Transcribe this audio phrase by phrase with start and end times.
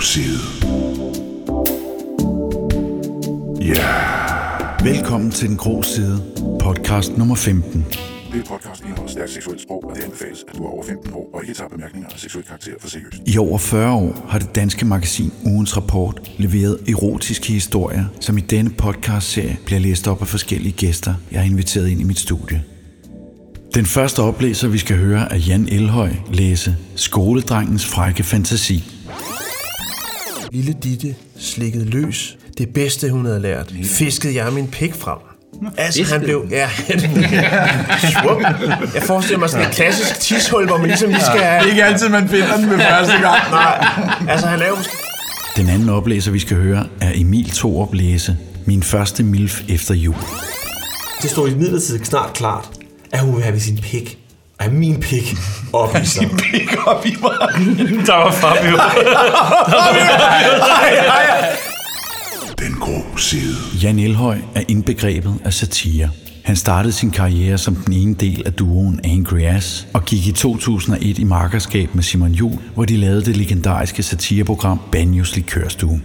[0.00, 0.38] side.
[3.60, 4.84] Ja.
[4.84, 6.22] Velkommen til Den Grå Side,
[6.60, 7.86] podcast nummer 15.
[8.32, 11.30] Det podcast indeholder stærkt seksuelt sprog, og det anbefales, at du er over 15 år
[11.34, 13.22] og ikke tager bemærkninger af seksuel karakter for seriøst.
[13.26, 18.40] I over 40 år har det danske magasin Ugens Rapport leveret erotiske historier, som i
[18.40, 22.62] denne podcast-serie bliver læst op af forskellige gæster, jeg har inviteret ind i mit studie.
[23.74, 28.99] Den første oplæser, vi skal høre, er Jan Elhøj læse Skoledrengens frække fantasi.
[30.52, 32.38] Lille Ditte slikkede løs.
[32.58, 33.74] Det bedste, hun havde lært.
[33.84, 35.18] Fiskede jeg min pik frem.
[35.76, 36.46] Altså, han blev...
[36.50, 36.68] Ja,
[38.12, 38.42] Svup.
[38.94, 41.40] Jeg forestiller mig sådan et klassisk tishul, hvor man ligesom lige skal...
[41.40, 43.50] Det er ikke altid, man finder den ved første gang.
[43.50, 43.86] Nej,
[44.28, 44.92] altså han er jo måske...
[45.56, 50.14] Den anden oplæser, vi skal høre, er Emil Thorup læse Min første milf efter jul.
[51.22, 52.70] Det stod i midlertid snart klart,
[53.12, 54.18] at hun vil have sin pik.
[54.60, 55.36] Have min pik
[55.72, 56.30] op i sig.
[56.38, 57.32] Pik op i mig.
[58.06, 58.76] Der var Fabio.
[62.66, 63.54] Den grå side.
[63.82, 66.10] Jan Elhøj er indbegrebet af satire.
[66.44, 70.32] Han startede sin karriere som den ene del af duoen Angry Ass og gik i
[70.32, 76.00] 2001 i markerskab med Simon Jul, hvor de lavede det legendariske satireprogram Banjos Likørstue.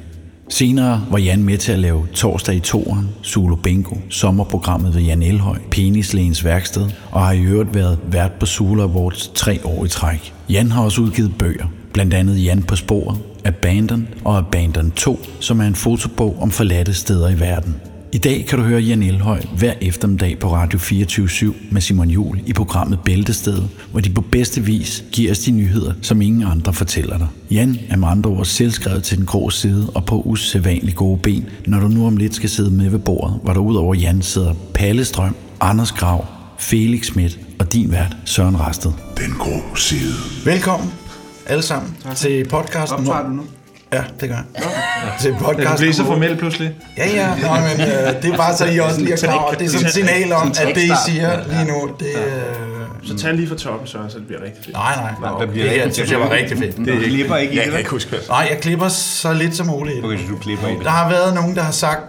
[0.49, 5.23] Senere var Jan med til at lave Torsdag i Toren, Zulu Bingo, sommerprogrammet ved Jan
[5.23, 9.87] Elhøj, Penislægens værksted og har i øvrigt været vært på Zulu Awards tre år i
[9.87, 10.33] træk.
[10.49, 15.59] Jan har også udgivet bøger, blandt andet Jan på sporet, Abandon og Abandon 2, som
[15.59, 17.75] er en fotobog om forladte steder i verden.
[18.15, 22.39] I dag kan du høre Jan Elhøj hver eftermiddag på Radio 24 med Simon Jul
[22.45, 26.73] i programmet Bæltestedet, hvor de på bedste vis giver os de nyheder, som ingen andre
[26.73, 27.27] fortæller dig.
[27.51, 31.49] Jan er med andre ord selvskrevet til den grå side og på usædvanligt gode ben,
[31.67, 34.21] når du nu om lidt skal sidde med ved bordet, hvor der ud over Jan
[34.21, 36.25] sidder Palle Strøm, Anders Grav,
[36.59, 38.91] Felix Schmidt og din vært Søren Rasted.
[39.17, 40.13] Den grå side.
[40.45, 40.89] Velkommen
[41.45, 42.99] alle sammen til podcasten.
[42.99, 43.43] Optager du nu?
[43.95, 44.63] Ja, det gør jeg.
[45.21, 45.77] Til Jeg podcasten.
[45.77, 46.75] blev så formel pludselig.
[46.97, 49.53] Ja, ja, Nå, men øh, det er bare så, I også lige er klar over.
[49.53, 53.17] Det er sådan et signal om, at det, I siger lige nu, det øh, Så
[53.17, 54.75] tag lige fra toppen, Søren, så det bliver rigtig fedt.
[54.75, 55.11] Nej, nej.
[55.29, 55.47] der Okay.
[55.47, 56.77] bliver Det rigtig- synes jeg var rigtig fedt.
[56.77, 57.71] Det klipper ikke i Jeg det.
[57.71, 60.05] kan ikke huske, hvad Nej, jeg klipper så lidt som muligt.
[60.05, 60.83] Okay, så du klipper i det.
[60.83, 62.01] Der har været nogen, der har sagt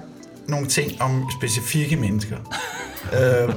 [0.49, 2.37] nogle ting om specifikke mennesker.
[3.17, 3.55] øh,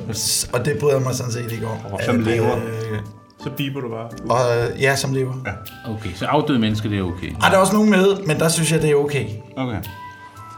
[0.53, 1.77] og det bryder jeg mig sådan set ikke om.
[2.05, 2.55] Som lever.
[2.55, 2.97] Øh,
[3.43, 4.09] Så biber du bare.
[4.29, 5.33] og, øh, ja, som lever.
[5.45, 5.51] Ja.
[5.91, 7.31] Okay, så afdøde mennesker, det er okay.
[7.43, 9.25] Ej, der er også nogen med, men der synes jeg, det er okay.
[9.57, 9.77] Okay.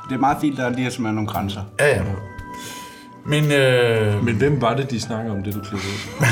[0.10, 1.62] Det er meget fint, der er lige som er nogle grænser.
[1.80, 2.02] Ja, ja.
[3.26, 5.92] Men, øh, Men hvem var det, de snakker om det, du klippede?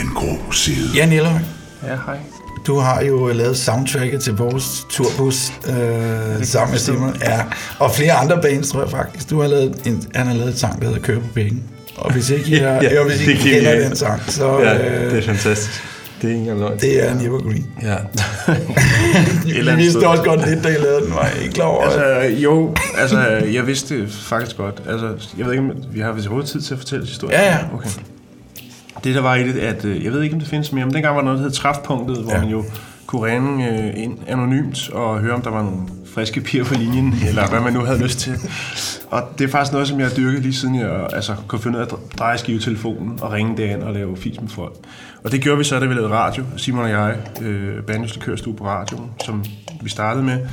[0.00, 0.88] Den grå side.
[0.96, 1.38] Jan Elhøj,
[1.82, 2.18] Ja, hej.
[2.66, 7.16] du har jo lavet soundtracket til vores turbus øh, sammen med Simon.
[7.20, 7.40] Ja,
[7.78, 9.30] og flere andre bands, tror jeg faktisk.
[9.30, 11.62] Du har lavet en, han har lavet en sang, der hedder Kør på penge.
[11.96, 13.84] Og hvis ikke I, har, ja, og hvis I det ikke kan kender jeg.
[13.84, 15.82] den sang, så Ja, øh, det er fantastisk.
[16.22, 17.66] Det er ikke engang det er en evergreen.
[17.82, 17.96] Ja.
[19.58, 21.82] Andet vidste også godt lidt, da I lavede den, var jeg ikke klar over.
[21.82, 23.18] Altså, jo, altså,
[23.52, 24.82] jeg vidste det faktisk godt.
[24.88, 27.40] Altså, jeg ved ikke, om vi har hvis overhovedet tid til at fortælle historien.
[27.40, 27.58] Ja, ja.
[27.74, 27.90] Okay.
[29.04, 30.94] Det, der var i det, at øh, jeg ved ikke, om det findes mere, men
[30.94, 32.40] dengang var der noget, der hed Træfpunktet, hvor ja.
[32.40, 32.64] man jo
[33.06, 35.78] kunne ringe øh, ind anonymt og høre, om der var nogle
[36.16, 38.34] friske piger på linjen, eller hvad man nu havde lyst til.
[39.10, 41.78] Og det er faktisk noget, som jeg har dyrket lige siden jeg altså, kunne finde
[41.78, 44.74] ud af at dreje skivetelefonen og ringe derind og lave fis med folk.
[45.24, 48.54] Og det gjorde vi så, da vi lavede radio, Simon og jeg, øh, Banjos Likørstue
[48.54, 49.44] på radioen, som
[49.82, 50.46] vi startede med.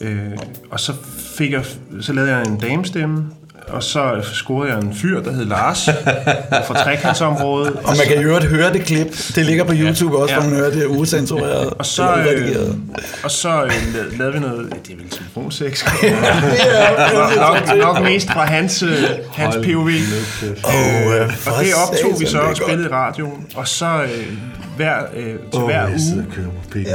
[0.00, 0.30] Øh,
[0.70, 0.92] og så,
[1.38, 1.64] fik jeg,
[2.00, 3.30] så lavede jeg en damestemme,
[3.70, 5.88] og så scorede jeg en fyr, der hed Lars,
[6.66, 7.72] fra trekantsområdet.
[7.72, 9.06] Og man kan jo øvrigt høre det klip.
[9.34, 10.40] Det ligger på YouTube også, Ja.
[10.40, 11.70] hvor man hører det usensureret.
[11.78, 12.76] Og så, øh, redigeret.
[13.24, 18.04] og så øh, la- lavede vi noget, det er vel telefonsex, Det er- nok, nok
[18.04, 18.90] mest fra hans, øh,
[19.32, 19.88] hans POV.
[19.88, 24.26] Åh, øh, Og det optog vi så og spillede i radioen, og så øh,
[24.76, 26.26] hver, øh, til hver uge,
[26.74, 26.86] Det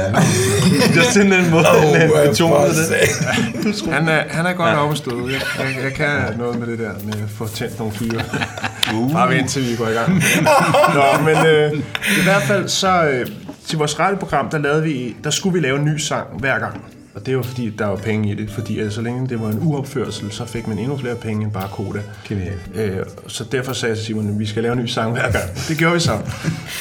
[0.98, 1.76] er sådan en måde, godt.
[1.96, 2.10] han
[3.64, 3.92] det.
[3.92, 4.76] han er, han er godt ja.
[4.82, 5.28] oppe at stå.
[5.28, 8.22] Jeg, jeg, jeg kan noget med det der med at få tændt nogle fyre.
[8.94, 9.12] Uh.
[9.12, 10.22] Bare vent til vi går i gang.
[10.94, 11.72] Nå, men øh,
[12.20, 13.26] i hvert fald så øh,
[13.66, 16.84] til vores radioprogram, der, lavede vi, der skulle vi lave en ny sang hver gang.
[17.14, 18.50] Og det var fordi, der var penge i det.
[18.50, 21.52] Fordi altså, så længe det var en uopførsel, så fik man endnu flere penge end
[21.52, 22.02] bare koda.
[22.74, 22.96] Øh,
[23.26, 25.44] så derfor sagde jeg til Simon, at vi skal lave en ny sang hver gang.
[25.68, 26.18] Det gjorde vi så.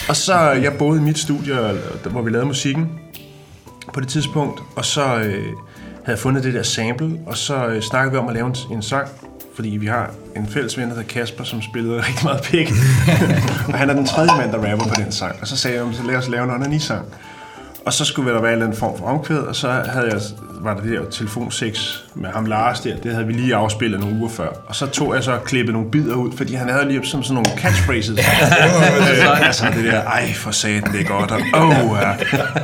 [0.09, 1.56] Og så, jeg boede i mit studie,
[2.12, 2.89] hvor vi lavede musikken
[3.94, 5.45] på det tidspunkt, og så øh, havde
[6.07, 8.81] jeg fundet det der sample, og så øh, snakkede vi om at lave en, en
[8.81, 9.07] sang,
[9.55, 12.71] fordi vi har en fælles ven, der hedder Kasper, som spillede rigtig meget pik.
[13.73, 15.35] og han er den tredje mand, der rapper på den sang.
[15.41, 17.05] Og så sagde jeg, så lad os lave en onani-sang.
[17.85, 20.21] Og så skulle der være en eller anden form for omkvæd, og så havde jeg,
[20.61, 24.15] var der det der telefonseks med ham Lars der, det havde vi lige afspillet nogle
[24.15, 24.47] uger før.
[24.67, 27.23] Og så tog jeg så og klippede nogle bidder ud, fordi han havde lige som
[27.23, 28.19] sådan nogle catchphrases.
[28.19, 32.11] øh, altså det der, ej for satan, det er godt, og, oh, ja.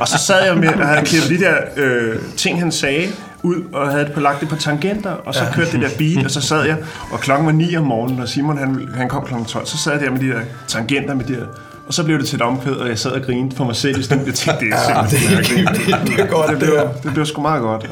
[0.00, 3.08] og så sad jeg med, og havde klippet de der øh, ting, han sagde,
[3.42, 6.24] ud og havde det på, lagt det på tangenter, og så kørte det der beat,
[6.24, 6.76] og så sad jeg,
[7.12, 9.92] og klokken var 9 om morgenen, og Simon han, han kom klokken 12, så sad
[9.92, 11.46] jeg der med de der tangenter, med de der
[11.90, 13.98] og så blev det til et omkvæd, og jeg sad og grinede for mig selv
[13.98, 14.26] i studiet.
[14.26, 15.34] Jeg tænkte, det er simpelthen
[15.64, 16.06] mærkeligt.
[16.06, 17.90] det, det, godt, det, blev, det blev sgu meget godt.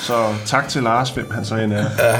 [0.00, 0.12] Så
[0.46, 1.84] tak til Lars, hvem han så end er.
[1.98, 2.16] Ja.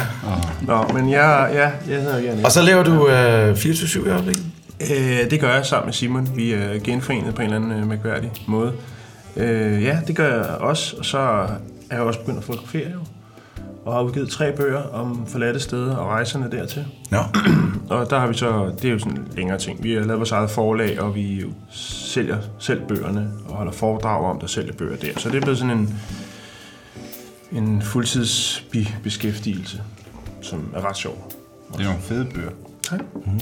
[0.62, 2.44] Nå, men jeg, ja, jeg hedder Jan.
[2.44, 4.44] Og så laver du øh, 24-7 i øjeblikket?
[4.80, 6.28] Øh, det gør jeg sammen med Simon.
[6.36, 8.72] Vi er genforenet på en eller anden øh, mærkværdig måde.
[9.36, 10.96] Øh, ja, det gør jeg også.
[10.98, 11.46] Og så
[11.90, 12.98] er jeg også begyndt at fotografere jo
[13.84, 16.86] og har udgivet tre bøger om forladte steder og rejserne dertil.
[17.12, 17.22] Ja.
[17.94, 19.82] og der har vi så, det er jo sådan en længere ting.
[19.82, 24.40] Vi har lavet vores eget forlag, og vi sælger selv bøgerne, og holder foredrag om,
[24.40, 25.18] der sælger bøger der.
[25.18, 25.94] Så det er blevet sådan en,
[27.52, 29.82] en fuldtidsbeskæftigelse,
[30.40, 31.32] som er ret sjov.
[31.72, 32.50] Det er nogle fede bøger.
[32.82, 33.00] Tak.
[33.14, 33.40] Mm-hmm.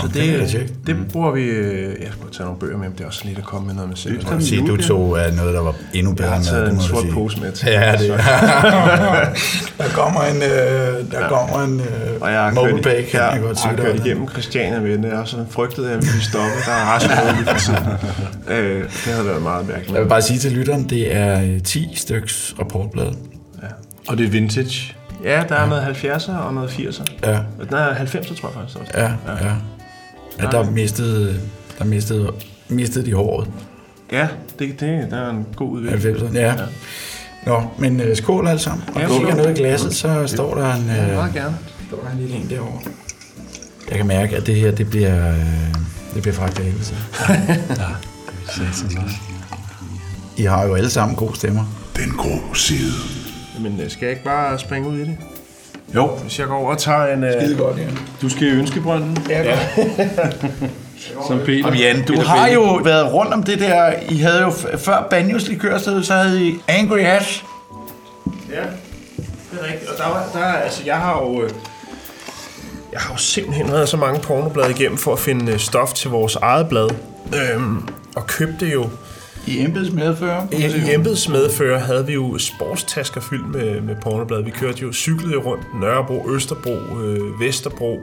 [0.00, 1.42] Så det, det, det bruger vi...
[1.42, 3.74] øh, Jeg skulle tage nogle bøger med, men det er også lidt at komme med
[3.74, 4.20] noget med selv.
[4.30, 6.80] Jeg sige, du tog uh, noget, der var endnu bedre Jeg har taget det en
[6.80, 7.68] sort pose med til.
[7.68, 8.08] Ja, det
[9.78, 11.82] Der kommer en, øh, der kommer en
[12.20, 14.06] Og jeg har øh, kørt, bag, kan jeg, jeg godt jeg sige har kørt det.
[14.06, 16.50] igennem Christiania med den, og så frygtede jeg, at vi ville stoppe.
[16.66, 17.88] Der er af lige for tiden.
[18.58, 19.92] Øh, det havde været meget mærkeligt.
[19.92, 23.12] Jeg vil bare sige til lytteren, det er øh, 10 styks rapportblad.
[24.08, 24.94] Og det er vintage.
[25.24, 27.04] Ja, der er noget 70'er og noget 80'er.
[27.26, 28.78] Ja, Den er 90'er, tror jeg faktisk.
[28.78, 28.92] Også.
[28.94, 29.46] ja, ja.
[29.46, 29.52] Ja,
[30.50, 31.40] der mistede,
[31.78, 32.32] der mistede,
[32.68, 33.48] mistede de håret.
[34.12, 34.28] Ja,
[34.58, 36.16] det, det, der er en god udvikling.
[36.16, 36.54] 90'erne, ja.
[37.46, 38.84] Nå, men øh, skål alle sammen.
[38.94, 41.56] Og Ja, kigger ned i glasset, så står der en, Ja, øh, meget gerne.
[41.88, 42.80] står der en lille en derovre.
[43.90, 45.74] Jeg kan mærke, at det her, det bliver, øh,
[46.14, 46.96] det bliver fragt af helvede til.
[50.42, 51.64] I har jo alle sammen gode stemmer.
[51.96, 52.92] Den grå side.
[53.60, 55.16] Men øh, skal jeg ikke bare springe ud i det?
[55.94, 57.24] Jo, Hvis jeg går over og tager en...
[57.24, 57.82] Øh, godt, ja.
[58.22, 59.26] du skal i ønskebrønden.
[59.28, 59.58] ja.
[61.28, 61.58] Som Peter.
[61.58, 62.54] Jamen Jan, du Peter har Belli.
[62.54, 66.54] jo været rundt om det der, I havde jo før Banyos likørsted, så havde I
[66.68, 67.44] Angry Ash.
[68.50, 68.60] Ja,
[69.52, 69.90] det er rigtigt.
[69.90, 71.42] Og der, var, der, altså, jeg har jo...
[71.42, 71.50] Øh,
[72.92, 76.10] jeg har jo simpelthen været så mange pornoblade igennem for at finde øh, stof til
[76.10, 76.88] vores eget blad.
[77.54, 78.90] Øhm, og købte jo...
[79.46, 80.46] I embedsmedfører.
[80.52, 84.44] I, embedsmedfører havde vi jo sportstasker fyldt med, med pornoblade.
[84.44, 88.00] Vi kørte jo, cyklede rundt Nørrebro, Østerbro, øh, Vesterbro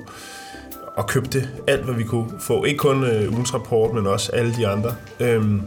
[0.96, 2.64] og købte alt, hvad vi kunne få.
[2.66, 4.96] Ikke kun øh, ugens rapport, men også alle de andre.
[5.20, 5.62] Øhm,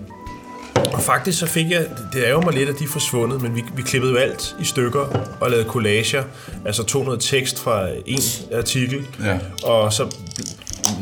[0.93, 3.55] og faktisk så fik jeg, det er jo mig lidt, at de er forsvundet, men
[3.57, 5.01] vi, vi klippede jo alt i stykker
[5.41, 6.23] og lavede collager.
[6.65, 8.19] Altså tog noget tekst fra en
[8.57, 9.39] artikel, Ja.
[9.65, 10.17] og så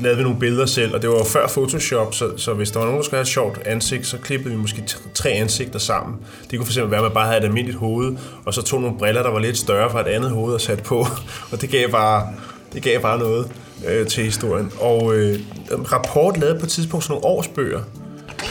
[0.02, 2.78] lavede vi nogle billeder selv, og det var jo før Photoshop, så, så hvis der
[2.78, 4.84] var nogen, der skulle have et sjovt ansigt, så klippede vi måske
[5.14, 6.16] tre ansigter sammen.
[6.50, 8.98] Det kunne fx være, at man bare havde et almindeligt hoved, og så tog nogle
[8.98, 11.06] briller, der var lidt større fra et andet hoved og satte på,
[11.52, 12.28] og det gav bare,
[12.72, 13.48] det gav bare noget
[13.88, 14.72] øh, til historien.
[14.80, 15.40] Og øh,
[15.70, 17.80] rapport lavede på et tidspunkt sådan nogle årsbøger,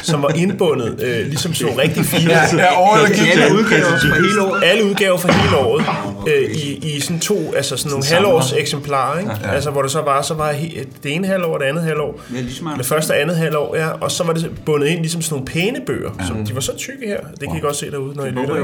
[0.01, 2.31] som var indbundet, øh, ligesom så rigtig fine.
[2.31, 4.63] Ja, ja, året, der gik alle udgaver fra hele året.
[4.63, 5.85] Alle udgaver fra hele året.
[6.27, 9.31] Øh, i, I sådan to, altså sådan nogle halvårs eksemplarer, ikke?
[9.43, 9.51] Ja.
[9.51, 10.55] Altså hvor det så var, så var
[11.03, 12.21] det ene halvår og det andet halvår.
[12.35, 13.89] Ja, ligesom det første og andet halvår, ja.
[13.89, 16.11] Og så var det bundet ind ligesom sådan nogle pæne bøger.
[16.19, 16.27] Ja.
[16.27, 17.19] Som, de var så tykke her.
[17.39, 18.55] Det kan I godt se derude, når I lytter.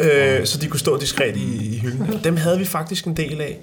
[0.40, 2.20] øh, så de kunne stå diskret i, i hylden.
[2.24, 3.58] Dem havde vi faktisk en del af.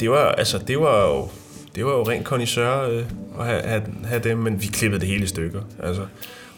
[0.00, 1.28] Det var, altså, det var jo,
[1.76, 3.04] det var jo rent connoisseur øh,
[3.40, 5.60] at have, have, have dem, men vi klippede det hele i stykker.
[5.82, 6.02] Altså.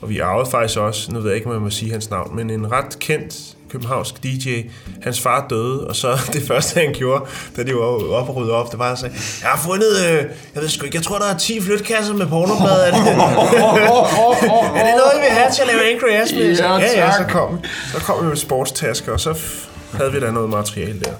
[0.00, 2.36] Og vi arvede faktisk også, nu ved jeg ikke, om jeg må sige hans navn,
[2.36, 3.34] men en ret kendt
[3.70, 4.62] københavnsk DJ,
[5.02, 7.24] hans far døde, og så det første, han gjorde,
[7.56, 7.80] da de var
[8.12, 10.84] op og rydde op, det var, at sagde, jeg har fundet, øh, jeg ved sgu
[10.84, 12.80] ikke, jeg tror, der er 10 flytkasser med pornoblad.
[12.88, 12.98] Er det,
[14.80, 16.56] er det noget, I vil have til at lave Angry Ass med?
[16.56, 17.60] Ja, ja, ja, så kom,
[17.92, 19.38] så kom vi med sportstasker, og så
[19.92, 21.12] havde vi da noget materiale der.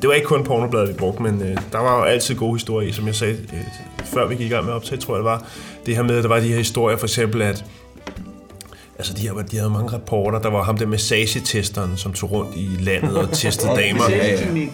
[0.00, 2.88] Det var ikke kun pornobladet, vi brugte, men øh, der var jo altid gode historier
[2.88, 3.60] i, som jeg sagde, øh,
[4.04, 5.46] før vi gik i gang med at optage, tror jeg det var.
[5.86, 7.64] Det her med, at der var de her historier, for eksempel, at
[8.98, 10.38] Altså, de, her, de havde mange rapporter.
[10.38, 14.10] Der var ham der massage-testeren, som tog rundt i landet og testede damer.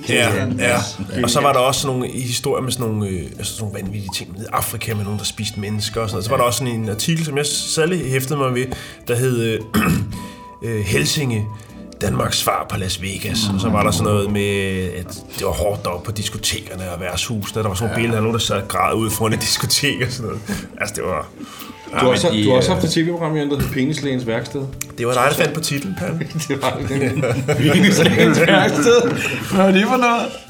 [0.09, 0.77] Ja, ja.
[1.23, 4.11] Og så var der også nogle historier med sådan nogle, øh, altså sådan nogle vanvittige
[4.17, 6.25] ting med Afrika, med nogen, der spiste mennesker og sådan noget.
[6.25, 8.67] Så var der også sådan en artikel, som jeg særlig hæftede mig ved,
[9.09, 9.61] der hed øh,
[10.65, 11.47] øh, Helsinge,
[12.01, 13.39] Danmarks svar på Las Vegas.
[13.55, 14.51] Og så var der sådan noget med,
[14.99, 15.07] at
[15.39, 17.63] det var hårdt deroppe på diskotekerne og værtshusene.
[17.63, 20.01] Der var sådan nogle billeder af nogen, der sad og græd ud foran et diskotek
[20.07, 20.41] og sådan noget.
[20.81, 21.29] Altså, det var...
[21.91, 24.63] Du har, også, de, du har også øh, haft et tv-program, der hedder Penislægens værksted.
[24.99, 26.19] Det var dig, der fandt på titlen, Palle.
[26.49, 26.89] Det var det.
[29.55, 30.50] Hvad er det for noget?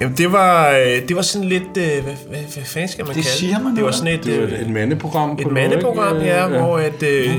[0.00, 1.62] Jamen, det var, øh, det var sådan lidt...
[1.62, 3.94] Øh, hvad, hvad, hvad fanden skal man Det kalde siger man Det var noget.
[3.94, 4.24] sådan et...
[4.24, 5.36] Det var øh, et mandeprogram.
[5.36, 6.28] på et noget, mandeprogram, ikke?
[6.28, 7.30] ja, hvor at, øh,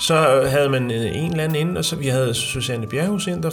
[0.00, 3.50] så havde man en eller anden inde, og så vi havde Susanne Bjerghus ind, der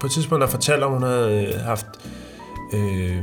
[0.00, 1.86] på et tidspunkt der fortalte om, hun havde haft
[2.72, 3.16] øh,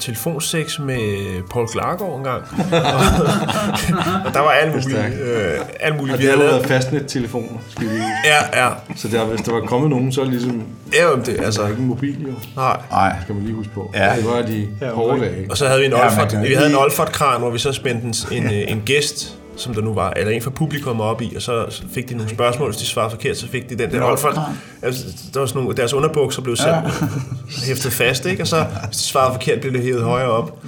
[0.00, 2.42] telefonsex med Paul Klargaard engang.
[4.26, 4.98] og der var alt muligt.
[5.22, 6.14] Øh, alt muligt.
[6.14, 8.70] Og Vi det har havde lavet, fastnet-telefon, skal vi ja, ja.
[8.96, 10.62] Så der, hvis der var kommet nogen, så ligesom...
[10.94, 12.32] Ja, jamen det, Altså altså, ikke en mobil, jo.
[12.56, 12.76] nej.
[12.90, 13.16] Nej.
[13.22, 13.90] Skal man lige huske på.
[13.94, 14.16] Ja.
[14.16, 15.46] Det var de hårde dage.
[15.50, 18.44] Og så havde vi en Olfert, vi havde en Olfert-kran, hvor vi så spændte en,
[18.44, 21.82] en, en gæst, som der nu var, eller en fra publikum op i, og så
[21.90, 24.38] fik de nogle spørgsmål, hvis de svarede forkert, så fik de den der Olfert.
[24.82, 26.74] Altså, der var sådan nogle, deres underbukser blev selv
[27.66, 28.42] hæftet fast, ikke?
[28.42, 30.58] Og så, hvis de svarede forkert, blev det hævet højere op.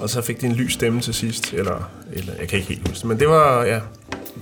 [0.00, 2.88] Og så fik de en lys stemme til sidst, eller, eller jeg kan ikke helt
[2.88, 3.80] huske det, men det var, ja,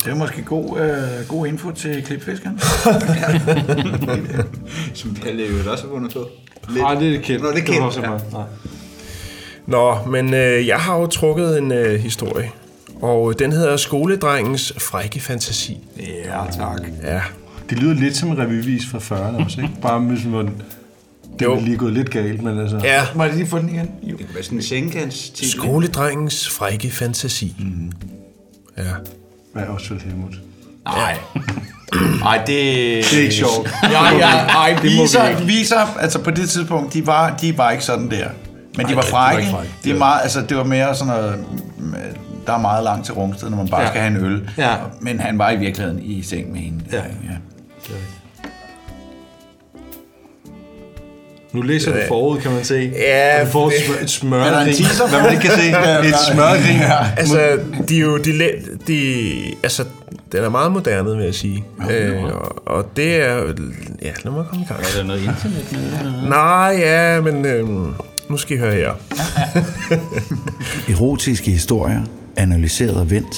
[0.04, 2.60] Det er måske god, øh, god info til klipfiskeren.
[4.94, 6.28] Som Palle jo også har vundet på.
[6.76, 7.42] Nej, det er det kendt.
[7.42, 8.42] Nå, det er kendt, var så ja.
[9.66, 12.50] Nå, men øh, jeg har jo trukket en øh, historie,
[13.02, 15.78] og den hedder Skoledrengens frække fantasi.
[16.24, 16.80] Ja, tak.
[17.02, 17.20] Ja,
[17.70, 19.74] Det lyder lidt som en revyvis fra 40'erne også, ikke?
[19.82, 20.50] Bare hvis man...
[21.38, 21.54] Det Jo.
[21.54, 22.80] er lige gået lidt galt, men altså...
[22.84, 23.90] ja Må jeg lige få den igen?
[24.10, 25.50] Det kan være sådan en sengekants titel.
[25.50, 27.54] Skoledrengens frække fantasi.
[27.58, 27.92] Mm.
[28.78, 28.82] Ja.
[29.52, 30.34] Hvad er Osvald Helmut?
[30.84, 31.18] Nej.
[32.20, 32.46] Nej, det...
[32.46, 33.70] Det er ikke sjovt.
[33.82, 38.10] Ja, ja, ej, viser, viser, altså på det tidspunkt, de var, de var ikke sådan
[38.10, 38.28] der.
[38.76, 39.40] Men de var de var frække.
[39.40, 39.72] ikke frække.
[39.84, 41.44] De er meget, altså, det var mere sådan noget,
[42.46, 43.88] der er meget langt til Rungsted, når man bare Ja.
[43.88, 44.50] skal have en øl.
[44.58, 44.74] Ja.
[45.00, 46.80] Men han var i virkeligheden i seng med hende.
[46.92, 46.96] Ja.
[46.98, 47.02] ja.
[51.52, 52.92] Nu læser du forud, kan man se.
[52.98, 55.08] Ja, du får et, det- smør, et smør Er der en teaser?
[55.08, 55.68] hvad man ikke kan se.
[56.08, 56.80] Et smørgrin.
[57.16, 57.58] Altså,
[57.88, 58.16] de er jo...
[58.18, 58.32] De,
[58.86, 59.32] de,
[59.62, 59.84] altså,
[60.32, 61.64] den er meget moderne, vil jeg sige.
[61.90, 63.36] Øh, og, og det er...
[64.02, 64.80] Ja, lad mig komme i gang.
[64.80, 65.66] Er der noget internet
[66.22, 66.28] med?
[66.28, 67.44] Nej, ja, men...
[67.46, 67.68] Øh,
[68.28, 68.90] nu skal I høre her.
[70.94, 72.00] Erotiske historier,
[72.36, 73.36] analyseret og vendt,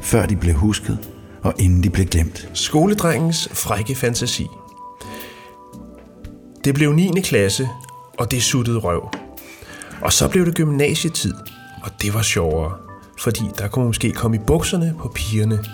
[0.00, 0.98] før de blev husket,
[1.42, 2.48] og inden de blev glemt.
[2.54, 4.46] Skoledrengens frække fantasi.
[6.64, 7.20] Det blev 9.
[7.24, 7.68] klasse,
[8.18, 9.10] og det suttede røv.
[10.00, 11.34] Og så blev det gymnasietid,
[11.82, 12.72] og det var sjovere.
[13.18, 15.64] Fordi der kunne man måske komme i bukserne på pigerne.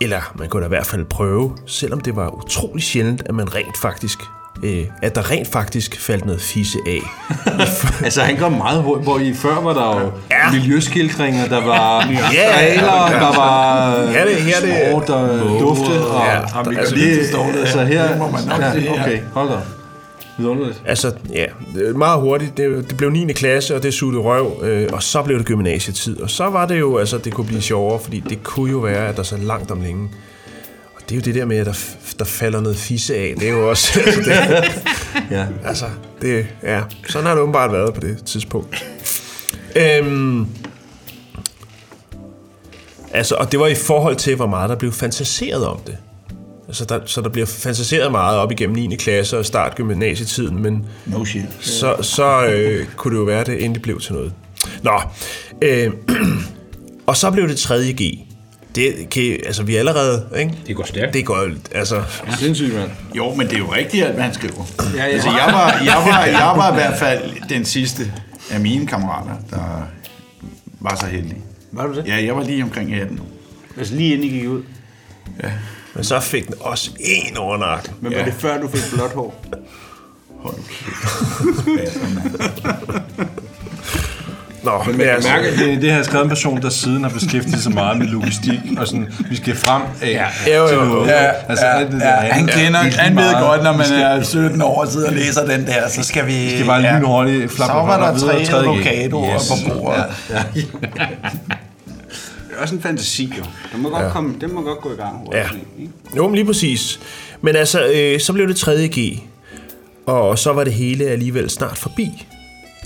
[0.00, 3.54] Eller man kunne da i hvert fald prøve, selvom det var utrolig sjældent, at man
[3.54, 4.18] rent faktisk
[4.62, 7.00] øh, at der rent faktisk faldt noget fisse af.
[8.04, 10.52] Altså, han kom meget hurtigt, hvor i før var der jo Ja.
[10.52, 12.56] miljøskildringer, der var Ja.
[12.58, 15.90] regler, der var Ja, det- her er det- sport og dufte.
[16.06, 18.92] Og, Ja, ja, der- altså, altså, det, altså her, må man nok ja, ja.
[19.02, 19.54] okay, hold da.
[20.38, 20.82] Vidunderligt.
[20.86, 22.56] Altså, ja, er meget hurtigt.
[22.56, 23.32] Det, det blev 9.
[23.32, 26.20] klasse, og det suttede røv, øh, og så blev det gymnasietid.
[26.20, 29.08] Og så var det jo, altså, det kunne blive sjovere, fordi det kunne jo være,
[29.08, 30.08] at der så langt om længe.
[31.08, 31.74] Det er jo det der med, at der,
[32.18, 33.34] der falder noget fisse af.
[33.38, 34.00] Det er jo også...
[34.06, 35.46] altså, det, Ja.
[35.64, 35.84] altså,
[36.22, 38.84] det, ja, sådan har det åbenbart været på det tidspunkt.
[39.76, 40.46] Øhm,
[43.12, 45.96] altså, og det var i forhold til, hvor meget der blev fantaseret om det.
[46.68, 48.96] Altså, der, så der bliver fantaseret meget op igennem 9.
[48.96, 51.42] klasse og start gymnasietiden, men No shit.
[51.60, 54.32] så, så øh, kunne det jo være, at det endelig blev til noget.
[54.82, 55.00] Nå,
[55.62, 55.92] øh,
[57.06, 57.92] og så blev det 3.
[58.02, 58.18] G.
[58.74, 60.54] Det kan, altså, vi er allerede, ikke?
[60.66, 61.14] Det går stærkt.
[61.14, 62.02] Det går, altså,
[62.38, 62.90] Sindssygt, mand.
[63.16, 64.64] Jo, men det er jo rigtigt, at han skriver.
[64.96, 65.04] Ja, ja.
[65.04, 68.12] Altså, jeg var, jeg, var, jeg var i hvert fald den sidste
[68.50, 69.88] af mine kammerater, der
[70.80, 71.36] var så heldig.
[71.72, 72.06] Var du det?
[72.06, 73.26] Ja, jeg var lige omkring 18 år.
[73.78, 74.62] Altså lige inden I gik ud.
[75.94, 77.92] men så fik den også en over nakken.
[78.00, 79.44] Men var det før, du fik blåt hår?
[80.38, 80.62] Hold nu
[81.76, 81.98] kæft.
[84.62, 87.10] Nå, men Jeg altså, mærker, det, det har jeg skrevet en person, der siden har
[87.10, 90.10] beskæftiget sig meget med logistik, og sådan, vi skal frem af
[90.46, 90.56] ja.
[90.56, 90.84] Jo, jo, til jo.
[90.84, 91.08] noget.
[91.08, 94.00] Ja, altså, ja, det der, ja, han kender, er han ved godt, når man skal-
[94.00, 96.32] er 17 år og sidder og læser den der, så skal vi...
[96.32, 96.98] Vi skal bare ja.
[96.98, 99.48] lynhurtigt flappe Så var der tre avocadoer Yes.
[99.66, 100.04] på bordet.
[100.30, 100.42] Ja.
[100.54, 100.66] Det
[102.58, 103.44] er også en fantasi, jo.
[103.72, 104.10] Den må godt, ja.
[104.10, 105.44] komme, den må godt gå i gang hurtigt.
[105.44, 105.48] Ja.
[105.80, 105.92] ikke?
[106.16, 107.00] jo, men lige præcis.
[107.42, 108.88] Men altså, øh, så blev det 3.
[108.98, 109.18] G.
[110.06, 112.26] Og så var det hele alligevel snart forbi.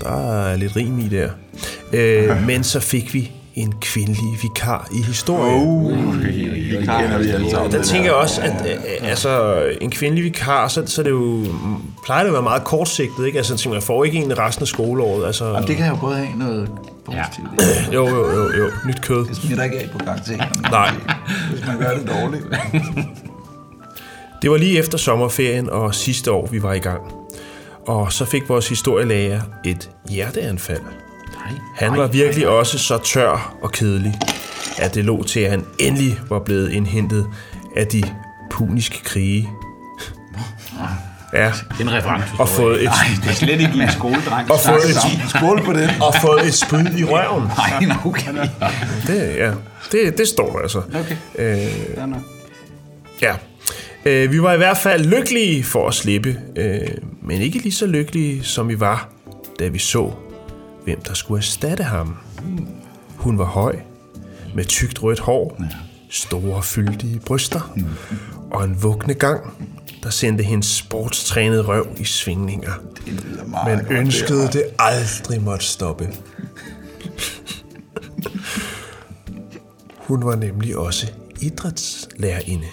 [0.03, 1.29] Der er lidt rim i der.
[1.93, 6.23] Øh, men så fik vi en kvindelig vikar i historien.
[6.23, 7.73] Det kender vi alle sammen.
[7.73, 11.47] Der tænker jeg også, at øh, altså, en kvindelig vikar, så, så er det jo,
[12.05, 13.39] plejer det at være meget kortsigtet, ikke?
[13.39, 15.27] Altså, tænker, jeg får ikke en resten af skoleåret.
[15.27, 16.71] Altså, Jamen, det kan jo både have noget
[17.05, 17.49] positivt.
[17.61, 17.95] Ja.
[17.97, 19.27] jo, jo, jo, jo, nyt kød.
[19.27, 20.51] Det smitter ikke af på karaktererne.
[20.71, 20.91] Nej.
[21.51, 22.45] Hvis man gør det dårligt.
[24.43, 27.22] Det var lige efter sommerferien og sidste år, vi var i gang.
[27.87, 30.81] Og så fik vores historielærer et hjerteanfald.
[31.77, 34.19] Han var virkelig også så tør og kedelig,
[34.79, 37.27] at det lå til, at han endelig var blevet indhentet
[37.77, 38.03] af de
[38.51, 39.51] puniske krige.
[41.35, 42.27] Ja, en reference.
[42.39, 42.91] og fået et,
[43.23, 44.51] Det er slet ikke en skoledreng.
[44.53, 45.91] og fået et, Skål på den.
[46.03, 47.43] og fået et spyd i røven.
[47.57, 48.35] Nej, okay.
[49.07, 49.53] Det, ja,
[49.93, 50.79] det, det står der altså.
[50.79, 51.17] Okay.
[51.39, 51.73] Øh.
[53.23, 53.33] Ja.
[54.07, 56.89] Øh, vi var i hvert fald lykkelige for at slippe, øh,
[57.23, 59.09] men ikke lige så lykkelige, som vi var,
[59.59, 60.13] da vi så,
[60.85, 62.17] hvem der skulle erstatte ham.
[63.17, 63.77] Hun var høj,
[64.55, 65.63] med tykt rødt hår,
[66.11, 67.77] store fyldige bryster
[68.51, 69.69] og en vugne gang,
[70.03, 72.73] der sendte hendes sportstrænede røv i svingninger.
[73.67, 76.09] Men ønskede det aldrig måtte stoppe.
[79.97, 82.67] Hun var nemlig også idrætslærerinde.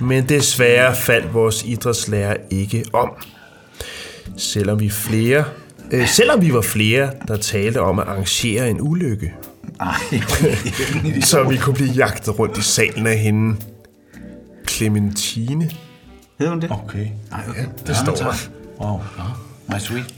[0.00, 3.10] Men desværre faldt vores idrætslærer ikke om.
[4.36, 5.44] Selvom vi flere,
[5.90, 9.34] øh, selvom vi var flere, der talte om at arrangere en ulykke.
[11.30, 13.56] så vi kunne blive jagtet rundt i salen af hende.
[14.68, 15.70] Clementine.
[16.38, 16.70] Hed hun det?
[16.70, 17.06] Okay.
[17.30, 17.64] Nej, okay.
[17.86, 18.34] Det står der.
[18.80, 19.00] Wow.
[19.68, 20.14] My sweet.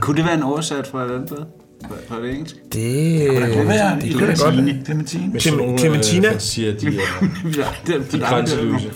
[0.00, 1.44] Kunne det være en oversat fra et andet blad?
[2.08, 2.56] Fra det engelsk?
[2.72, 4.76] Det, kunne være det kunne da godt være.
[4.84, 5.40] Clementine.
[5.40, 6.32] Clem- Clementina?
[6.34, 6.90] øh, siger, de er
[7.58, 8.90] Ja, det, de grænseløse.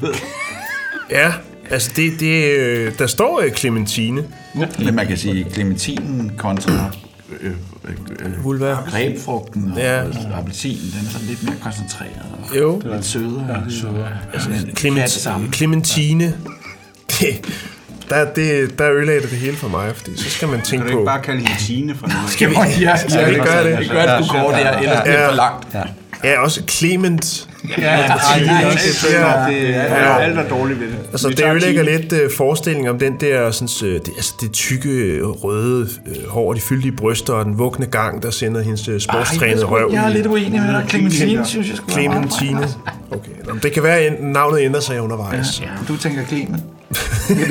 [1.11, 1.33] Ja,
[1.71, 4.25] altså det, det, øh, der står øh, Clementine.
[4.85, 6.91] Men man kan sige, clementinen kontra
[7.41, 7.51] øh,
[7.85, 7.91] øh,
[8.27, 8.77] øh, Vulva.
[8.91, 10.03] grebfrugten og Ja.
[10.03, 10.09] ja.
[10.35, 12.23] appelsinen, den er sådan lidt mere koncentreret.
[12.51, 12.83] og Jo.
[12.93, 13.47] Lidt sødere.
[13.49, 14.09] Ja, sødere.
[14.33, 16.35] Altså, Clement, Clementine.
[17.21, 17.47] Det,
[18.13, 20.83] der, det, der ødelagde det det hele for mig, fordi så skal man Kan tænke
[20.83, 21.05] du ikke på...
[21.05, 22.31] bare kalde hende Tine fra noget?
[22.31, 23.79] Skal vi, ja, ja, det gør det.
[23.79, 25.67] Det gør, at du går der, ellers bliver det for langt.
[25.75, 25.83] Ja.
[26.25, 27.49] Ja, også Clement.
[27.79, 28.17] Ja, er
[29.11, 29.51] Ja.
[29.51, 30.19] det er Ja.
[30.19, 30.97] alt er dårligt ved det.
[31.13, 34.89] Altså, det ødelægger lidt uh, forestillingen om den der sådan, uh, det, altså, det tykke,
[34.91, 38.99] øh, røde uh, hår, de fyldige bryster og den vugne gang, der sender hendes uh,
[38.99, 39.91] sportstrænede røv.
[39.93, 40.85] Jeg er lidt uenig med dig.
[40.89, 42.69] Clementine, synes jeg skulle Clementine.
[43.11, 43.31] Okay.
[43.47, 45.61] Nå, men det kan være, at navnet ændrer sig undervejs.
[45.61, 46.63] Ja, du tænker Clement.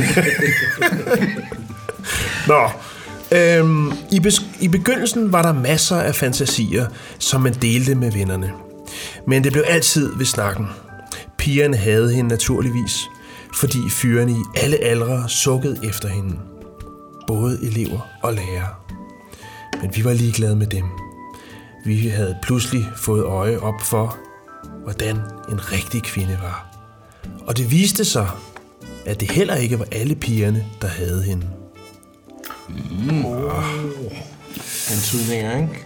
[2.47, 2.69] Nå,
[3.37, 6.85] øhm, i, bes- i begyndelsen var der masser af fantasier,
[7.19, 8.51] som man delte med vennerne.
[9.27, 10.67] Men det blev altid ved snakken.
[11.37, 13.09] Pigerne havde hende naturligvis,
[13.55, 16.39] fordi fyrene i alle aldre sukkede efter hende.
[17.27, 18.67] Både elever og lærere.
[19.81, 20.85] Men vi var ligeglade med dem.
[21.85, 24.17] Vi havde pludselig fået øje op for,
[24.83, 25.15] hvordan
[25.51, 26.67] en rigtig kvinde var.
[27.47, 28.29] Og det viste sig,
[29.05, 31.47] at det heller ikke var alle pigerne, der havde hende.
[34.91, 35.85] Antydninger, ikke?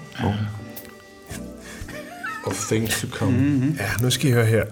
[2.46, 3.32] Of things to come.
[3.32, 3.78] Mm-hmm.
[3.80, 4.64] Ja, nu skal I høre her.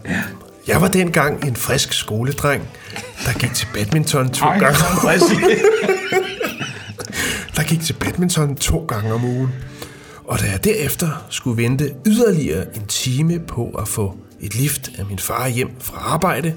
[0.67, 2.69] Jeg var dengang en frisk skoledreng,
[3.25, 4.79] der gik til badminton to gange.
[7.55, 9.49] der gik til badminton to gange om ugen.
[10.25, 15.05] Og da jeg derefter skulle vente yderligere en time på at få et lift af
[15.05, 16.53] min far hjem fra arbejde,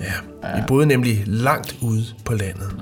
[0.00, 0.12] ja,
[0.56, 2.76] vi boede nemlig langt ude på landet.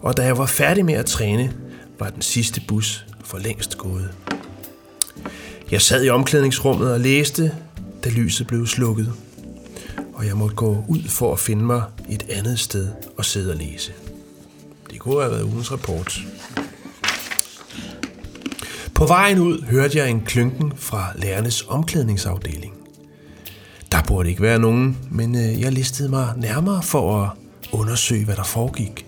[0.00, 1.52] Og da jeg var færdig med at træne,
[1.98, 4.10] var den sidste bus for længst gået.
[5.70, 7.54] Jeg sad i omklædningsrummet og læste,
[8.04, 9.12] da lyset blev slukket.
[10.14, 13.56] Og jeg måtte gå ud for at finde mig et andet sted og sidde og
[13.56, 13.92] læse.
[14.90, 16.20] Det kunne have været ugens rapport.
[18.94, 22.74] På vejen ud hørte jeg en klynken fra lærernes omklædningsafdeling.
[23.92, 27.30] Der burde ikke være nogen, men øh, jeg listede mig nærmere for at
[27.72, 29.06] undersøge, hvad der foregik.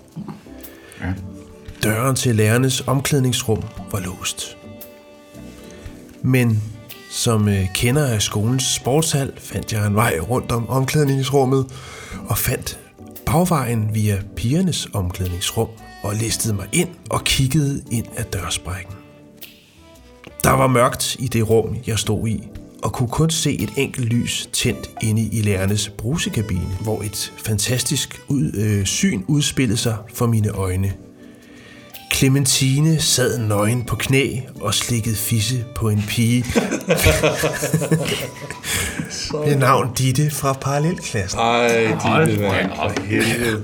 [1.82, 4.56] Døren til lærernes omklædningsrum var låst.
[6.24, 6.62] Men
[7.10, 11.66] som øh, kender af skolens sportshal, fandt jeg en vej rundt om omklædningsrummet
[12.28, 12.78] og fandt
[13.26, 15.68] bagvejen via pigernes omklædningsrum
[16.02, 18.94] og listede mig ind og kiggede ind ad dørsprækken.
[20.44, 22.48] Der var mørkt i det rum, jeg stod i,
[22.82, 28.22] og kunne kun se et enkelt lys tændt inde i lærernes brusekabine, hvor et fantastisk
[28.28, 30.92] ud, øh, syn udspillede sig for mine øjne.
[32.12, 36.44] Clementine sad nøgen på knæ og slikkede fisse på en pige.
[39.46, 41.40] Med navn Ditte fra parallelklassen.
[41.40, 42.62] Ej, de vil være.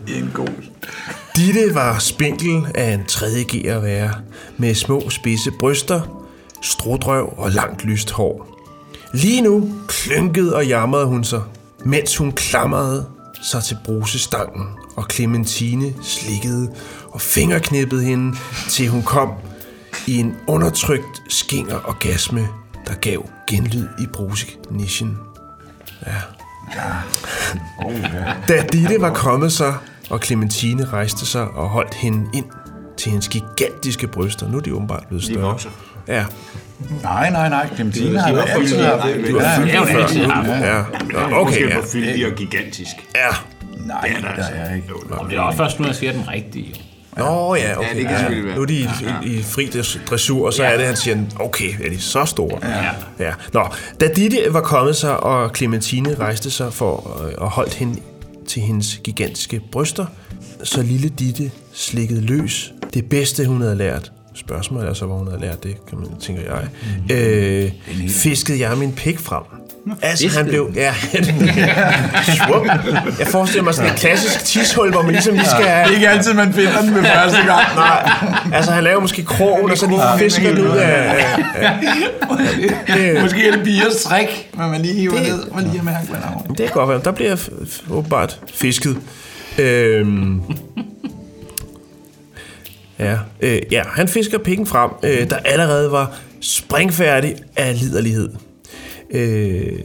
[0.07, 0.49] En god.
[1.37, 4.13] Ditte var spinkel af en tredje G at være,
[4.57, 6.25] med små spidse bryster,
[6.63, 8.59] strudrøv og langt lyst hår.
[9.15, 11.43] Lige nu klynkede og jamrede hun sig,
[11.85, 13.07] mens hun klamrede
[13.43, 14.67] sig til brusestangen,
[14.99, 16.71] og Clementine slikkede
[17.11, 18.37] og fingerknippede hende,
[18.69, 19.33] til hun kom
[20.07, 22.49] i en undertrykt skinger orgasme,
[22.87, 25.19] der gav genlyd i bruseknischen.
[28.49, 29.75] Da Ditte var kommet sig,
[30.11, 32.45] og Clementine rejste sig og holdt hende ind
[32.97, 34.49] til hendes gigantiske bryster.
[34.51, 35.41] Nu er de åbenbart blevet større.
[35.41, 35.71] vokser.
[36.09, 36.25] Ja,
[37.03, 37.69] Nej, nej, nej.
[37.75, 40.49] Clementine har jo altid haft Ja, ja, er jo altid haft.
[40.49, 40.81] ja.
[41.17, 41.81] Okay, Måske ja.
[41.81, 42.91] på fyldig og gigantisk.
[43.15, 43.37] ja.
[43.89, 44.87] Nej, der er ikke.
[45.31, 46.75] Det er også først nu, jeg siger den rigtige.
[47.19, 47.25] jo.
[47.25, 47.89] Nå ja, okay.
[47.89, 48.57] Ja, det kan selvfølgelig være.
[48.57, 48.89] Nu er de i,
[49.25, 49.67] i, i fri
[50.11, 52.59] dressur, og så er det, han siger, okay, er de så store?
[52.63, 52.91] Ja.
[53.27, 53.33] ja.
[53.53, 53.69] Nå,
[54.01, 58.03] da Ditte var kommet sig, og Clementine rejste sig for øh, og holdt hende til
[58.49, 60.07] til hendes gigantiske bryster,
[60.63, 62.73] så lille Ditte slikkede løs.
[62.95, 64.13] Det bedste, hun havde lært.
[64.39, 66.69] Spørgsmålet er så, hvor hun havde lært det, kan man, tænker jeg.
[67.09, 67.15] Mm.
[67.17, 67.71] Øh,
[68.09, 69.43] fiskede jeg min pik frem.
[70.03, 70.71] Altså, han blev...
[70.75, 70.95] Ja,
[72.25, 72.67] Svup.
[73.19, 75.61] jeg forestiller mig sådan et klassisk tishul, hvor man ligesom lige skal...
[75.65, 77.75] Det er ikke altid, man finder den med første gang.
[77.77, 78.11] Nej,
[78.53, 81.25] altså han laver måske krogen, og så lige fisker den ud af...
[81.59, 81.73] af,
[82.89, 86.07] af Måske er det biers strik, men man lige hiver det, ned og lige mærke,
[86.09, 87.01] hvad der det kan godt være.
[87.05, 88.97] Der bliver f- f- åbenbart fisket.
[89.59, 90.41] Øhm,
[92.99, 98.31] ja, øh, ja, han fisker pikken frem, øh, der allerede var springfærdig af liderlighed.
[99.11, 99.79] Øh,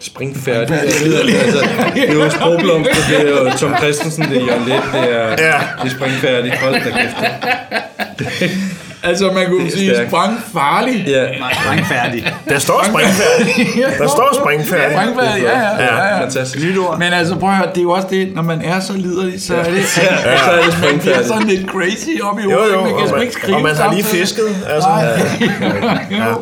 [0.00, 0.80] springfærdig.
[0.80, 5.14] altså, det er jo sprogblomster, det er jo Tom Christensen, det er Jørgen Let, det
[5.14, 5.60] er, ja.
[5.82, 6.58] det er springfærdig.
[6.58, 8.80] Hold da kæft.
[9.04, 11.04] Altså, man kunne sige sprængfarlig.
[11.06, 11.26] Ja,
[11.64, 12.34] Sprængfærdig.
[12.48, 13.54] der står springfærdig.
[13.98, 14.96] Der står springfærdig.
[14.96, 15.84] Sprængfarlig, ja, ja.
[15.84, 16.22] ja, ja.
[16.22, 16.64] fantastisk.
[16.66, 16.98] Nyt ord.
[16.98, 19.42] Men altså, prøv at høre, det er jo også det, når man er så liderlig,
[19.42, 22.50] så er det, Ja, så er det man bliver sådan lidt crazy op i Jo,
[22.50, 22.72] hovedet.
[22.74, 24.56] jo, man kan og man, ikke skrive og man har lige fisket.
[24.68, 24.88] Altså.
[24.88, 26.06] Nej.
[26.28, 26.40] Jo.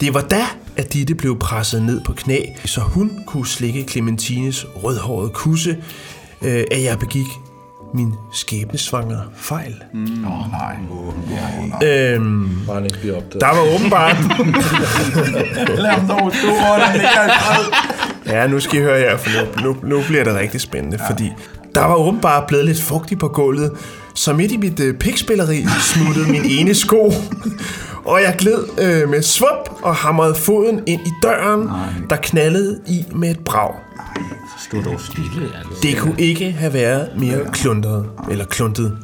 [0.00, 0.40] Det var da,
[0.76, 5.76] at Ditte blev presset ned på knæ, så hun kunne slikke Clementines rødhårede kusse,
[6.42, 7.26] øh, at jeg begik
[7.94, 9.74] min skæbnesvanger fejl.
[9.94, 10.02] Mm.
[10.26, 10.76] Åh, nej.
[11.88, 13.40] Øhm, Bare han ikke bliver opdaget.
[13.40, 14.16] der var åbenbart...
[15.82, 17.72] Lad ham dog stå, fred.
[18.26, 19.30] Ja, nu skal I høre her, for
[19.62, 21.10] nu, nu, nu bliver det rigtig spændende, ja.
[21.10, 21.32] fordi
[21.74, 23.72] der var åbenbart blevet lidt fugtigt på gulvet,
[24.14, 27.12] så midt i mit øh, pikspilleri smuttede min ene sko,
[28.10, 31.78] og jeg gled øh, med svup og hamrede foden ind i døren, Nej.
[32.10, 33.74] der knaldede i med et brag.
[34.68, 35.82] Stod dog stille, altså.
[35.82, 38.98] Det kunne ikke have været mere kluntet, eller kluntet,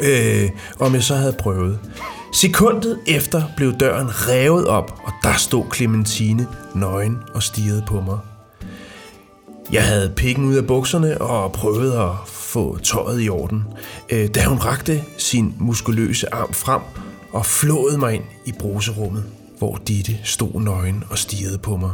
[0.00, 1.78] øh, om jeg så havde prøvet.
[2.34, 8.18] Sekundet efter blev døren revet op, og der stod Clementine nøgen og stirrede på mig.
[9.72, 13.64] Jeg havde pikken ud af bukserne og prøvede at få tøjet i orden,
[14.10, 16.80] øh, da hun rakte sin muskuløse arm frem
[17.32, 19.24] og flåede mig ind i bruserummet,
[19.58, 21.90] hvor Ditte stod nøgen og stirrede på mig.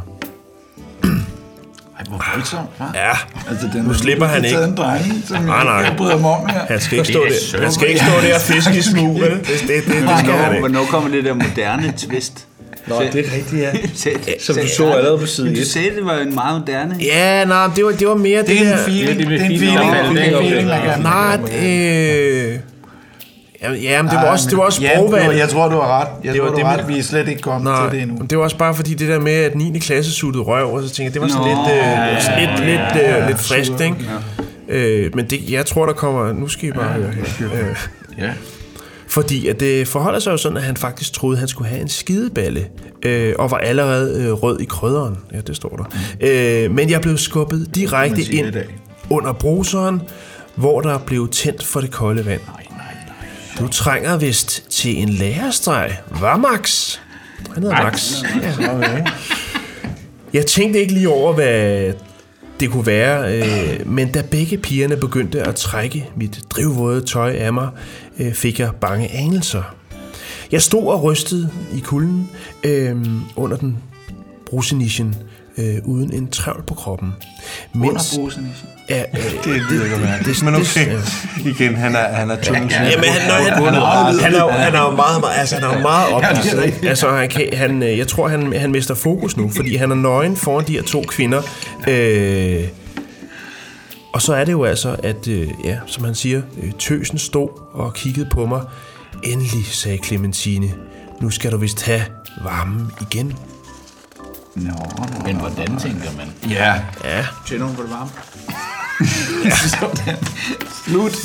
[1.99, 2.97] Ej, hvor voldsomt, hva'?
[2.97, 3.11] Ja,
[3.49, 4.55] Altså, den Nu er slipper han ikke.
[4.57, 5.73] taget en drejning, som Nej, nej.
[5.73, 6.59] jeg bryder mig om her.
[6.67, 8.81] han skal ikke Det stå er der, han skal ikke stå der og fiske i
[8.81, 9.31] smug, vel?
[9.31, 10.59] Det, det, det, det skal han ikke.
[10.59, 12.45] Hvornår kommer det der moderne twist?
[12.87, 13.71] Nå, det er rigtigt, ja.
[14.03, 15.67] Sæt- Som du så allerede på side Men Du 1.
[15.67, 16.95] sagde, det var en meget moderne.
[17.01, 18.77] Ja, nej, det var, det var mere det, Det er der...
[18.77, 19.19] en feeling.
[19.19, 19.79] det Det er en feeling.
[19.79, 21.01] Det er det en feeling, man kan.
[21.01, 22.59] Nej, øh...
[23.63, 25.37] Jamen, ja, men det var også, det var også Ja, du- sprogvalg.
[25.37, 26.07] Jeg tror, du har ret.
[26.23, 26.87] Jeg Det var tror, du det har ret.
[26.87, 28.25] Vi er slet ikke kommet Nej, til det endnu.
[28.29, 29.79] det var også bare fordi det der med, at 9.
[29.79, 32.39] klasse suttede røv, og så tænkte jeg, det var sådan Nå, lidt, ja, øh, sådan
[32.39, 33.95] lidt, lidt, øh, lidt frisk, ikke?
[34.69, 36.33] Øh, men det, jeg tror, der kommer...
[36.33, 37.47] Nu skal I bare høre her.
[37.53, 37.75] Øh,
[38.17, 38.29] Ja.
[39.07, 41.81] Fordi at det forholder sig jo sådan, at han faktisk troede, at han skulle have
[41.81, 42.65] en skideballe,
[43.05, 45.17] øh, og var allerede øh, rød i krydderen.
[45.33, 45.83] Ja, det står der.
[46.63, 46.69] Mm.
[46.71, 48.55] Øh, men jeg blev skubbet direkte ind
[49.09, 50.01] under bruseren,
[50.55, 52.41] hvor der blev tændt for det kolde vand.
[53.59, 56.95] Du trænger vist til en lærerstreg, var Max?
[57.53, 58.13] Han hedder Max.
[58.61, 59.05] Ja.
[60.33, 61.93] Jeg tænkte ikke lige over, hvad
[62.59, 67.53] det kunne være, øh, men da begge pigerne begyndte at trække mit drivvåde tøj af
[67.53, 67.69] mig,
[68.19, 69.75] øh, fik jeg bange anelser.
[70.51, 72.29] Jeg stod og rystede i kulden
[72.63, 72.95] øh,
[73.35, 73.77] under den
[74.45, 75.15] brusenischen,
[75.59, 77.13] øh, uden en trævl på kroppen.
[77.73, 78.55] Mens, brusen,
[78.89, 80.23] ja, øh, Det lyder ikke mærke.
[80.25, 80.97] det- Men det- okay,
[81.49, 82.71] igen, han er, han er tunnel.
[82.71, 83.73] Ja, men han, han, han, han,
[84.35, 86.89] er, han er jo meget, meget, altså, han er meget ophidset, ikke?
[86.89, 89.95] Altså, han kan, han, øh, jeg tror, han, han mister fokus nu, fordi han er
[89.95, 91.41] nøgen foran de her to kvinder.
[91.87, 92.63] Øh,
[94.13, 97.49] og så er det jo altså, at, øh, ja, som han siger, øh, tøsen stod
[97.73, 98.61] og kiggede på mig.
[99.23, 100.69] Endelig, sagde Clementine,
[101.21, 102.01] nu skal du vist have
[102.43, 103.33] varmen igen.
[104.59, 104.73] Nå,
[105.25, 106.27] Men hvordan tænker man?
[106.49, 106.73] ja.
[107.03, 108.09] Ja, Tjener hun på det varme?
[110.85, 111.15] Slut.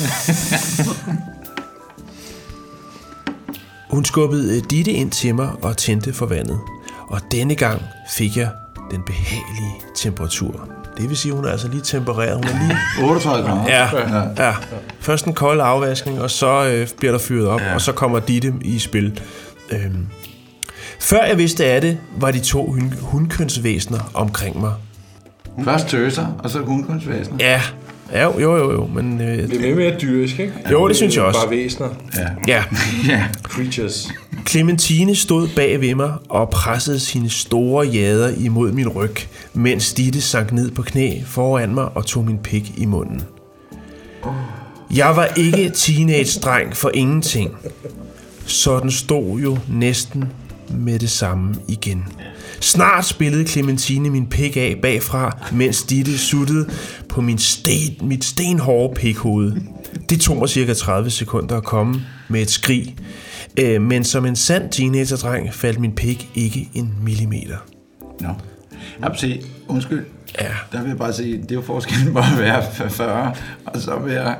[3.89, 6.59] Hun skubbede øh, Ditte ind til mig og tændte for vandet.
[7.07, 8.49] Og denne gang fik jeg
[8.91, 10.67] den behagelige temperatur.
[10.97, 12.35] Det vil sige, at hun er altså lige tempereret.
[12.35, 12.77] Hun er lige
[13.09, 13.67] 38 grader.
[13.67, 14.55] Ja, ja.
[14.99, 17.73] Først en kold afvaskning, og så øh, bliver der fyret op, ja.
[17.73, 19.19] og så kommer Ditte i spil.
[19.69, 20.07] Øhm.
[20.99, 24.73] Før jeg vidste af det, var de to hun- hundkønsvæsener omkring mig.
[25.63, 27.37] Først tøser, og så hundkunstvæsener.
[27.39, 27.61] Ja,
[28.13, 29.21] ja jo, jo, jo, jo men...
[29.21, 30.53] Øh, Det er mere mere dyrisk, ikke?
[30.71, 31.39] Jo, det synes jeg også.
[31.39, 31.89] Bare væsener.
[32.47, 32.63] ja.
[33.13, 33.23] Ja.
[33.43, 34.07] Creatures.
[34.49, 39.15] Clementine stod bag ved mig og pressede sine store jader imod min ryg,
[39.53, 43.21] mens Ditte sank ned på knæ foran mig og tog min pik i munden.
[44.95, 47.51] Jeg var ikke teenage-dreng for ingenting.
[48.45, 50.23] Så den stod jo næsten
[50.69, 52.05] med det samme igen.
[52.59, 56.69] Snart spillede Clementine min pik af bagfra, mens Ditte suttede
[57.09, 59.53] på min sten, mit stenhårde pikhoved.
[60.09, 62.95] Det tog mig cirka 30 sekunder at komme med et skrig,
[63.59, 67.57] øh, men som en sand teenagerdreng faldt min pik ikke en millimeter.
[68.19, 68.29] Nå.
[69.01, 70.05] Jeg se, undskyld.
[70.41, 70.51] Ja.
[70.71, 73.33] Der vil jeg bare sige, det er jo forskellen på at være 40
[73.65, 74.35] og så være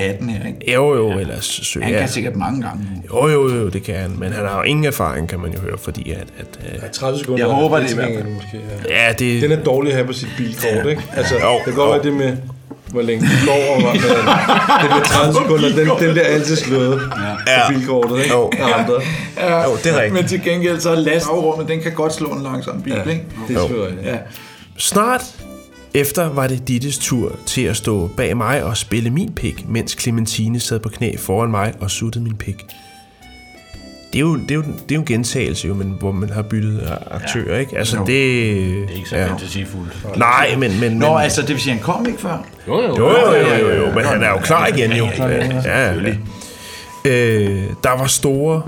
[0.00, 0.72] 18 her, ikke?
[0.72, 1.18] Jo, jo, ja.
[1.18, 2.86] ellers søger Han kan sikkert mange gange.
[3.08, 5.60] Jo, jo, jo, det kan han, men han har jo ingen erfaring, kan man jo
[5.60, 6.26] høre, fordi at...
[6.38, 7.46] at ja, 30 sekunder.
[7.46, 8.28] Jeg håber det i hvert fald.
[8.28, 9.06] Måske, ja.
[9.06, 9.42] ja, det...
[9.42, 10.88] Den er dårlig at have på sit bilkort, ja.
[10.88, 11.02] ikke?
[11.16, 12.36] Altså, jo, det kan godt være det med
[12.90, 13.94] hvor længe det går, og
[14.82, 17.00] det med 30 sekunder, den, den bliver altid slået
[17.46, 17.66] ja.
[17.66, 18.34] på bilkortet, ikke?
[18.34, 18.80] Jo, ja.
[18.80, 18.94] andre.
[19.36, 19.62] Ja.
[19.62, 20.14] Jo, det er rigtigt.
[20.14, 23.10] Men til gengæld så er lastrummet, den kan godt slå en langsom bil, ja.
[23.10, 23.24] ikke?
[23.48, 23.94] Det slår jeg.
[24.04, 24.16] Ja.
[24.76, 25.22] Snart
[25.94, 29.96] efter var det Dittes tur til at stå bag mig og spille min pik, mens
[30.00, 32.64] Clementine sad på knæ foran mig og suttede min pik.
[34.12, 36.30] Det er jo, det er jo, det er jo en gentagelse, jo, men, hvor man
[36.30, 37.60] har byttet aktører, ja.
[37.60, 37.78] ikke?
[37.78, 39.26] Altså, det, det er ikke så ja.
[39.30, 40.18] fantasifuldt.
[40.18, 40.80] Nej, men...
[40.80, 42.46] men Nå, men, altså, det vil sige, han kom ikke før?
[42.68, 45.08] Jo, jo, jo, jo, jo, jo, jo men han er jo klar igen, jo.
[45.18, 46.14] Ja, ja, ja.
[47.04, 48.62] Øh, der var store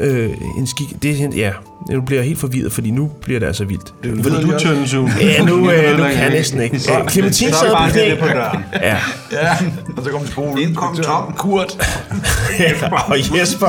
[0.00, 1.02] øh, en skik...
[1.02, 1.52] Det, ja,
[1.90, 3.94] nu bliver jeg helt forvirret, fordi nu bliver det altså vildt.
[4.02, 5.10] Det fordi du tønder zoom.
[5.20, 6.80] Ja, nu, øh, nu kan jeg næsten ikke.
[6.80, 8.14] Så, Clementine sad på knæ.
[8.20, 8.64] på døren.
[8.82, 8.96] Ja.
[9.32, 9.56] ja.
[9.96, 10.58] Og så kom skolen.
[10.58, 11.76] Ind kom Tom, Kurt.
[12.58, 12.72] ja,
[13.06, 13.66] og Jesper.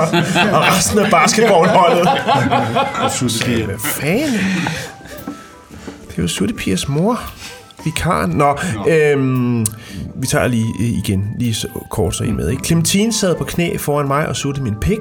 [0.53, 2.07] Og resten af basketballholdet.
[3.03, 4.39] og Sutte Hvad fanden?
[6.07, 7.19] Det er jo Sutte Piers mor.
[7.85, 8.31] Vikaren.
[8.31, 8.87] Nå, Nå.
[8.91, 9.65] Øhm,
[10.15, 12.49] vi tager lige igen, lige så kort så en med.
[12.49, 12.63] Ikke?
[12.63, 14.99] Clementine sad på knæ foran mig og suttede min pik.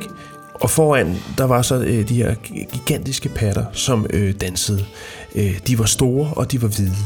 [0.60, 2.34] Og foran, der var så øh, de her
[2.72, 4.84] gigantiske patter, som øh, dansede.
[5.34, 6.96] Øh, de var store, og de var hvide.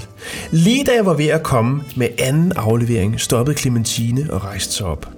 [0.50, 4.86] Lige da jeg var ved at komme med anden aflevering, stoppede Clementine og rejste sig
[4.86, 5.08] op.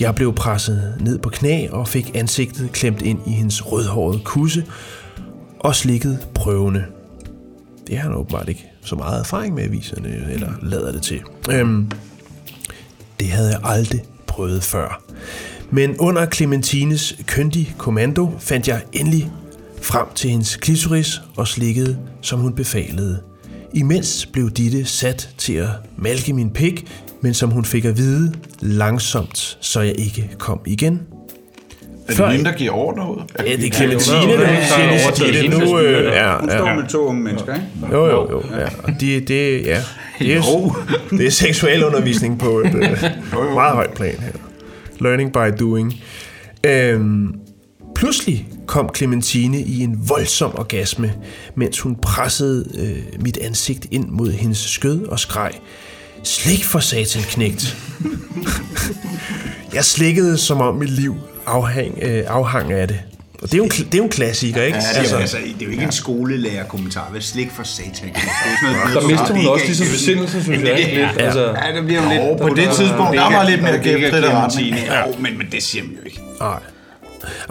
[0.00, 4.64] Jeg blev presset ned på knæ og fik ansigtet klemt ind i hendes rødhårede kusse
[5.58, 6.84] og slikket prøvende.
[7.86, 11.20] Det har han åbenbart ikke så meget erfaring med aviserne, eller lader det til.
[11.50, 11.90] Øhm,
[13.20, 15.02] det havde jeg aldrig prøvet før.
[15.74, 19.30] Men under Clementines køndige kommando fandt jeg endelig
[19.82, 23.18] frem til hendes klitoris og slikkede, som hun befalede.
[23.74, 26.86] Imens blev Ditte sat til at malke min pik,
[27.20, 31.00] men som hun fik at vide langsomt, så jeg ikke kom igen.
[32.08, 33.22] Er det hende, der giver ordre ud?
[33.38, 35.78] Ja, det er Clementine, der siger det nu.
[35.78, 37.66] Øh, ja, hun står med to unge mennesker, ikke?
[37.92, 38.42] Jo, jo, jo.
[38.58, 38.66] Ja.
[38.82, 39.82] Og det, det, ja,
[40.18, 40.42] det, er,
[41.10, 44.41] det er seksuel undervisning på et øh, meget højt plan her.
[45.02, 45.94] Learning by doing.
[46.64, 47.34] Øhm,
[47.94, 51.14] pludselig kom Clementine i en voldsom orgasme,
[51.54, 55.52] mens hun pressede øh, mit ansigt ind mod hendes skød og skreg.
[56.22, 57.76] Slik for satan knægt.
[59.74, 63.00] jeg slikkede, som om mit liv afhang, øh, afhang af det.
[63.42, 64.78] Og det er jo en, det er jo en klassiker, ikke?
[64.78, 67.08] Ja, altså, altså, det er jo ikke en skolelærer-kommentar.
[67.10, 67.92] Hvad slik for satan?
[68.02, 71.10] Det er noget, der mister hun også ligesom besindelse, synes jeg.
[71.18, 72.40] Ja, altså, ja, det bliver jo lidt...
[72.40, 76.00] På det tidspunkt, der var lidt mere gæft Ja, men, men det siger man jo
[76.04, 76.20] ikke.
[76.40, 76.58] Nej.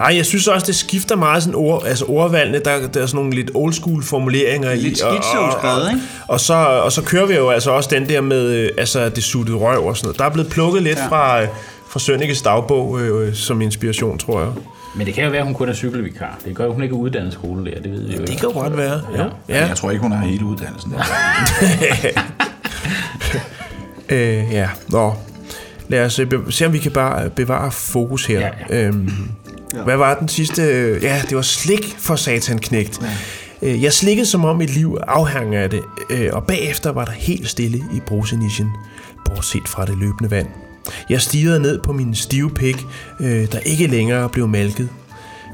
[0.00, 2.58] Ej, jeg synes også, det skifter meget sådan ord, altså ordvalgene.
[2.64, 4.88] Der, der er sådan nogle lidt old school formuleringer lidt i.
[4.88, 6.02] Lidt skitseudskrevet, ikke?
[6.28, 9.24] Og så, og så kører vi jo altså også den der med øh, altså, det
[9.24, 10.18] suttede røv og sådan noget.
[10.18, 11.06] Der er blevet plukket lidt ja.
[11.06, 11.48] fra, øh,
[11.88, 14.48] fra Sønnekes dagbog øh, som inspiration, tror jeg.
[14.94, 16.38] Men det kan jo være, at hun kun er cykelvikar.
[16.44, 18.76] Det gør hun ikke er uddannet skolelærer, det ved vi jo Det kan jo godt
[18.76, 19.24] være, ja.
[19.48, 19.66] ja.
[19.66, 20.94] Jeg tror ikke, hun har hele uddannelsen.
[24.08, 25.14] øh, ja, nå.
[25.88, 28.40] Lad os se, om vi kan bare bevare fokus her.
[28.40, 28.86] Ja, ja.
[28.86, 29.10] Øhm,
[29.74, 29.82] ja.
[29.82, 30.62] Hvad var den sidste?
[31.02, 33.00] Ja, det var slik for satan knægt.
[33.62, 33.76] Ja.
[33.82, 35.82] Jeg slikkede som om mit liv afhang af det,
[36.32, 38.68] og bagefter var der helt stille i brusenisjen,
[39.24, 40.48] bortset fra det løbende vand.
[41.10, 42.86] Jeg stirrede ned på min stive pik,
[43.20, 44.88] øh, der ikke længere blev malket,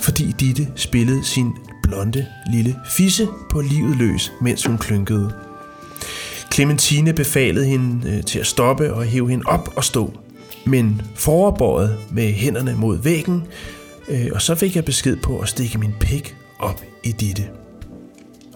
[0.01, 5.33] fordi Ditte spillede sin blonde lille fisse på livet løs, mens hun klynkede.
[6.55, 10.13] Clementine befalede hende øh, til at stoppe og hæve hende op og stå,
[10.67, 13.43] men foroverbøjet med hænderne mod væggen,
[14.09, 17.58] øh, og så fik jeg besked på at stikke min pik op i Ditte.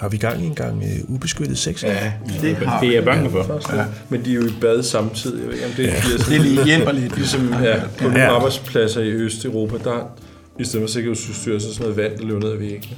[0.02, 1.84] Har vi gang i en gang uh, ubeskyttet sex?
[1.84, 3.76] Ja, det, har det er jeg bange for.
[3.76, 3.84] Ja.
[4.08, 5.40] Men de er jo i bad samtidig.
[5.40, 5.92] Jeg ved ikke, om det, ja.
[6.28, 7.16] det er lige hjælper lidt.
[7.16, 8.34] Ligesom ja, på nogle ja.
[8.34, 10.10] arbejdspladser i Østeuropa, der
[10.58, 12.96] i stedet for sikkerhedsudstyr, så sådan noget vand, der løber ned ad væggene.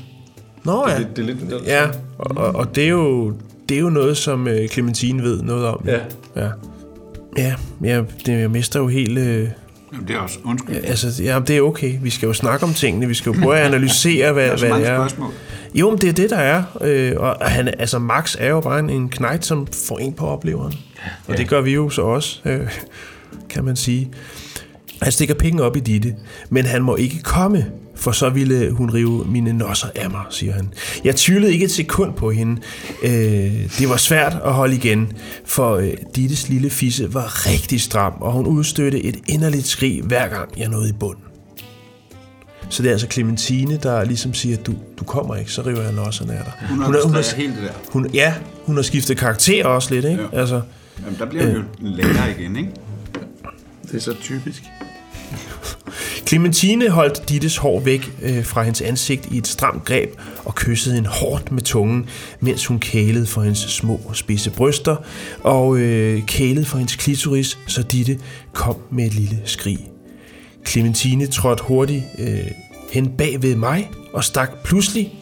[0.64, 0.98] Nå ja.
[0.98, 1.86] Det, det, det er lidt der, ja,
[2.18, 3.34] og, og, og det, er jo,
[3.68, 5.84] det er jo noget, som uh, Clementine ved noget om.
[5.86, 5.98] Ja.
[6.36, 6.48] Ja,
[7.36, 9.18] ja jeg, det, jeg mister jo helt...
[9.18, 10.76] Uh, Jamen, det er også undskyld.
[10.76, 11.98] Altså, ja, det er okay.
[12.02, 13.06] Vi skal jo snakke om tingene.
[13.06, 15.08] Vi skal jo prøve at analysere, hvad, der er hvad det er.
[15.08, 15.32] Spørgsmål.
[15.74, 16.62] Jo, men det er det, der er.
[16.80, 20.26] Øh, og han, altså, Max er jo bare en, en knægt, som får en på
[20.26, 20.74] opleveren.
[21.26, 21.36] Og ja.
[21.36, 22.68] det gør vi jo så også, øh,
[23.48, 24.10] kan man sige.
[25.02, 26.14] Han stikker penge op i Ditte,
[26.50, 30.52] men han må ikke komme, for så ville hun rive mine nosser af mig, siger
[30.52, 30.72] han.
[31.04, 32.60] Jeg tvivlede ikke et sekund på hende.
[33.02, 33.10] Øh,
[33.78, 35.12] det var svært at holde igen,
[35.44, 40.28] for øh, Dittes lille fisse var rigtig stram, og hun udstødte et inderligt skrig hver
[40.28, 41.33] gang jeg nåede i bunden.
[42.68, 45.92] Så det er altså Clementine, der ligesom siger, du, du kommer ikke, så river jeg
[45.92, 46.68] nosserne af dig.
[46.68, 47.90] Hun har hun, hun har, helt det der.
[47.90, 50.28] hun, ja, hun har skiftet karakter også lidt, ikke?
[50.32, 50.40] Ja.
[50.40, 50.60] Altså,
[51.04, 52.70] Jamen, der bliver hun jo længere igen, ikke?
[53.82, 54.62] Det er så typisk.
[56.26, 60.10] Clementine holdt Dittes hår væk øh, fra hendes ansigt i et stramt greb
[60.44, 62.08] og kyssede hende hårdt med tungen,
[62.40, 64.96] mens hun kælede for hendes små spidse bryster
[65.42, 68.18] og øh, kælede for hendes klitoris, så Ditte
[68.52, 69.93] kom med et lille skrig.
[70.66, 72.50] Clementine trådte hurtigt øh,
[72.92, 75.14] hen bag ved mig og stak pludselig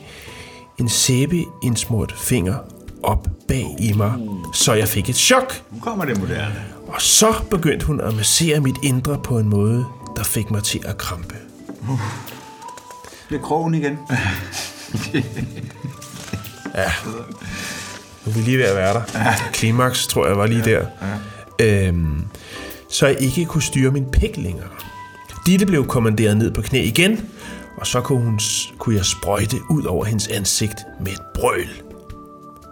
[0.81, 2.55] en sæbe indsmurt finger
[3.03, 4.13] op bag i mig,
[4.55, 5.63] så jeg fik et chok.
[5.71, 6.65] Nu kommer det moderne.
[6.87, 9.85] Og så begyndte hun at massere mit indre på en måde,
[10.17, 11.35] der fik mig til at krampe.
[13.31, 13.93] Det er krogen igen.
[18.25, 19.03] Nu er vi lige ved at være der.
[19.53, 20.87] Klimaks, tror jeg, var lige der.
[21.59, 22.25] Øhm,
[22.91, 24.69] så jeg ikke kunne styre min pik længere.
[25.47, 27.21] Ditte blev kommanderet ned på knæ igen,
[27.77, 28.41] og så kunne, hun,
[28.79, 31.69] kunne jeg sprøjte ud over hendes ansigt med et brøl.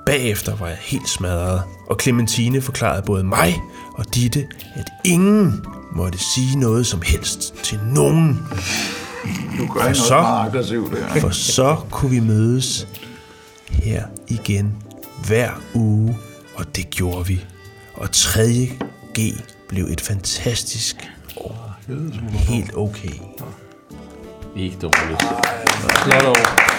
[0.07, 3.63] Bagefter var jeg helt smadret, og Clementine forklarede både mig
[3.95, 8.39] og Ditte, at ingen måtte sige noget som helst til nogen.
[9.59, 11.21] Du gør noget så- meget aggressivt der.
[11.21, 12.89] For så kunne vi mødes
[13.71, 14.75] her igen
[15.27, 16.19] hver uge,
[16.55, 17.45] og det gjorde vi.
[17.95, 19.21] Og 3G
[19.69, 20.97] blev et fantastisk
[21.37, 21.70] år.
[22.33, 23.13] Helt okay.
[24.57, 25.23] Ikke dårligt.
[26.05, 26.71] Flot over.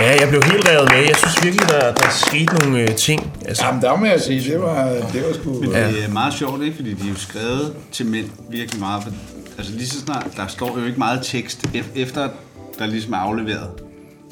[0.00, 0.98] Ja, jeg blev helt revet med.
[0.98, 3.32] Jeg synes virkelig, der, der skete nogle øh, ting.
[3.46, 5.52] Altså, Jamen, der må jeg sige, det var, det var sgu...
[5.60, 6.76] Men det er meget sjovt, ikke?
[6.76, 9.02] Fordi de er jo skrevet til mænd virkelig meget.
[9.02, 9.10] For,
[9.58, 12.28] altså lige så snart, der står jo ikke meget tekst ef- efter,
[12.78, 13.68] der ligesom er afleveret.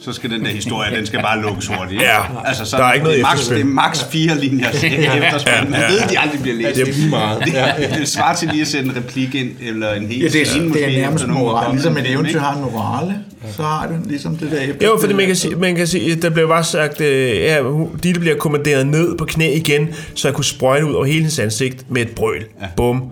[0.00, 2.02] Så skal den der historie, den skal bare lukkes hurtigt.
[2.02, 5.70] Ja, altså, så der er ikke noget det, max, det er max fire linjer efterspil.
[5.70, 6.76] Man ved, de aldrig bliver læst.
[6.76, 7.44] Det er lige meget.
[7.44, 10.40] Det, det, svarer til lige at sætte en replik ind, eller en hel Ja, det,
[10.42, 11.72] er, scene det er måske, nærmest moral.
[11.72, 13.14] Ligesom et eventyr har en morale,
[13.57, 14.87] så har den ligesom det der æble.
[14.87, 17.59] jo, fordi man kan, sige, man kan sige, der blev bare sagt, øh, ja,
[18.02, 21.38] Ditte bliver kommanderet ned på knæ igen, så jeg kunne sprøjte ud over hele hendes
[21.38, 22.44] ansigt med et brøl.
[22.61, 22.66] Ja.
[22.76, 23.02] Bum.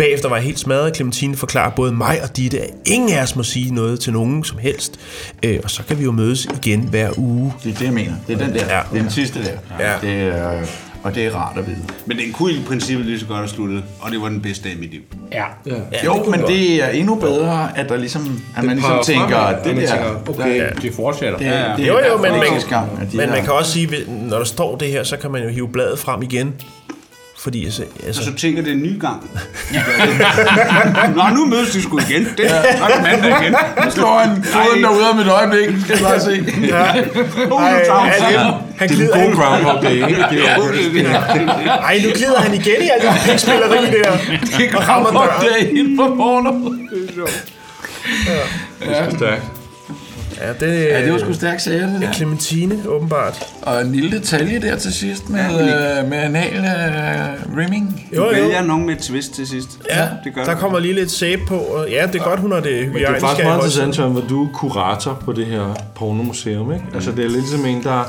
[0.00, 0.96] Bagefter var jeg helt smadret.
[0.96, 4.44] Clementine forklarer både mig og Ditte, at ingen af os må sige noget til nogen
[4.44, 5.00] som helst.
[5.42, 7.52] Øh, og så kan vi jo mødes igen hver uge.
[7.64, 8.12] Det er det, jeg mener.
[8.26, 8.76] Det er den der.
[8.76, 8.80] Ja.
[8.92, 9.50] Det er den sidste der.
[9.80, 9.92] Ja.
[10.02, 10.62] Det er,
[11.02, 11.78] og det er rart at vide.
[12.06, 14.64] Men den kunne i princippet lige så godt have sluttet, og det var den bedste
[14.68, 15.00] dag i mit liv.
[15.32, 15.44] Ja.
[15.66, 15.72] Ja,
[16.04, 19.84] Jo, men det er endnu bedre, at der ligesom, at man ligesom tænker, det man
[19.84, 20.66] der, tænker, Okay, Ja.
[20.82, 21.38] det fortsætter.
[21.38, 21.72] det, ja.
[21.76, 22.42] det Jo, er jo, men, man,
[23.00, 25.30] at de men man kan også sige, at når der står det her, så kan
[25.30, 26.54] man jo hive bladet frem igen.
[27.40, 29.30] Fordi altså, Så altså tænker, det er en ny gang.
[31.16, 32.28] Nå, nu mødes de sgu igen.
[32.36, 33.56] Det er nok mandag igen.
[33.84, 36.44] Nu slår han foden derude om et øjeblik, skal du bare se.
[36.62, 37.02] ja, ej,
[38.20, 40.24] han, han glider, God han, Groundhog Day, ikke?
[40.30, 40.56] Det er,
[41.68, 44.10] ej, nu glider han igen i alt det pikspilleri der.
[44.76, 45.42] Og rammer Groundhog.
[45.42, 46.52] Day inden for porno.
[48.80, 49.59] det er stærkt.
[50.40, 52.12] Ja, det, Ja, det var sgu stærkt sager, det der.
[52.12, 53.46] Clementine, åbenbart.
[53.62, 58.08] Og en lille detalje der til sidst med, øh, med anal øh, rimming.
[58.16, 58.30] Jo, jo.
[58.30, 59.68] Vælger nogen med et twist til sidst.
[59.90, 60.60] Ja, det gør der du.
[60.60, 61.54] kommer lige lidt sæbe på.
[61.56, 64.12] Og ja, det er godt, hun har det Men det er faktisk meget interessant, Søren,
[64.12, 66.84] hvor du er kurator på det her pornomuseum, ikke?
[66.94, 68.04] Altså, det er lidt som en, der,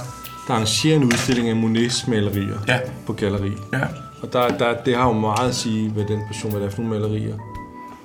[0.48, 2.78] der arrangerer en udstilling af Monets malerier Ja.
[3.08, 3.52] på galleri.
[3.74, 3.80] Ja.
[4.22, 6.72] Og der, der, det har jo meget at sige, hvad den person, hvad det er
[6.72, 7.36] for nogle malerier.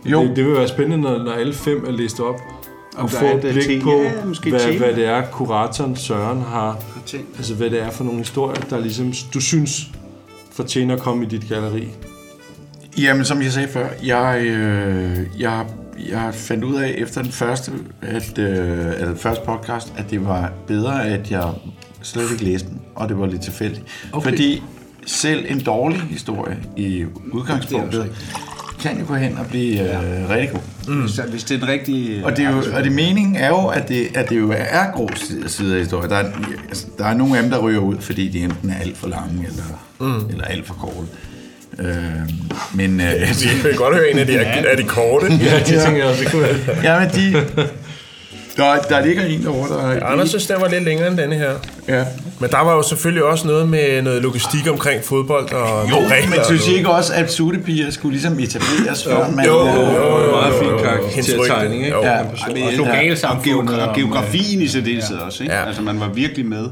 [0.04, 0.22] Jo.
[0.22, 2.40] Det, det vil være spændende, når, når alle fem er listet op,
[2.96, 3.82] og der få er et blik tema.
[3.82, 6.78] på, Ja, måske hvad, hvad det er, kuratoren Søren har...
[7.06, 7.26] tænkt.
[7.36, 9.90] Altså, hvad det er for nogle historier, der ligesom, du synes
[10.52, 11.88] fortjener at komme i dit galleri.
[12.98, 15.66] Jamen, som jeg sagde før, jeg, øh, jeg,
[16.08, 20.26] jeg fandt ud af efter den første, at, øh, eller den første podcast, at det
[20.26, 21.52] var bedre, at jeg
[22.02, 23.82] slet ikke læste den, og det var lidt tilfældigt.
[24.12, 24.30] Okay.
[24.30, 24.62] Fordi
[25.06, 28.12] selv en dårlig historie i udgangspunktet
[28.88, 30.94] kan jo gå hen og blive øh, rigtig god.
[30.94, 31.08] Mm.
[31.08, 32.24] Så hvis det er den rigtige...
[32.24, 34.90] Og det, er jo, og det meningen er jo, at det, at det jo er
[34.94, 35.08] grå
[35.46, 36.10] sider- af historien.
[36.10, 36.30] Der er,
[36.68, 39.08] altså, der er nogle af dem, der ryger ud, fordi de enten er alt for
[39.08, 39.64] lange eller,
[40.00, 40.28] mm.
[40.30, 41.06] eller alt for korte.
[41.78, 41.88] Øh,
[42.74, 45.26] men øh, Vi kan godt høre en af de, er, er de korte.
[45.26, 46.56] Ja, det tænker jeg også, det kunne være.
[46.82, 47.44] ja, men de,
[48.56, 50.06] der, der ligger en derovre, der er...
[50.06, 51.50] Anders synes, den var lidt længere end denne her.
[51.88, 52.04] Ja.
[52.40, 56.30] Men der var jo selvfølgelig også noget med noget logistik omkring fodbold og Jo, regler
[56.30, 59.46] men synes I ikke også, at sutepiger skulle ligesom etableres, før man...
[59.46, 60.30] Jo, øh, jo, jo, jo.
[60.30, 60.68] Meget fin
[61.10, 61.84] Hendes karaktertegning, rygte.
[61.84, 61.96] ikke?
[61.96, 62.02] Jo.
[62.02, 62.12] Ja.
[62.12, 62.20] Ja.
[62.66, 65.54] Og, lokalsamfundet geogra- og- geografien i særdeleshed også, ikke?
[65.54, 65.66] Ja.
[65.66, 66.66] Altså, man var virkelig med.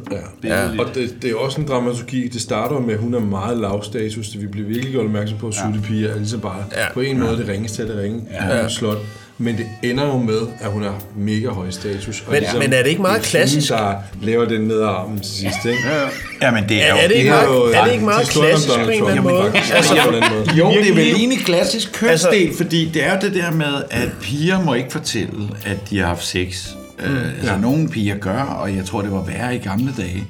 [0.45, 0.57] Ja.
[0.79, 2.29] Og det, det er også en dramaturgi.
[2.29, 4.29] Det starter med, at hun er meget lav status.
[4.29, 5.81] Det vi bliver virkelig gjort opmærksom på, at ja.
[5.89, 6.81] Piger er ligesom bare Ja.
[6.81, 6.87] ja.
[6.95, 8.23] på en måde det ringeste af det ringe.
[8.51, 8.69] Ja.
[8.69, 8.99] Slot.
[9.39, 12.21] Men det ender jo med, at hun er mega høj status.
[12.27, 13.69] Og Men- men er det ikke meget hende, klassisk?
[13.69, 15.79] der laver den ned armen til sidst, ikke?
[15.89, 16.51] Ja, ja.
[16.51, 16.97] men det er, Er, jo...
[17.03, 19.09] er det ikke det er meget, jo- er det ikke meget klassisk på en eller
[19.09, 19.53] anden måde?
[19.75, 20.51] Altså, Ja, måde.
[20.59, 23.51] Jo, det er vel egentlig klassisk kønsdel, Altså- altså, fordi det er jo det der
[23.51, 26.69] med, at piger må ikke fortælle, at de har haft sex.
[26.99, 27.59] Mm, uh, altså, ja.
[27.59, 30.25] nogle piger gør, og jeg tror, det var værre i gamle dage,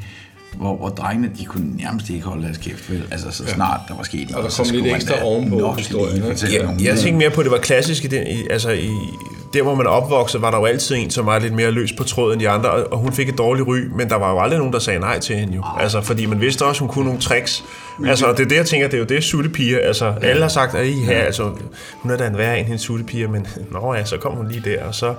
[0.56, 3.02] hvor, hvor drengene, de kunne nærmest ikke holde deres kæft, vel?
[3.10, 5.58] Altså, så snart der var sket noget, Og der så kom skulle lidt ekstra ovenpå
[5.58, 6.80] nok historien, Ja, nogen.
[6.84, 8.90] jeg tænkte mere på, at det var klassisk i den, i, altså i,
[9.54, 12.04] der hvor man opvokset, var der jo altid en, som var lidt mere løs på
[12.04, 14.58] tråden end de andre, og hun fik et dårligt ry, men der var jo aldrig
[14.58, 15.62] nogen, der sagde nej til hende jo.
[15.80, 17.64] Altså, fordi man vidste også, hun kunne nogle tricks.
[18.06, 20.48] Altså, og det er det, jeg tænker, det er jo det, suttepiger, altså, alle har
[20.48, 21.50] sagt, at I her, altså,
[22.00, 24.62] hun er da en værre en, hendes suttepiger, men nå ja, så kom hun lige
[24.70, 25.14] der, og så,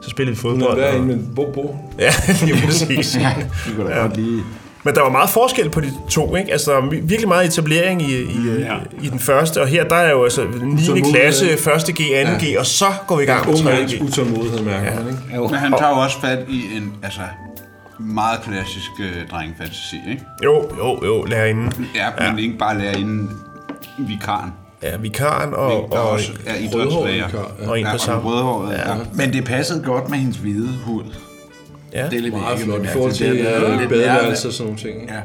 [0.00, 0.80] så spillede vi Hun er fodbold.
[0.80, 1.76] der og, en med Bobo.
[1.98, 2.10] ja,
[2.46, 3.18] lige præcis.
[3.66, 4.42] Det kunne da godt lige...
[4.84, 6.52] Men der var meget forskel på de to, ikke?
[6.52, 8.76] Altså, der var vir- virkelig meget etablering i, i, ja.
[9.02, 10.48] i den første, og her der er jo altså 9.
[10.54, 11.12] Utålmodighed.
[11.12, 11.58] klasse, 1.
[11.58, 11.98] G,
[12.40, 12.46] 2.
[12.46, 13.72] G, og så går vi i gang med Ung 3.
[13.74, 14.02] mands G.
[14.02, 15.40] utålmodighed, mærker man, ikke?
[15.40, 17.20] Men han tager jo også fat i en altså,
[17.98, 20.22] meget klassisk øh, drengefantasi, ikke?
[20.44, 21.70] Jo, jo, jo, lærerinde.
[21.94, 23.28] Ja, men ikke bare lærerinde
[23.98, 24.50] vikaren.
[24.82, 27.28] Ja, vikaren Og, og, der og, også er idrætslærer.
[27.62, 27.68] ja.
[27.68, 28.72] og en Ja, på og sammen.
[28.72, 28.94] Ja.
[29.14, 31.02] Men det passede godt med hendes hvide hud.
[31.94, 32.06] Ja.
[32.10, 34.78] Det er lidt Meget flot i forhold til Det er øh, badeværelse og sådan nogle
[34.78, 35.08] ting.
[35.08, 35.20] Ja.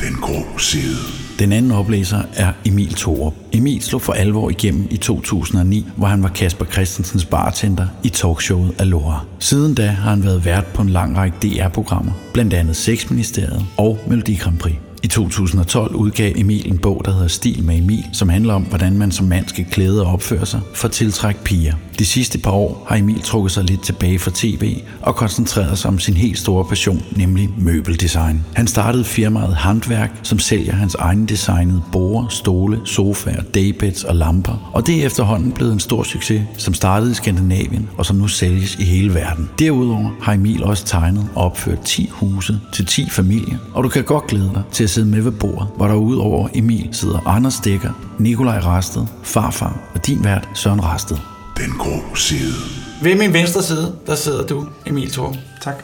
[0.00, 0.96] Den grå side.
[1.38, 3.34] Den anden oplæser er Emil Thorup.
[3.52, 8.74] Emil slog for alvor igennem i 2009, hvor han var Kasper Christensens bartender i talkshowet
[8.78, 9.18] Aloha.
[9.38, 13.98] Siden da har han været vært på en lang række DR-programmer, blandt andet Sexministeriet og
[14.06, 14.74] Melodi Grand Prix.
[15.02, 18.98] I 2012 udgav Emil en bog, der hedder Stil med Emil, som handler om, hvordan
[18.98, 21.74] man som mand skal klæde og opføre sig for at tiltrække piger.
[21.98, 25.88] De sidste par år har Emil trukket sig lidt tilbage fra tv og koncentreret sig
[25.88, 28.44] om sin helt store passion, nemlig møbeldesign.
[28.54, 34.70] Han startede firmaet Handværk, som sælger hans egen designede borde, stole, sofaer, daybeds og lamper.
[34.72, 38.28] Og det er efterhånden blevet en stor succes, som startede i Skandinavien og som nu
[38.28, 39.50] sælges i hele verden.
[39.58, 44.04] Derudover har Emil også tegnet og opført 10 huse til 10 familier, og du kan
[44.04, 47.54] godt glæde dig til at sidde med ved bordet, hvor der udover Emil sidder Anders
[47.54, 51.37] Stikker, Nikolaj Rasted, farfar og din vært Søren Rasted.
[51.58, 52.54] Den grå side.
[53.02, 55.36] Ved min venstre side, der sidder du, Emil Thor.
[55.62, 55.74] Tak.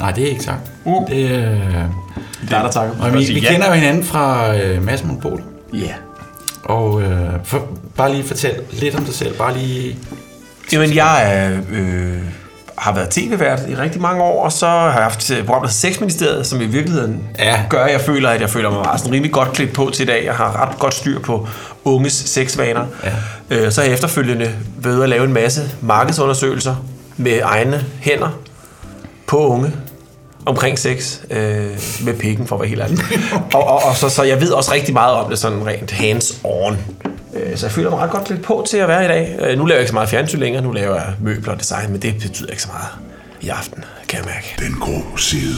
[0.00, 0.72] Nej, det er ikke sagt.
[0.84, 1.08] Uh.
[1.08, 1.88] Det er...
[2.50, 2.94] Der er der takker.
[3.00, 5.42] Og Emil, vi kender jo hinanden fra øh, Mads Monopol.
[5.72, 5.94] Ja.
[6.64, 9.34] Og øh, for, bare lige fortæl lidt om dig selv.
[9.38, 9.98] Bare lige...
[10.72, 12.18] Jamen, jeg er, øh,
[12.78, 15.68] har været tv-vært i rigtig mange år, og så har jeg haft et program, der
[15.68, 17.60] hedder Sexministeriet, som i virkeligheden Ja.
[17.70, 20.02] gør, at jeg føler, at jeg føler mig meget sådan rimelig godt klædt på til
[20.02, 20.24] i dag.
[20.24, 21.48] Jeg har ret godt styr på
[21.84, 22.84] unges sexvaner.
[23.04, 23.10] Ja.
[23.56, 26.74] Øh, så har jeg efterfølgende ved at lave en masse markedsundersøgelser
[27.16, 28.28] med egne hænder
[29.26, 29.72] på unge
[30.46, 31.66] omkring sex øh,
[32.04, 32.98] med pikken, for at være helt ærlig.
[33.54, 36.74] og, og, og så, så jeg ved også rigtig meget om det sådan rent hands-on.
[37.34, 39.36] Øh, Så jeg føler mig ret godt lidt på til at være i dag.
[39.40, 41.90] Øh, Nu laver jeg ikke så meget fjernsyn længere, nu laver jeg møbler og design,
[41.92, 42.88] men det betyder ikke så meget
[43.40, 44.54] i aften, kan jeg mærke.
[44.70, 45.54] Den grå side.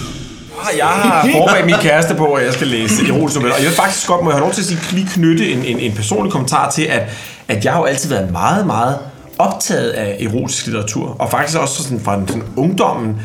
[0.79, 3.55] Jeg har forberedt min kæreste på, at jeg skal læse erotiske noveller.
[3.57, 5.65] Og jeg vil faktisk godt, må jeg have lov til at sige, lige knytte en,
[5.65, 7.03] en, en personlig kommentar til, at,
[7.49, 8.99] at jeg har jo altid været meget, meget
[9.39, 11.17] optaget af erotisk litteratur.
[11.19, 13.17] Og faktisk også sådan fra den, sådan ungdommen.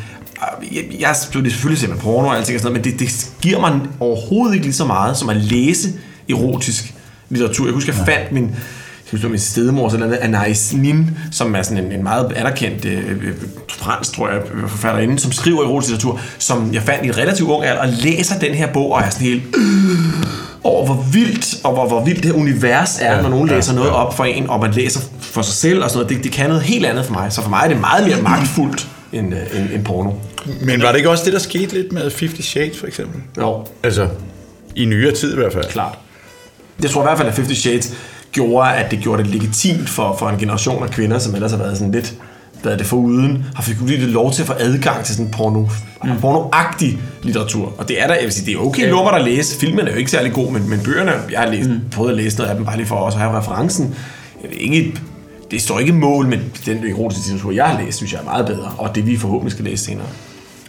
[0.72, 3.30] Jeg, jeg blev selvfølgelig set med porno og alting og sådan noget, men det, det
[3.40, 5.88] giver mig overhovedet ikke lige så meget, som at læse
[6.30, 6.94] erotisk
[7.28, 7.66] litteratur.
[7.66, 11.54] Jeg husker, jeg fandt min, jeg husker, min stedmor, så eller andet, Anais Nin, som
[11.54, 13.34] er sådan en, en meget anerkendt øh, øh,
[13.68, 17.64] fransk, tror jeg, øh, forfatterinde, som skriver erotisk litteratur, som jeg fandt i relativt ung
[17.64, 20.26] alder, og læser den her bog, og er sådan helt øh,
[20.62, 23.74] over, hvor vildt, og hvor, hvor vildt det her univers er, ja, når nogen læser
[23.74, 26.16] noget op for en, og man læser for sig selv og sådan noget.
[26.16, 27.32] Det, det kan noget helt andet for mig.
[27.32, 30.10] Så for mig er det meget mere magtfuldt end, øh, end, end porno.
[30.60, 33.20] Men var det ikke også det, der skete lidt med 50 Shades, for eksempel?
[33.38, 34.08] Jo, Altså,
[34.76, 35.64] i nyere tid i hvert fald.
[35.64, 35.98] klart.
[36.82, 37.94] Jeg tror i hvert fald, at 50 Shades
[38.32, 41.58] gjorde, at det gjorde det legitimt for, for en generation af kvinder, som ellers har
[41.58, 42.14] været sådan lidt
[42.64, 45.60] er det for uden, har fik lige lov til at få adgang til sådan porno,
[46.04, 46.20] mm.
[46.20, 47.74] pornoagtig litteratur.
[47.78, 49.58] Og det er der, jeg vil sige, det er okay lummer at læse.
[49.58, 51.80] Filmen er jo ikke særlig god, men, men bøgerne, jeg har læst, mm.
[51.92, 53.94] prøvet at læse noget af dem, bare lige for også at have referencen.
[54.42, 55.00] Jeg ved ikke,
[55.50, 58.46] det står ikke mål, men den erotiske litteratur, jeg har læst, synes jeg er meget
[58.46, 60.06] bedre, og det vi forhåbentlig skal læse senere.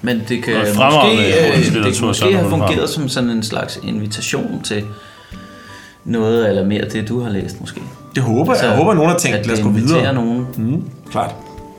[0.01, 3.79] Men det kan Noget måske, øh, det kan måske have fungeret som sådan en slags
[3.83, 4.83] invitation til
[6.05, 7.81] noget eller mere det, du har læst måske.
[8.15, 8.63] Det håber jeg.
[8.63, 10.13] Jeg håber, at nogen har tænkt, at lad os det gå videre.
[10.13, 10.47] nogen.
[10.57, 11.35] Mm, klart.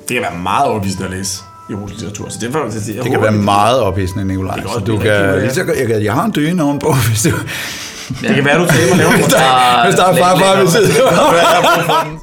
[0.09, 2.29] Det kan være meget overbevisende at læse erotisk litteratur.
[2.29, 4.55] Så det, er, jeg, jeg Det kan være meget ophidsende, Nikolaj.
[4.55, 7.23] Det kan Så også du kan, så, jeg, kan, jeg har en dyne ovenpå, hvis
[7.23, 7.31] du...
[8.21, 10.91] Det kan være, du tager og laver Hvis der, hvis der er farfar ved siden.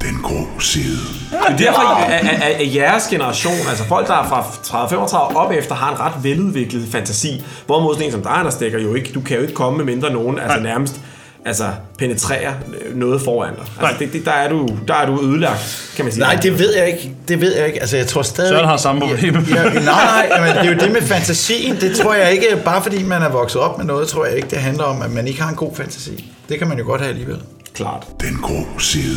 [0.00, 1.19] Den grå side.
[1.30, 4.86] Det er derfor, at, at, at, jeres generation, altså folk, der er fra
[5.30, 7.44] 30-35 op efter, har en ret veludviklet fantasi.
[7.66, 9.84] Hvorimod sådan en som dig, der stikker jo ikke, du kan jo ikke komme med
[9.84, 11.00] mindre nogen, altså nærmest
[11.44, 11.68] altså,
[11.98, 12.54] penetrere
[12.94, 13.64] noget foran dig.
[13.80, 16.22] Altså, det, det, der, er du, der er du ødelagt, kan man sige.
[16.22, 17.12] Nej, det ved jeg ikke.
[17.28, 17.80] Det ved jeg ikke.
[17.80, 18.50] Altså, jeg tror stadig...
[18.50, 19.36] Søren har samme problem.
[19.36, 21.76] Ja, ja, nej, nej, men det er jo det med fantasien.
[21.80, 24.48] Det tror jeg ikke, bare fordi man er vokset op med noget, tror jeg ikke,
[24.50, 26.32] det handler om, at man ikke har en god fantasi.
[26.48, 27.38] Det kan man jo godt have alligevel.
[27.74, 28.06] Klart.
[28.20, 29.16] Den grå side.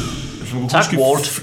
[0.72, 1.41] Tak, Walt.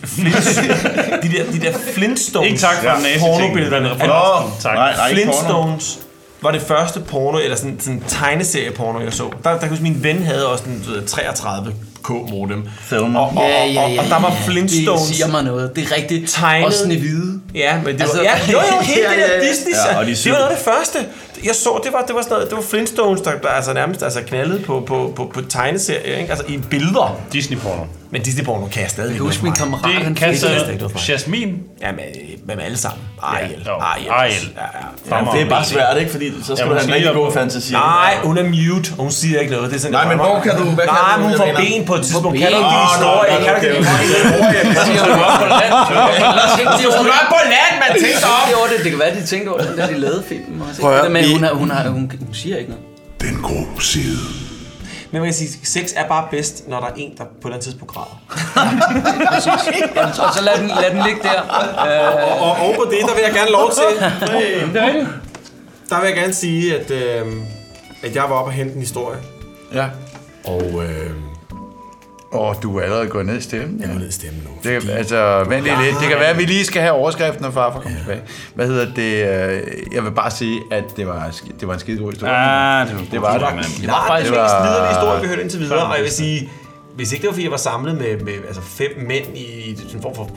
[1.23, 3.21] de, der, de der Flintstones Ikke tak for ting.
[3.21, 3.89] pornobillederne.
[3.89, 4.75] Nå, tak.
[4.75, 5.99] nej, nej, Flintstones
[6.43, 9.23] var det første porno, eller sådan, sådan tegneserieporno, jeg så.
[9.23, 12.69] Der, der kan jeg huske, min ven havde også en du ved, 33k modem.
[12.89, 13.19] Thelma.
[13.19, 15.03] Og, og, og, og, og der var Flintstones.
[15.07, 15.77] Det siger mig noget.
[15.77, 16.31] Det er rigtigt.
[16.31, 16.67] Tegnet.
[16.67, 17.41] Og Snehvide.
[17.55, 19.49] Ja, men det Altså- var, ja, jo, jo, helt Ja, det ja, der ja.
[19.51, 20.99] Disney, Ja, ja, og de det var noget af det første.
[21.45, 24.03] Jeg så, det var, det var sådan noget, det var Flintstones, der, der altså nærmest
[24.03, 26.31] altså knaldede på, på, på, på tegneserier, ikke?
[26.31, 27.17] altså i billeder.
[27.33, 27.85] Disney-porno.
[28.13, 31.09] Men Disney-porno kan jeg stadig Jeg kan huske min kammerat, Det han kan det.
[31.09, 31.49] Jasmin.
[31.83, 32.01] Ja, med,
[32.57, 33.03] med alle sammen.
[33.23, 33.63] Ariel.
[33.67, 33.73] jo.
[33.73, 34.09] Ariel.
[34.11, 34.49] Ariel.
[34.57, 34.63] Ja,
[35.11, 35.17] ja.
[35.17, 36.11] Ja, Det er bare svært, ikke?
[36.11, 37.73] Fordi så skal Ja, du have en rigtig god fantasi.
[37.73, 39.71] Nej, hun er mute, og hun siger ikke noget.
[39.71, 42.03] Det er sådan, Nej, men hvor kan du- hvad Nej, hun får ben på et
[42.03, 42.39] tidspunkt.
[42.39, 43.31] Kan du ikke din historie?
[43.45, 43.85] Kan du ikke din
[46.99, 48.71] Hun var på land, man tænkte op.
[48.85, 50.63] Det, kan være, de tænkte over den der, de lavede filmen.
[50.81, 52.85] Prøv at Men hun, er, hun, er, hun, hun siger ikke noget.
[53.21, 54.19] Den grå side.
[55.11, 57.37] Men man kan sige, sex er bare bedst, når der er en, der på et
[57.45, 58.23] eller andet tidspunkt græder.
[59.97, 61.41] Jamen, så, så lad, den, lad den ligge der.
[61.43, 64.03] Øh, Og oven på det, der vil jeg gerne lov til.
[64.03, 65.07] Er.
[65.91, 67.27] Der vil jeg gerne sige, at, øh,
[68.03, 69.19] at jeg var oppe og hente en historie.
[69.75, 69.87] Ja.
[70.45, 71.11] Og øh,
[72.33, 73.81] Og du er allerede gået ned i stemmen.
[73.81, 74.71] jeg går ned i stemmen nu.
[74.71, 75.97] Det, altså, vent lige lidt.
[76.01, 78.21] Det kan være, at vi lige skal have overskriften, når farfar kommer tilbage.
[78.55, 79.13] Hvad hedder det?
[79.53, 79.63] øh,
[79.95, 82.33] Jeg vil bare sige, at det var, det var en skide god historie.
[82.33, 83.67] Ah, det var, det var det.
[83.81, 86.03] Det var faktisk Det den var- mest liderlige historie, vi hørte indtil videre, og jeg
[86.03, 86.51] vil sige,
[86.97, 89.97] hvis ikke det var, fordi jeg var samlet med, med altså fem mænd i sådan
[89.97, 90.31] en form for...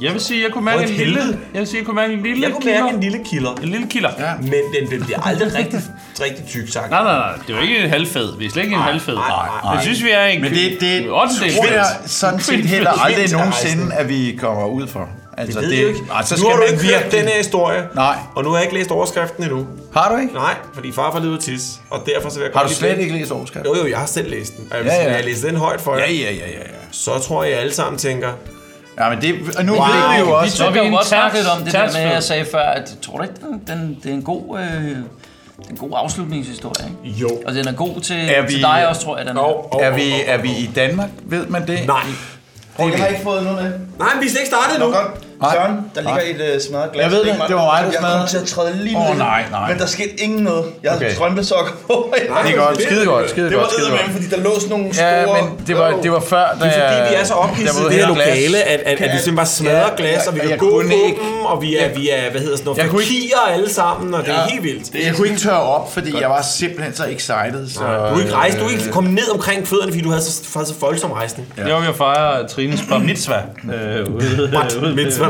[0.00, 1.20] Jeg vil sige, jeg kunne mærke en lille...
[1.54, 2.82] Jeg vil sige, jeg kunne mærke en lille Jeg kunne kilder.
[2.84, 4.10] mærke en lille kilder, En lille kilder.
[4.18, 4.32] Ja.
[4.40, 5.80] men den, den bliver aldrig rigtig,
[6.20, 6.90] rigtig tyk sagt.
[6.90, 7.32] Nej, nej, nej.
[7.46, 8.38] Det var ikke en halvfed.
[8.38, 9.14] Vi er slet ikke en halvfed.
[9.14, 9.28] nej,
[9.64, 9.72] nej.
[9.72, 10.40] Jeg synes, vi er en...
[10.42, 15.08] Men det, det tror jeg sådan set heller aldrig nogensinde, at vi kommer ud for.
[15.38, 16.00] Altså, Det ved jeg ikke.
[16.14, 18.16] Altså, nu skal har du ikke hørt virkelig- den her historie, Nej.
[18.34, 19.66] og nu har jeg ikke læst overskriften endnu.
[19.96, 20.34] Har du ikke?
[20.34, 23.14] Nej, fordi farfar lider tis, og derfor så vil jeg Har du slet bede- ikke
[23.18, 23.72] læst overskriften?
[23.74, 24.66] Jo, jo, jeg har selv læst den.
[24.70, 25.14] Og jeg vil Ja, ja.
[25.16, 26.58] jeg læser den højt for jer, Ja, ja, ja, ja.
[26.58, 26.76] ja.
[26.90, 28.28] så tror jeg, at I alle sammen tænker,
[29.00, 29.82] Ja, men det, og nu Wow.
[29.84, 31.62] ved vi jo vi også, to vi kan jo en godt snakke tærs- lidt om
[31.64, 34.22] det der med, jeg sagde før, at tror du ikke, den, den, det er en
[34.22, 34.90] god, øh,
[35.70, 37.18] en god afslutningshistorie, ikke?
[37.20, 37.28] jo.
[37.46, 39.40] Og den er god til, Er vi- til dig også, tror jeg, den er.
[39.40, 41.08] Og, og, er vi, er vi i Danmark?
[41.24, 41.86] Ved man det?
[41.86, 42.00] Nej.
[42.76, 43.72] Prøv, jeg har ikke fået noget med.
[43.98, 44.84] Nej, men vi er slet ikke startet nu.
[44.86, 45.25] godt.
[45.52, 47.02] Søren, der ligger et uh, smadret glas.
[47.04, 47.34] Jeg ved det.
[47.38, 48.18] Mig- Det var mig, der Jeg smadrede.
[48.18, 49.14] kom til at træde lige ned.
[49.18, 49.68] nej, nej.
[49.70, 50.64] Men der skete ingen noget.
[50.82, 51.14] Jeg havde Okay.
[51.14, 52.14] strømpesokker på.
[52.14, 52.82] Det er godt.
[52.82, 53.30] Skide godt.
[53.30, 55.06] Skide Det var det med, fordi der lå sådan nogle store...
[55.08, 57.84] Ja, men det var, det var før, da Det er fordi, vi er så ophidset
[57.84, 60.38] var i det her lokale, at, at, at vi simpelthen bare smadrer glas, og vi
[60.38, 62.56] jeg- kan jeg gå på kunne ikke- dem, og vi er, vi er hvad hedder
[62.56, 65.04] sådan Jeg noget, kunne fakirer alle sammen, og det er helt vildt.
[65.06, 67.68] Jeg kunne ikke tørre op, fordi jeg var simpelthen så excited.
[67.68, 70.22] Så, Du er ikke rejst, du er ikke kommet ned omkring fødderne, fordi du havde
[70.22, 70.32] så,
[70.64, 71.48] så voldsom rejsning.
[71.56, 73.42] Jeg var ved at fejre Trines bar mitzvah.
[73.74, 74.76] Øh, ude, What?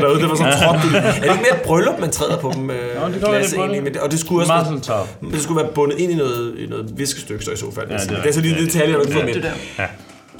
[0.01, 0.95] Var derude, det var sådan trådt.
[0.95, 2.69] Er det ikke mere et bryllup, man træder på dem?
[2.69, 2.77] Øh,
[3.13, 3.83] det går glas lidt på egentlig, det.
[3.83, 4.79] men det, og det skulle også
[5.21, 7.87] være, det skulle være bundet ind i noget, i noget viskestykke, så i så fald.
[7.89, 8.73] Ja, det er det, det er så lige rigtigt.
[8.73, 9.33] detaljer, du ikke får med.
[9.33, 9.83] Det der.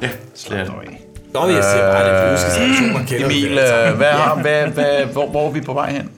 [0.02, 0.72] Ja, slet.
[1.34, 3.92] Nå, jeg siger bare, det er situationer, kender Emil, det, altså.
[3.92, 6.10] øh, hvad har, hvad, hvad, hvor, hvor er vi på vej hen?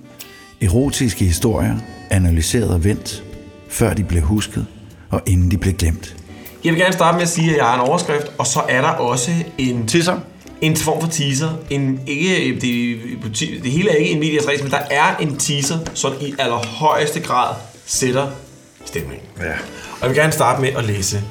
[0.62, 1.76] Erotiske historier,
[2.10, 3.24] analyseret og vendt,
[3.70, 4.66] før de blev husket,
[5.10, 6.16] og inden de blev glemt.
[6.64, 8.82] Jeg vil gerne starte med at sige, at jeg har en overskrift, og så er
[8.82, 9.88] der også en...
[9.88, 10.18] Tisser?
[10.62, 11.50] En form for teaser.
[11.70, 15.80] En, ikke, det, det hele er ikke en medias race, men der er en teaser,
[15.94, 17.56] som i allerhøjeste grad
[17.86, 18.28] sætter
[18.86, 19.28] stemningen.
[19.40, 19.52] Ja.
[19.52, 21.22] Og jeg vil gerne starte med at læse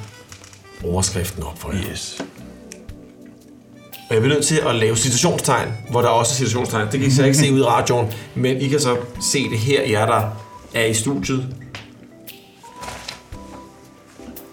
[0.85, 1.91] overskriften op for jer.
[1.91, 2.22] Yes.
[4.09, 6.89] Og jeg bliver nødt til at lave situationstegn, hvor der også er situationstegn.
[6.93, 8.97] Det kan I så ikke se ud i radioen, men I kan så
[9.33, 10.22] se det her, jer der
[10.74, 11.47] er i studiet.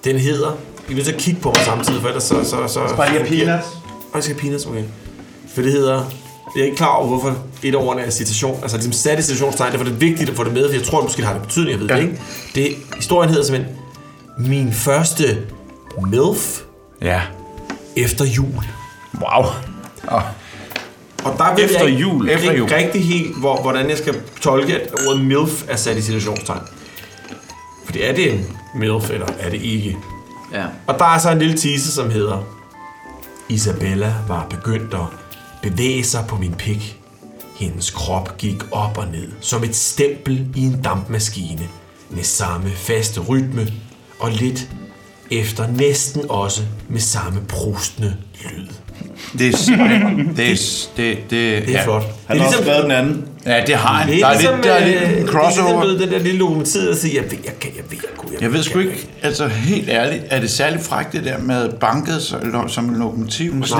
[0.03, 0.57] Den hedder...
[0.89, 2.43] I er nødt til at kigge på mig samtidig, for ellers så...
[2.43, 3.67] så, så Spanier Peanuts.
[4.15, 4.83] Og jeg skal have peanuts, okay.
[5.55, 6.03] For det hedder...
[6.55, 8.59] Jeg er ikke klar over, hvorfor et af ordene er citation.
[8.61, 10.83] Altså ligesom sat i situationstegn, derfor er det vigtigt at få det med, for jeg
[10.83, 11.95] tror, det måske har det betydning, jeg ved Ja.
[11.95, 12.21] det ikke.
[12.55, 13.75] Det, historien hedder simpelthen
[14.37, 15.37] Min første
[16.09, 16.61] MILF
[17.01, 17.21] Ja.
[17.95, 18.63] efter jul.
[19.21, 19.45] Wow.
[20.07, 20.21] Oh.
[21.23, 22.69] Og der ved Efter jeg ikke, jul, ikke efter jul.
[22.69, 26.61] rigtig helt, hvor, hvordan jeg skal tolke, at ordet MILF er sat i situationstegn.
[27.85, 28.45] Fordi er det en
[28.75, 29.97] MILF, eller er det ikke?
[30.53, 30.63] Ja.
[30.87, 32.54] Og der er så en lille teaser, som hedder
[33.49, 35.05] Isabella var begyndt at
[35.61, 37.01] bevæge sig på min pik.
[37.55, 41.69] Hendes krop gik op og ned, som et stempel i en dampmaskine,
[42.09, 43.73] med samme faste rytme,
[44.19, 44.69] og lidt
[45.31, 48.67] efter næsten også med samme prustende lyd.
[49.33, 49.51] Det er.
[50.37, 50.55] Det er,
[50.97, 52.03] det, det, Det er flot.
[52.27, 53.25] Han har også skrevet den anden.
[53.45, 54.07] Ja, det har han.
[54.11, 55.69] Det Der er er ligesom, lidt, der er lidt øh, en Det er crossover.
[55.69, 58.17] ligesom ved den der lille lokomotiv, der siger, jeg ved, jeg kan, jeg ved, jeg
[58.17, 61.37] kunne, jeg, Jeg ved sgu ikke, altså helt ærligt, er det særlig frækt det der
[61.39, 63.53] med banket som, som en lokomotiv?
[63.55, 63.75] Altså,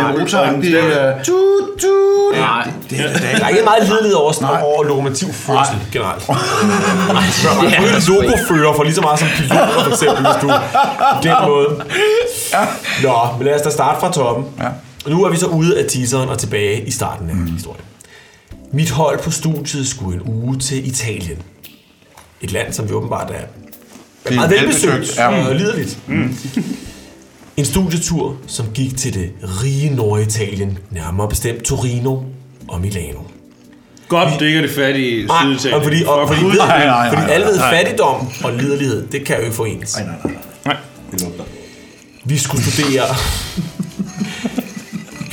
[0.62, 1.36] det er øh, Tut,
[1.82, 2.36] tut.
[2.40, 2.68] Nej.
[2.90, 6.24] Det, det, det, Der er ikke meget lidelighed over, sådan, over lokomotivførsel generelt.
[7.42, 10.48] Så man er ikke logofører for lige så meget som piloter, for eksempel, hvis du
[10.48, 11.68] på den måde.
[13.04, 14.46] Nå, men lad os da starte fra toppen.
[14.60, 14.68] Ja.
[15.08, 17.46] Nu er vi så ude af teaseren og tilbage i starten af mm.
[17.46, 17.86] historien.
[18.72, 21.38] Mit hold på studiet skulle en uge til Italien.
[22.42, 23.46] Et land, som vi åbenbart er, er
[24.26, 25.48] er meget velbesøgt ja.
[25.48, 26.00] og liderligt.
[26.08, 26.36] Mm.
[27.58, 32.20] En studietur, som gik til det rige Norditalien, nærmere bestemt Torino
[32.68, 33.20] og Milano.
[34.08, 35.78] Godt, det ikke er det fattige Nej, Syditalien.
[35.80, 37.74] og fordi, og fordi, ved, nej, nej, fordi nej, alle ved, nej.
[37.74, 39.98] fattigdom og liderlighed, det kan jo ikke forenes.
[39.98, 40.34] nej, nej,
[40.66, 40.76] nej.
[41.20, 41.46] Nej.
[42.24, 43.06] Vi skulle studere...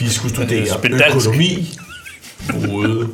[0.05, 0.67] vi skulle studere
[1.11, 1.79] økonomi,
[2.69, 3.09] mode,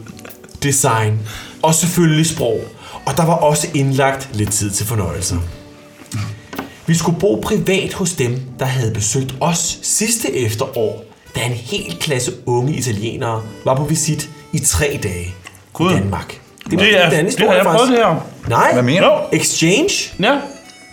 [0.62, 1.18] design
[1.62, 2.60] og selvfølgelig sprog.
[3.06, 5.36] Og der var også indlagt lidt tid til fornøjelser.
[6.86, 11.04] Vi skulle bo privat hos dem, der havde besøgt os sidste efterår,
[11.36, 15.34] da en hel klasse unge italienere var på visit i tre dage
[15.72, 15.90] Gud.
[15.90, 16.40] i Danmark.
[16.70, 18.26] Det, var er, en anden det har jeg prøvet det her.
[18.48, 19.36] Nej, Hvad mener du?
[19.36, 19.90] exchange?
[20.20, 20.32] Ja.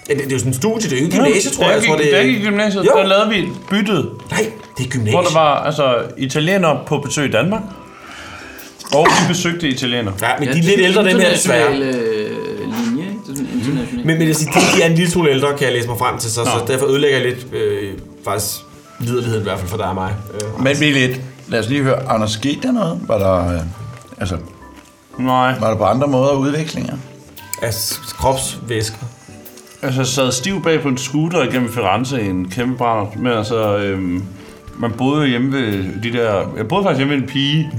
[0.08, 1.76] Det, det er jo sådan en studie, det er jo ikke gymnasiet, tror jeg.
[1.80, 1.88] jeg.
[1.88, 2.92] Tror, det gik, da jeg gik i gymnasiet, Jo.
[2.98, 5.14] der lavede vi et byttet, Nej, det er gymnasiet.
[5.14, 7.62] hvor der var altså, italienere på besøg i Danmark.
[8.94, 10.14] Og de besøgte italienere.
[10.22, 11.72] Ja, men de er lidt ældre, dem her desværre.
[11.72, 13.20] Øh, linje, ikke?
[13.28, 14.06] Det er sådan international.
[14.06, 15.98] Men, men jeg siger, de, de er en lille smule ældre, kan jeg læse mig
[15.98, 17.94] frem til, så, så derfor ødelægger jeg lidt, øh,
[18.26, 18.56] faktisk,
[19.00, 20.14] liderligheden i hvert fald for dig og mig.
[20.34, 21.22] Øh, Men vi lidt.
[21.48, 23.02] Lad os lige høre, Anders, skete der noget?
[23.08, 23.62] Var der, øh,
[24.20, 24.38] altså,
[25.20, 25.60] Nej.
[25.60, 26.98] var der på andre måder udvekslinger?
[27.62, 28.98] altså, kropsvæsker.
[29.82, 33.06] Altså, jeg sad stiv bag på en scooter igennem Firenze i en kæmpe brænder.
[33.18, 34.24] Men altså, øhm,
[34.80, 36.48] man boede hjemme ved de der...
[36.58, 37.72] Jeg boede faktisk hjemme ved en pige.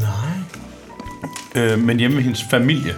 [1.55, 1.63] Nej.
[1.65, 2.95] Øh, men hjemme med hendes familie.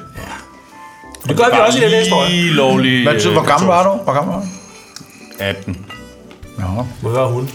[1.28, 2.30] Det gør vi også i den her historie.
[2.30, 3.03] Lige lovlig...
[3.03, 4.03] Hvad betyder, hvor gammel var du?
[4.05, 4.46] Hvor gammel var du?
[5.38, 5.86] 18.
[6.59, 7.51] Nå, Hvor var hun?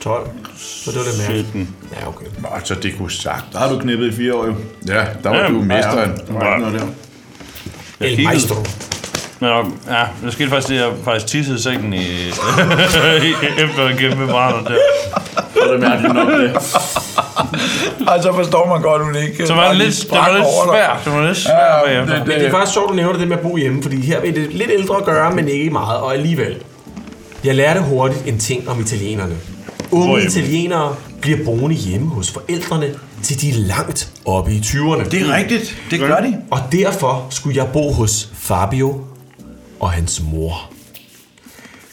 [0.00, 0.30] 12.
[0.56, 1.46] Så det var det mærkeligt.
[1.46, 1.74] 17.
[2.00, 2.26] Ja, okay.
[2.54, 3.44] altså det kunne sagt.
[3.52, 4.54] Der har du knippet i fire år jo.
[4.88, 6.10] Ja, der var Jamen, du mesteren.
[6.10, 6.16] ja.
[6.26, 6.86] Der var ikke noget der.
[8.00, 8.28] Jeg El kiggede.
[8.28, 8.54] maestro.
[9.42, 9.50] Men
[9.88, 11.98] ja, der skete faktisk det, at jeg faktisk tissede i sengen i,
[13.64, 14.76] efter en kæmpe brænder der.
[15.54, 16.56] Så er det mærkeligt nok det.
[18.08, 19.46] Og så forstår man godt, hun ikke...
[19.46, 20.96] Så var det lidt, det var lidt svært.
[21.04, 22.18] Det var lidt svært bagefter.
[22.18, 24.32] Men det er faktisk sjovt, du nævner det med at bo hjemme, fordi her er
[24.32, 26.56] det lidt ældre at gøre, men ikke meget, og alligevel.
[27.44, 29.34] Jeg lærte hurtigt en ting om italienerne.
[29.90, 35.08] Unge italienere bliver boende hjemme hos forældrene, til de er langt oppe i 20'erne.
[35.08, 35.82] Det er rigtigt.
[35.90, 36.36] Det gør de.
[36.50, 39.00] Og derfor skulle jeg bo hos Fabio
[39.82, 40.70] og hans mor.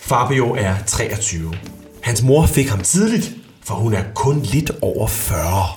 [0.02, 1.54] Fabio er 23.
[2.02, 3.32] Hans mor fik ham tidligt,
[3.64, 5.68] for hun er kun lidt over 40.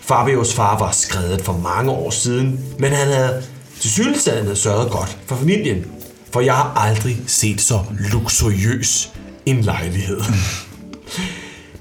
[0.00, 3.42] Fabios far var skredet for mange år siden, men han havde
[3.80, 5.86] til synligheden sørget godt for familien.
[6.32, 9.12] For jeg har aldrig set så luksuriøs
[9.46, 10.20] en lejlighed.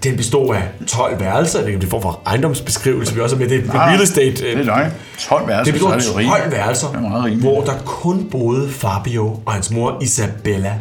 [0.07, 3.49] Den bestod af 12 værelser, det er en form for ejendomsbeskrivelse, vi også har med
[3.49, 4.31] det på real estate.
[4.31, 4.91] Det er løgn.
[5.19, 6.51] 12 værelser, Det bestod er af det jo 12 rigeligt.
[6.51, 10.73] værelser, Det er hvor der kun boede Fabio og hans mor Isabella,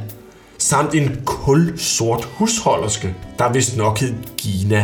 [0.59, 4.77] samt en kulsort husholderske, der vist nok hed Gina.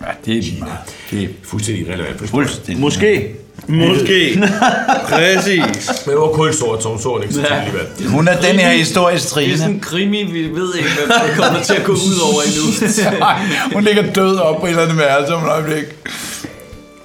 [0.00, 0.72] Ja, det er meget.
[1.10, 2.28] Det er Fuldstændig relevant.
[2.30, 2.80] fuldstændig.
[2.80, 3.34] Måske.
[3.68, 4.42] Måske.
[5.08, 5.62] Præcis.
[6.06, 7.86] Men det var kulsort, så hun så ikke så alligevel.
[8.08, 9.58] Hun er den her historisk Det er trine.
[9.58, 13.74] sådan en krimi, vi ved ikke, hvad det kommer til at gå ud over endnu.
[13.74, 15.84] Hun ligger død op på et eller andet værelse om et øjeblik.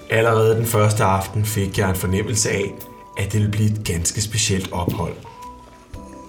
[0.09, 2.73] Allerede den første aften fik jeg en fornemmelse af,
[3.17, 5.13] at det ville blive et ganske specielt ophold.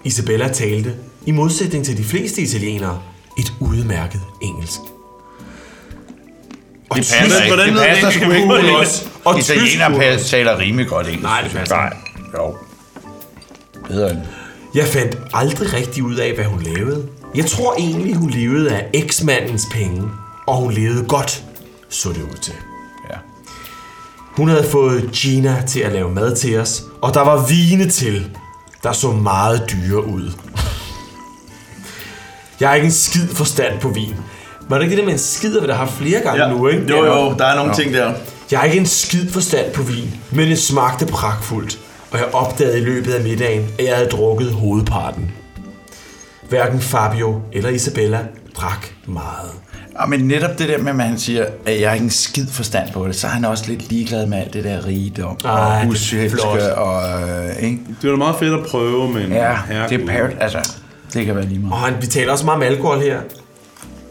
[0.05, 0.93] Isabella talte,
[1.27, 2.99] i modsætning til de fleste italienere,
[3.39, 4.81] et udmærket engelsk.
[6.97, 7.55] Det passer ikke.
[7.55, 9.09] hvordan Det passer sgu ikke.
[9.25, 11.23] og Italiener taler rimelig godt engelsk.
[11.23, 11.93] Nej, det passer Nej,
[12.35, 12.57] jo.
[13.89, 14.19] Bedre end.
[14.75, 17.09] Jeg fandt aldrig rigtig ud af, hvad hun lavede.
[17.35, 20.03] Jeg tror egentlig, hun levede af eksmandens penge,
[20.47, 21.43] og hun levede godt,
[21.89, 22.55] så det ud til.
[23.11, 23.17] Ja.
[24.37, 28.31] Hun havde fået Gina til at lave mad til os, og der var vine til,
[28.83, 30.33] der så meget dyre ud.
[32.61, 34.15] Jeg har ikke en skid forstand på vin.
[34.69, 36.51] Var det ikke det der med en skid, vi der har flere gange Ja.
[36.53, 36.85] nu, ikke?
[36.91, 38.13] Jo, jo, der er nogle ting der.
[38.51, 41.79] Jeg har ikke en skid forstand på vin, men det smagte pragtfuldt,
[42.11, 45.33] og jeg opdagede i løbet af middagen, at jeg havde drukket hovedparten.
[46.49, 48.19] Hverken Fabio eller Isabella
[48.57, 49.51] drak meget.
[50.01, 52.47] Ja, men netop det der med, at han siger, at jeg har ikke en skid
[52.53, 55.51] forstand på det, så er han også lidt ligeglad med alt det der rigdom Ej,
[55.51, 56.61] og er flot.
[56.77, 57.03] og...
[57.23, 57.79] Øh, ikke?
[58.03, 59.33] Det var da meget fedt at prøve, men...
[59.33, 59.99] Ja, herregud.
[59.99, 60.73] det er parrot, altså,
[61.15, 61.73] det kan være lige meget.
[61.73, 63.19] Og han, vi taler også meget om alkohol her.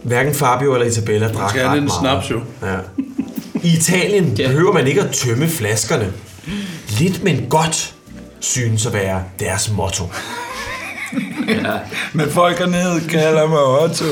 [0.03, 2.23] Hverken Fabio eller Isabella drak skal have ret den meget.
[2.23, 2.41] snaps, jo.
[2.67, 2.75] Ja.
[3.63, 6.13] I Italien behøver man ikke at tømme flaskerne.
[6.99, 7.95] Lidt men godt
[8.39, 10.03] synes at være deres motto.
[11.47, 11.73] Ja.
[12.13, 14.05] Men folk hernede kalder mig Otto.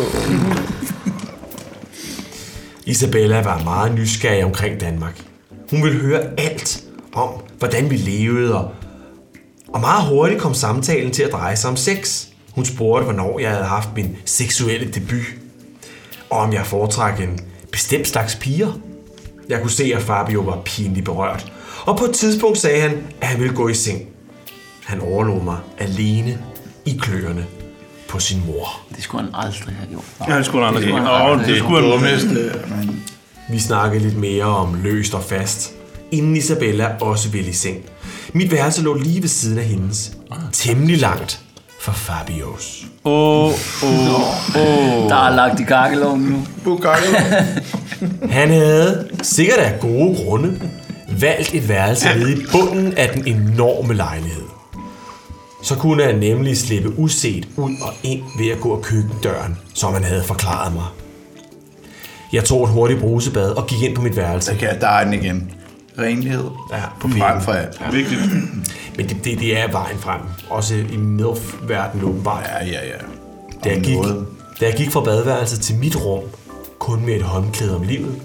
[2.86, 5.22] Isabella var meget nysgerrig omkring Danmark.
[5.70, 6.84] Hun ville høre alt
[7.14, 7.30] om,
[7.60, 8.72] hvordan vi levede, og,
[9.68, 12.26] og meget hurtigt kom samtalen til at dreje sig om sex.
[12.52, 15.26] Hun spurgte, hvornår jeg havde haft min seksuelle debut,
[16.32, 17.40] og om jeg foretrak en
[17.72, 18.72] bestemt slags piger.
[19.50, 21.52] Jeg kunne se, at Fabio var pinligt berørt,
[21.86, 24.02] og på et tidspunkt sagde han, at han ville gå i seng.
[24.86, 26.38] Han overlod mig alene
[26.86, 27.46] i kløerne
[28.10, 28.82] på sin mor.
[28.96, 30.04] Det skulle han aldrig have gjort.
[30.28, 32.00] Ja, det skulle han aldrig Det have skulle gjort.
[32.02, 33.04] det skulle han- men...
[33.52, 35.72] Vi snakkede lidt mere om løst og fast,
[36.12, 37.78] inden Isabella også ville i seng.
[38.34, 40.12] Mit værelse lå lige ved siden af hendes.
[40.52, 41.40] Temmelig langt
[41.82, 42.86] for Fabios.
[43.06, 43.52] Åh,
[43.84, 44.22] åh,
[44.56, 45.10] åh.
[45.10, 46.46] Der er lagt i kakkeloven nu.
[48.30, 50.62] Han havde, sikkert af gode grunde,
[51.20, 54.44] valgt et værelse nede i bunden af den enorme lejlighed.
[55.64, 59.94] Så kunne han nemlig slippe uset ud og ind ved at gå af køkkendøren, som
[59.94, 60.86] han havde forklaret mig.
[62.34, 64.52] Jeg tog et hurtigt brusebad og gik ind på mit værelse.
[64.52, 65.52] Okay, der er den igen.
[66.00, 66.44] Renlighed.
[66.72, 67.94] Ja, På frem for alt.
[67.94, 68.22] Vigtigt.
[68.98, 70.22] Men det, det, det er vejen frem.
[70.50, 72.44] Også i MILF-verdenen åbenbart.
[72.44, 72.98] Ja, ja, ja.
[73.64, 73.98] Da jeg, gik,
[74.60, 76.24] da jeg gik fra badeværelset til mit rum,
[76.80, 78.22] kun med et håndklæde om livet,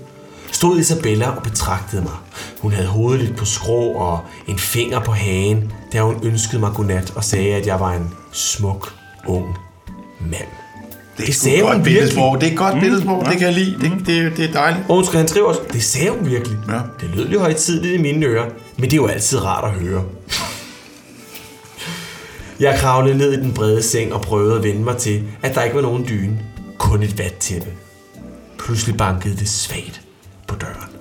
[0.52, 2.12] stod Isabella og betragtede mig.
[2.60, 6.72] Hun havde hovedet lidt på skrå og en finger på hagen, da hun ønskede mig
[6.74, 8.92] godnat og sagde, at jeg var en smuk,
[9.26, 9.56] ung
[10.20, 10.65] mand.
[11.18, 12.40] Det er sgu godt billedsprog.
[12.40, 13.24] Det er godt billedsprog.
[13.24, 13.76] Det kan jeg lide.
[13.80, 14.84] Det, det, det er dejligt.
[14.88, 16.58] Og hun skrev, han skriver også, det sagde hun virkelig.
[16.68, 16.80] Ja.
[17.00, 20.04] Det lød lidt højtidligt i mine ører, men det er jo altid rart at høre.
[22.60, 25.62] Jeg kravlede ned i den brede seng og prøvede at vende mig til, at der
[25.62, 26.38] ikke var nogen dyne.
[26.78, 27.68] Kun et vattæppe.
[28.58, 30.00] Pludselig bankede det svagt
[30.46, 30.95] på døren.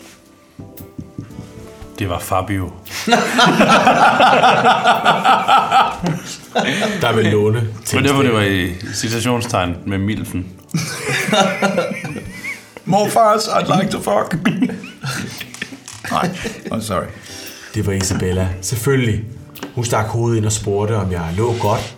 [1.99, 2.71] Det var Fabio.
[7.01, 10.45] Der vil låne Det var derfor, det var i citationstegn med Milfen.
[12.85, 14.35] Morfars, I'd like to fuck.
[16.11, 16.29] Nej,
[16.71, 17.05] I'm sorry.
[17.75, 18.49] Det var Isabella.
[18.61, 19.23] Selvfølgelig.
[19.75, 21.95] Hun stak hovedet ind og spurgte, om jeg lå godt.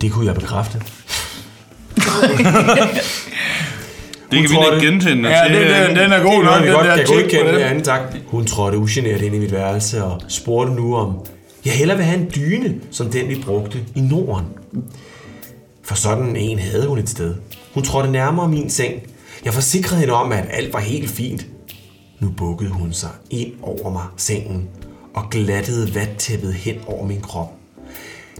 [0.00, 0.82] Det kunne jeg bekræfte.
[4.30, 5.28] Det kan vi ikke gentænde.
[5.28, 7.16] Ja, det, den, den er god Det nok, kan vi den godt, der jeg kunne
[7.16, 7.68] tjek ikke på kende det den.
[7.68, 8.00] anden, tak.
[8.26, 11.14] Hun trådte ugeneret ind i mit værelse og spurgte nu om,
[11.64, 14.44] jeg hellere vil have en dyne, som den vi brugte i Norden.
[15.82, 17.34] For sådan en havde hun et sted.
[17.74, 18.94] Hun trådte nærmere min seng.
[19.44, 21.46] Jeg forsikrede hende om, at alt var helt fint.
[22.20, 24.68] Nu bukkede hun sig ind over mig sengen
[25.14, 27.52] og glattede vattæppet hen over min krop.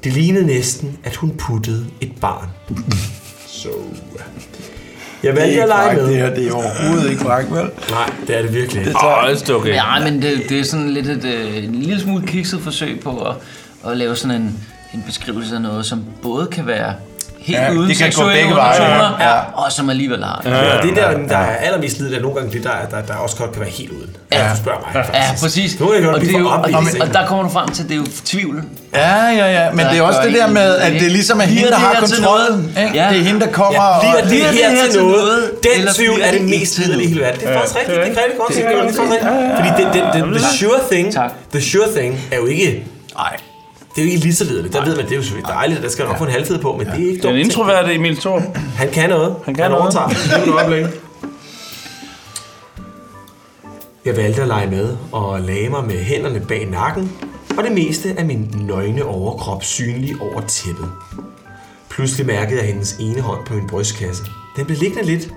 [0.04, 2.48] Det lignede næsten, at hun puttede et barn.
[3.46, 3.68] Så...
[5.22, 6.06] Jeg Det er valgte ikke at lege med.
[6.08, 6.34] det her.
[6.34, 7.70] Det er overhovedet ikke frækt, vel?
[7.90, 8.84] Nej, det er det virkelig.
[8.84, 9.50] Det tager...
[9.50, 9.74] er okay.
[9.74, 13.18] Ja, men det, det er sådan lidt et, øh, en lille smule kikset forsøg på
[13.20, 13.34] at,
[13.90, 14.58] at lave sådan en,
[14.94, 16.94] en beskrivelse af noget, som både kan være
[17.38, 19.34] helt Ja, ja, uden det kan gå seksuelle begge veje, undertoner, ja.
[19.34, 19.40] ja.
[19.54, 20.50] og som alligevel har det.
[20.50, 23.36] Ja, det der, der er allermest lidet, er nogle gange det, der, der, der også
[23.36, 24.16] godt kan være helt uden.
[24.32, 24.44] Ja.
[24.44, 24.50] Ja.
[24.52, 25.04] Du spørger mig.
[25.14, 25.80] Ja, præcis.
[25.80, 26.60] Nu er det godt og, det er jo, og,
[27.00, 28.62] og, der kommer du frem til, at det er jo tvivl.
[28.94, 29.70] Ja, ja, ja.
[29.70, 32.00] Men Der det er også det der med, at det ligesom er hende, der har
[32.00, 32.72] kontrollen.
[32.76, 32.82] Ja.
[33.10, 34.00] Det er hende, der kommer Ja, og...
[34.00, 35.50] bliver det her det her til noget?
[35.62, 37.40] Den tvivl er det mest til lidelige i hele verden.
[37.40, 37.96] Det er faktisk rigtigt.
[37.96, 38.54] Det er rigtig godt.
[38.54, 40.24] Det er faktisk rigtigt.
[40.24, 41.14] Fordi the sure thing,
[41.52, 42.86] the sure thing er jo ikke...
[43.14, 43.36] Nej.
[43.98, 44.74] Det er jo ikke lige så lideligt.
[44.74, 46.76] Der ved man, det er jo selvfølgelig dejligt, der skal nok få en halvfed på,
[46.76, 47.36] men det er ikke Den dumt.
[47.38, 48.42] introverte Emil Thor.
[48.76, 49.34] Han kan noget.
[49.44, 49.82] Han, kan han noget.
[49.82, 50.08] overtager.
[50.24, 51.00] Det er et øjeblik.
[54.04, 57.12] Jeg valgte at lege med og lagde mig med hænderne bag nakken,
[57.58, 60.88] og det meste af min nøgne overkrop synlig over tæppet.
[61.90, 64.22] Pludselig mærkede jeg hendes ene hånd på min brystkasse.
[64.56, 65.28] Den blev liggende lidt,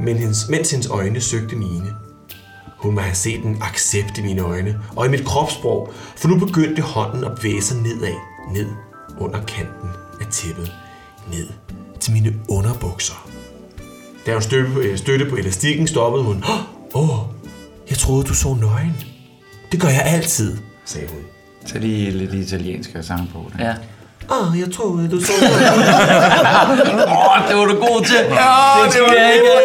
[0.00, 1.86] men hendes, mens hendes øjne søgte mine.
[2.86, 6.38] Hun må have set en accept i mine øjne og i mit kropssprog, for nu
[6.38, 8.14] begyndte hånden at bevæge sig nedad,
[8.52, 8.66] ned
[9.18, 9.88] under kanten
[10.20, 10.72] af tæppet,
[11.32, 11.48] ned
[12.00, 13.28] til mine underbukser.
[14.26, 16.44] Da hun støtte, støtte på elastikken, stoppede hun.
[16.94, 17.26] Åh, oh,
[17.90, 18.96] jeg troede, du så nøgen.
[19.72, 21.20] Det gør jeg altid, sagde hun.
[21.66, 23.64] Så lige lidt italienske sang på det.
[23.64, 23.74] Ja.
[24.30, 25.32] Åh, oh, jeg troede, du så
[27.16, 28.16] Åh, oh, det var du god til.
[28.16, 28.52] Ja,
[28.86, 29.08] det det var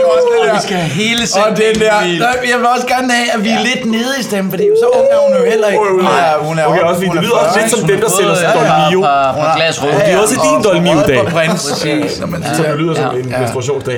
[0.09, 0.55] godt, det.
[0.57, 1.61] Vi skal have hele Og sætningen.
[1.63, 1.95] den der,
[2.25, 4.87] der, jeg vil også gerne have, at vi er lidt nede i stemmen, fordi så
[4.99, 5.83] ung er hun jo heller ikke.
[5.89, 7.79] Hun er, hun er, Okay, også fordi hun det er lyder også 40, lidt som
[7.81, 7.91] ikke?
[7.93, 8.99] dem, der sælger Ja, Dolmio.
[9.01, 9.91] par, par glas rød.
[9.91, 11.17] Det er også din og- Dolmio og dag.
[11.25, 11.61] på prins.
[11.71, 12.19] Præcis.
[12.19, 13.97] Når man Så det lyder som en menstruationsdag.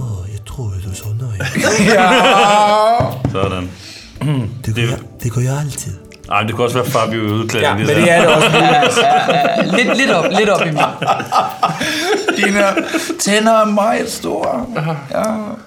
[0.00, 1.40] Åh, jeg troede, du så nøgen.
[3.36, 3.64] Sådan.
[4.66, 4.72] Det
[5.22, 5.92] det gør jeg altid.
[6.30, 7.80] Ej, det kunne også være Fabio i udklædning.
[7.80, 8.48] Ja, men det er det også.
[8.50, 8.82] Ja, ja,
[9.56, 9.76] ja.
[9.76, 10.92] Lidt, lidt op, lidt op i mig.
[12.36, 12.64] Dine
[13.18, 14.66] tænder er meget store.
[15.10, 15.22] Ja.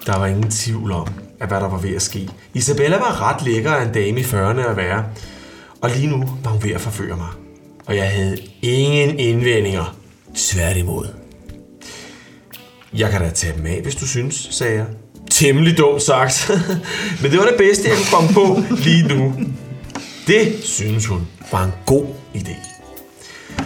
[0.06, 1.06] Der var ingen tvivl om,
[1.40, 2.28] at hvad der var ved at ske.
[2.54, 5.04] Isabella var ret lækker af en dame i 40'erne at være.
[5.82, 7.28] Og lige nu var hun ved at forføre mig.
[7.86, 9.96] Og jeg havde ingen indvendinger.
[10.36, 11.06] Tværtimod.
[12.94, 14.84] Jeg kan da tage dem af, hvis du synes, sagde jeg.
[15.30, 16.50] Temmelig dumt sagt.
[17.22, 19.34] Men det var det bedste, jeg kunne komme på lige nu.
[20.30, 22.04] Det synes hun var en god
[22.34, 22.56] idé.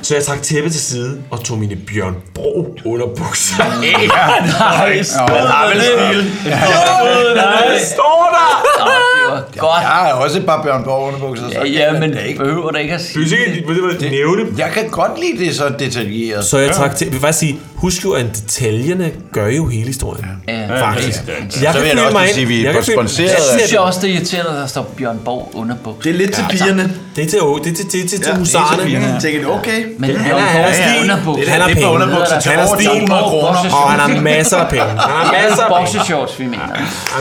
[0.03, 4.91] Så jeg trak tæppet til side og tog mine Bjørn Bro underbukser af.
[4.97, 5.21] nice.
[5.23, 6.33] Ja, der er vel stil.
[6.43, 9.14] Hvad står der?
[9.59, 9.81] Godt.
[9.81, 11.45] Jeg har også et par Bjørn Borg underbukser.
[11.49, 12.39] så Ja, det ja, men det ikke.
[12.39, 14.43] behøver da ikke at sige Du siger ikke, det var nævne.
[14.59, 16.45] Jeg kan godt lide det så detaljeret.
[16.45, 17.05] Så jeg trak til.
[17.05, 20.27] Jeg vil faktisk sige, husk jo, at detaljerne gør jo hele historien.
[20.49, 20.81] Ja.
[20.87, 21.19] Faktisk.
[21.51, 24.11] Så vil jeg også sige, at vi er sponseret Jeg af synes jo også, det
[24.11, 26.03] er irriterende, at der står Bjørn Borg underbukser.
[26.03, 26.93] Det er lidt til pigerne.
[27.17, 28.83] Det er til, det er til, det er til, til Ja, husarerne.
[28.83, 29.21] det er til pigerne.
[29.21, 29.85] Tænker, okay.
[29.99, 31.03] Men Han Borg stil.
[31.03, 31.51] underbukser.
[31.51, 31.99] Han har Det penge.
[31.99, 32.87] Han har stil.
[32.87, 33.75] 200 kroner.
[33.75, 34.85] Og han har masser af penge.
[34.85, 35.81] Han har masser af penge.
[35.81, 36.67] Boxershorts, vi mener.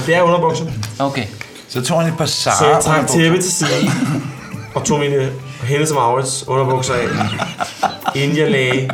[0.06, 0.66] Det er underbukser.
[1.00, 1.24] Okay.
[1.74, 3.92] Så tog han et par Zara Så jeg trak tæppe til side
[4.76, 5.30] og tog mine
[5.64, 7.08] Hennes og Maurits underbukser af,
[8.16, 8.90] inden jeg lagde,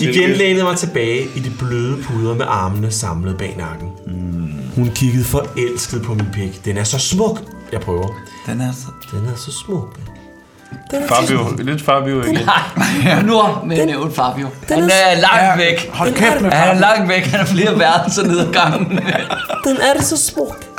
[0.00, 3.88] igen lænede mig tilbage i de bløde puder med armene samlet bag nakken.
[4.74, 6.64] Hun kiggede forelsket på min pik.
[6.64, 7.40] Den er så smuk.
[7.72, 8.08] Jeg prøver.
[8.46, 8.86] Den er så...
[9.12, 9.98] Den er så smuk.
[11.08, 12.34] Fabio, lidt Fabio igen.
[12.34, 14.48] Nej, nu med nævnt Fabio.
[14.68, 15.90] Han er langt væk.
[15.92, 16.80] Hold kæft med Han er Fabio.
[16.80, 17.22] langt væk.
[17.26, 18.86] Han er flere verdenser ned ad gangen.
[19.64, 20.69] Den er det så smuk.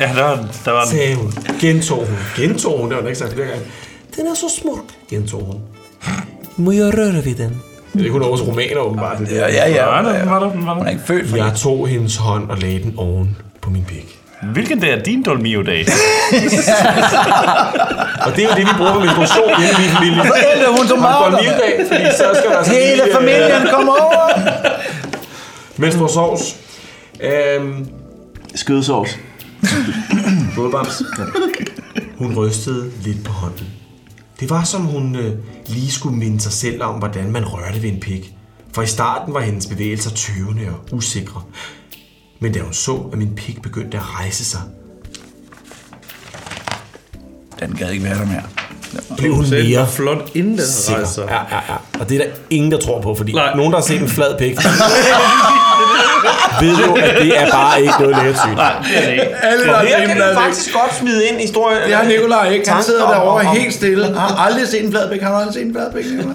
[0.00, 0.90] Ja, der var, der var den.
[0.90, 1.32] sagde hun.
[1.60, 2.16] Gentog hun.
[2.36, 3.62] Gentog hun, det var den ikke sagt flere gange.
[4.16, 5.60] Den er så smuk, gentog hun.
[6.56, 7.62] Må jeg røre ved den?
[7.92, 9.18] Det er hun er også romaner, åbenbart.
[9.18, 9.34] Det der.
[9.48, 9.84] Ja, ja, ja.
[9.84, 10.90] Var der, var der, var Hun er der.
[10.90, 14.18] ikke født for Jeg tog hendes hånd og lagde den oven på min pik.
[14.52, 15.86] Hvilken dag er din Dolmio-dag?
[18.26, 20.16] Og det er jo det, vi bruger på menstruation i min familie.
[20.26, 21.32] Forældre, hun tog Har meget.
[21.32, 24.30] du en dag, fordi så skal der sådan Hele lige, familien kom over.
[25.76, 26.56] Menstruations.
[27.20, 27.86] Øhm,
[28.54, 29.18] Skødsovs.
[30.54, 31.02] Blodbams.
[32.18, 33.66] Hun rystede lidt på hånden.
[34.40, 35.32] Det var som hun øh,
[35.66, 38.34] lige skulle minde sig selv om, hvordan man rørte ved en pik.
[38.72, 41.42] For i starten var hendes bevægelser tøvende og usikre.
[42.40, 44.60] Men da hun så, at min pik begyndte at rejse sig,
[47.60, 48.42] Den gad ikke være der mere.
[49.16, 51.06] blev hun Selv mere var flot, inden den sig.
[51.28, 51.76] Ja, ja, ja.
[52.00, 53.32] Og det er der ingen, der tror på, fordi.
[53.32, 53.56] Nej.
[53.56, 54.56] nogen, der har set en flad pik,
[56.60, 58.54] ved jo, at det er bare ikke noget lækkert syn.
[58.54, 59.36] Nej, det er det ikke.
[59.44, 61.82] Alle, Og her kan vi faktisk godt smide ind i historien.
[61.88, 62.70] Det har Nikolaj ikke.
[62.70, 64.04] Han sidder derovre om- helt stille.
[64.06, 65.20] Han har aldrig set en fladbæk.
[65.22, 66.04] Han har aldrig set en fladbæk.
[66.04, 66.34] Nikolaj.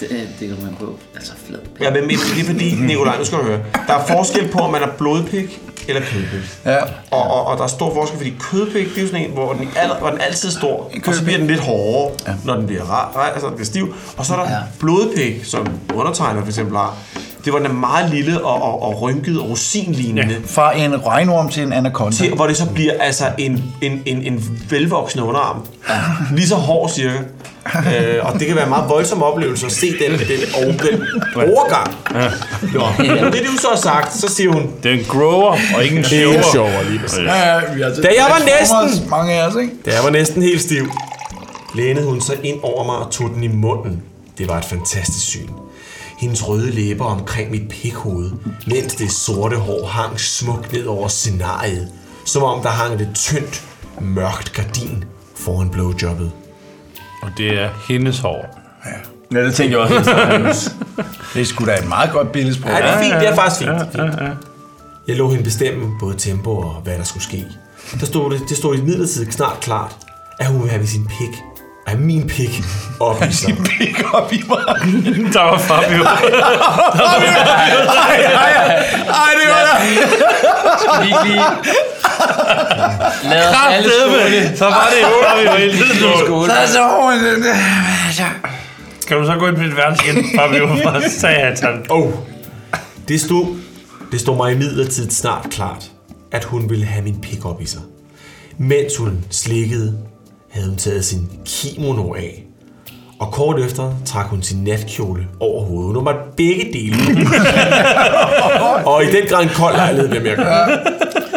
[0.00, 0.08] Det,
[0.40, 0.94] det kan man på.
[1.14, 1.58] Altså flad.
[1.80, 3.58] Ja, men det er fordi, Nikolaj, nu skal du høre.
[3.86, 6.50] Der er forskel på, om man er blodpik eller kødpik.
[6.66, 6.76] Ja.
[7.10, 9.52] Og, og, og der er stor forskel, fordi kødpik, det er jo sådan en, hvor
[9.52, 12.32] den, al, hvor den altid er stor, og så bliver den lidt hårdere, ja.
[12.44, 13.94] når den bliver, rar, altså den bliver stiv.
[14.16, 14.56] Og så er der ja.
[14.80, 16.96] blodpik, som undertegner for eksempel har.
[17.44, 20.32] Det var den meget lille og, og, og rynket og rosinlignende.
[20.32, 20.38] Ja.
[20.46, 22.16] Fra en regnorm til en anaconda.
[22.16, 25.66] Til, hvor det så bliver altså en, en, en, en velvoksen underarm.
[25.88, 25.94] Ja.
[26.36, 27.16] Lige så hård cirka.
[27.76, 31.00] øh, og det kan være en meget voldsom oplevelse at se den, den, den,
[31.34, 31.94] den overgang.
[32.14, 32.24] Ja.
[32.74, 32.82] Jo.
[32.98, 35.96] Men det du så har sagt, så siger hun, Det er en grower, og ikke
[35.96, 36.36] en det er shower.
[36.36, 37.18] en shower lige præcis.
[37.18, 37.60] Ja, ja, har
[38.02, 39.72] Da jeg var næsten- Mange af os, ikke?
[39.86, 40.86] Da jeg var næsten helt stiv,
[41.74, 44.02] lænede hun sig ind over mig og tog den i munden.
[44.38, 45.48] Det var et fantastisk syn.
[46.20, 48.30] Hendes røde læber omkring mit pikhoved,
[48.66, 51.88] mens det sorte hår hang smukt ned over scenariet,
[52.26, 53.64] som om der hang et tyndt,
[54.00, 55.04] mørkt gardin
[55.36, 56.32] foran blowjobbet.
[57.22, 58.60] Og det er hendes hår.
[59.32, 60.70] Ja, det tænkte jeg også.
[61.34, 62.70] det er sgu da et meget godt billedsprog.
[62.70, 63.80] Ja, det er fint, det er faktisk fint.
[63.92, 64.38] Fint.
[65.08, 67.46] Jeg lå hende bestemme både tempo og hvad der skulle ske.
[68.00, 69.96] Der stod det, det stod i midlertid snart klart,
[70.38, 71.38] at hun ville have sin pik,
[71.86, 72.62] af min pik,
[73.00, 73.56] op i sig.
[73.64, 74.58] Pik op i mig.
[75.34, 76.02] Der var Fabio.
[76.02, 76.20] Ej,
[78.22, 78.52] ej,
[79.08, 79.78] ej, det var der.
[80.78, 81.44] Skal vi ikke lige...
[83.30, 84.56] Lad os alle skåle.
[84.56, 85.76] Så var det jo, når vi var helt
[86.24, 86.48] Skål.
[86.48, 86.82] Så så
[87.34, 88.50] den der.
[89.08, 91.86] Kan du så gå ind på dit værelse igen, Fabio, for satan?
[91.88, 92.12] Oh.
[93.08, 93.56] Det stod,
[94.12, 95.90] det stod mig imidlertid snart klart,
[96.32, 97.80] at hun ville have min pik op i sig.
[98.58, 99.98] Mens hun slikkede,
[100.50, 102.44] havde hun taget sin kimono af.
[103.18, 105.96] Og kort efter trak hun sin natkjole over hovedet.
[105.96, 106.96] Hun var begge dele.
[108.90, 110.78] og i den grad en kold lejlighed, bliver mere gøre.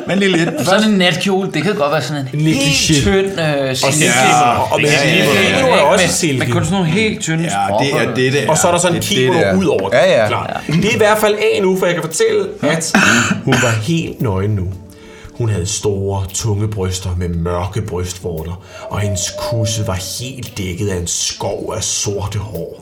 [0.07, 0.49] Men lige lidt.
[0.65, 2.53] Sådan en natkjole, det kan godt være sådan en negligé.
[2.53, 4.05] helt tynd øh, silke.
[4.05, 6.39] Ja, og men kimono er også silke.
[6.39, 7.49] Men kun sådan nogle helt tynde Ja,
[7.79, 8.49] det er det, det er.
[8.49, 9.97] Og så er der sådan en kimono ud over det.
[9.97, 10.27] Ja, ja.
[10.27, 10.59] Klart.
[10.67, 12.93] Det er i hvert fald af nu, for jeg kan fortælle, at
[13.43, 14.67] hun var helt nøgen nu.
[15.43, 20.97] Hun havde store, tunge bryster med mørke brystvorter, og hendes kusse var helt dækket af
[20.97, 22.81] en skov af sorte hår.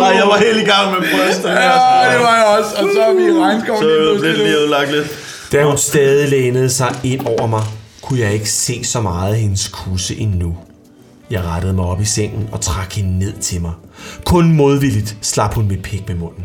[0.00, 1.52] Nej, jeg var helt i gang med bryster.
[1.52, 2.76] Ja, det var jeg også.
[2.76, 5.06] Og så er vi i regnskov Så blev det lige ødelagt lidt.
[5.52, 7.62] Da hun stadig lænede sig ind over mig,
[8.02, 10.56] kunne jeg ikke se så meget af hendes kusse endnu.
[11.30, 13.72] Jeg rettede mig op i sengen og trak hende ned til mig.
[14.24, 16.44] Kun modvilligt slap hun mit pik med munden.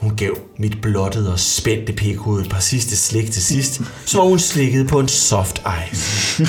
[0.00, 4.38] Hun gav mit blottede og spændte pikhoved et par sidste slik til sidst, så hun
[4.38, 6.46] slikkede på en soft ice.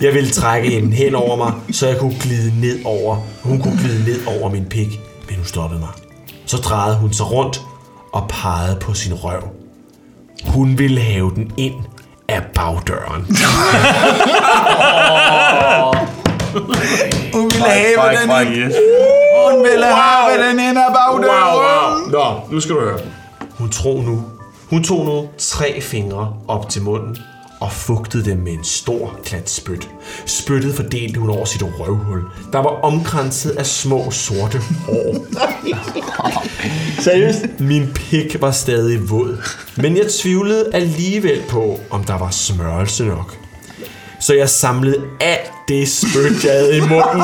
[0.00, 3.16] Jeg ville trække hende hen over mig, så jeg kunne glide ned over.
[3.42, 5.88] Hun kunne glide ned over min pik, men hun stoppede mig.
[6.46, 7.62] Så drejede hun sig rundt
[8.12, 9.42] og pegede på sin røv.
[10.44, 11.74] Hun ville have den ind
[12.28, 13.22] af bagdøren.
[17.32, 18.72] Hun ville have den ind.
[19.50, 22.10] Hun ville have den ind af bagdøren.
[22.10, 22.98] Nå, nu skal du høre.
[23.58, 24.24] Hun tog nu.
[24.70, 27.16] Hun tog nu tre fingre op til munden
[27.60, 29.88] og fugtede dem med en stor klat spyt.
[30.26, 32.22] Spyttet fordelte hun over sit røvhul,
[32.52, 35.26] der var omkranset af små sorte hår.
[37.04, 37.46] Seriøst?
[37.58, 39.42] Min pik var stadig våd,
[39.76, 43.47] men jeg tvivlede alligevel på, om der var smørelse nok.
[44.20, 47.22] Så jeg samlede alt det spyt, jeg havde i munden,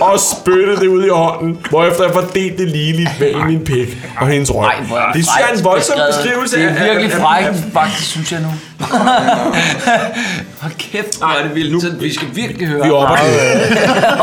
[0.00, 4.28] og spyttede det ud i hånden, hvorefter jeg fordelte det ligeligt mellem min pik og
[4.28, 4.70] hendes hvor er
[5.12, 8.40] Det synes jeg er en voldsom beskrivelse Det af- er virkelig frækt, faktisk, synes jeg
[8.40, 8.48] nu.
[10.60, 11.82] Hold kæft, hvor er det vildt.
[11.82, 12.82] Så vi skal virkelig høre.
[12.82, 13.28] Vi er oppe Nej.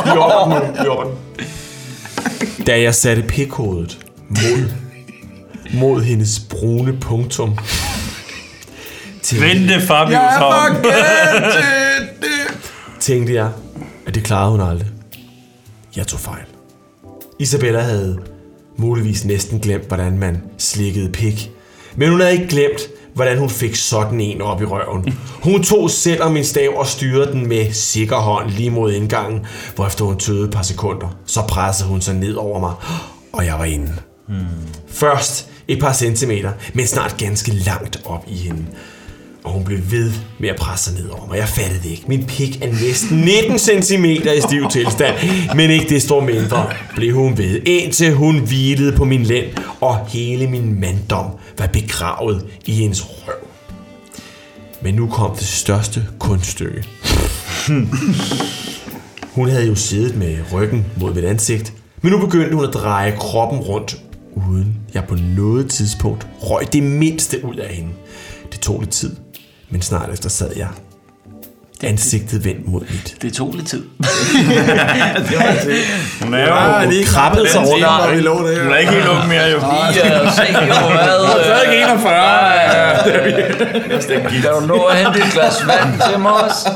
[0.05, 0.59] Vi er oppe nu.
[0.83, 1.17] Vi oppe nu.
[2.67, 3.97] Da jeg satte pikhovedet
[4.29, 4.69] mod,
[5.73, 7.57] mod hendes brune punktum.
[9.23, 10.39] Til Vente, Fabio Jeg er
[13.07, 13.51] tænkte jeg,
[14.07, 14.87] at det klarede hun aldrig.
[15.95, 16.45] Jeg tog fejl.
[17.39, 18.19] Isabella havde
[18.77, 21.51] muligvis næsten glemt, hvordan man slikkede pik.
[21.95, 22.81] Men hun havde ikke glemt,
[23.13, 25.13] hvordan hun fik sådan en op i røven.
[25.43, 29.45] Hun tog selv om min stav og styrede den med sikker hånd lige mod indgangen,
[29.75, 31.17] hvorefter hun tøede et par sekunder.
[31.25, 32.73] Så pressede hun sig ned over mig,
[33.33, 33.93] og jeg var inde.
[34.87, 38.65] Først et par centimeter, men snart ganske langt op i hende.
[39.47, 41.37] Og hun blev ved med at presse sig ned over mig.
[41.37, 42.03] Jeg fattede det ikke.
[42.07, 45.15] Min pik er næsten 19 cm i stiv tilstand.
[45.55, 49.45] Men ikke desto mindre blev hun ved, indtil hun hvilede på min lænd,
[49.81, 51.25] og hele min manddom
[51.57, 53.47] var begravet i hendes røv.
[54.81, 56.83] Men nu kom det største kunststykke.
[59.31, 63.15] Hun havde jo siddet med ryggen mod mit ansigt, men nu begyndte hun at dreje
[63.19, 63.97] kroppen rundt,
[64.49, 67.91] uden jeg på noget tidspunkt røg det mindste ud af hende.
[68.51, 69.15] Det tog lidt tid,
[69.70, 70.68] men snart efter sad jeg
[71.84, 73.15] ansigtet vendt mod mit.
[73.22, 73.84] Det tog lidt tid.
[76.24, 76.53] Hun er jo...
[76.86, 77.86] Hun krabbede sig rundt.
[77.86, 78.63] Hvor vi lå der.
[78.63, 79.57] Hun er ikke helt ung mere, jo.
[79.57, 80.57] Ja, se jo
[80.89, 81.43] hvad...
[81.43, 84.41] Stadig 41.
[84.41, 86.70] Kan du nå at hente et glas vand til mig også?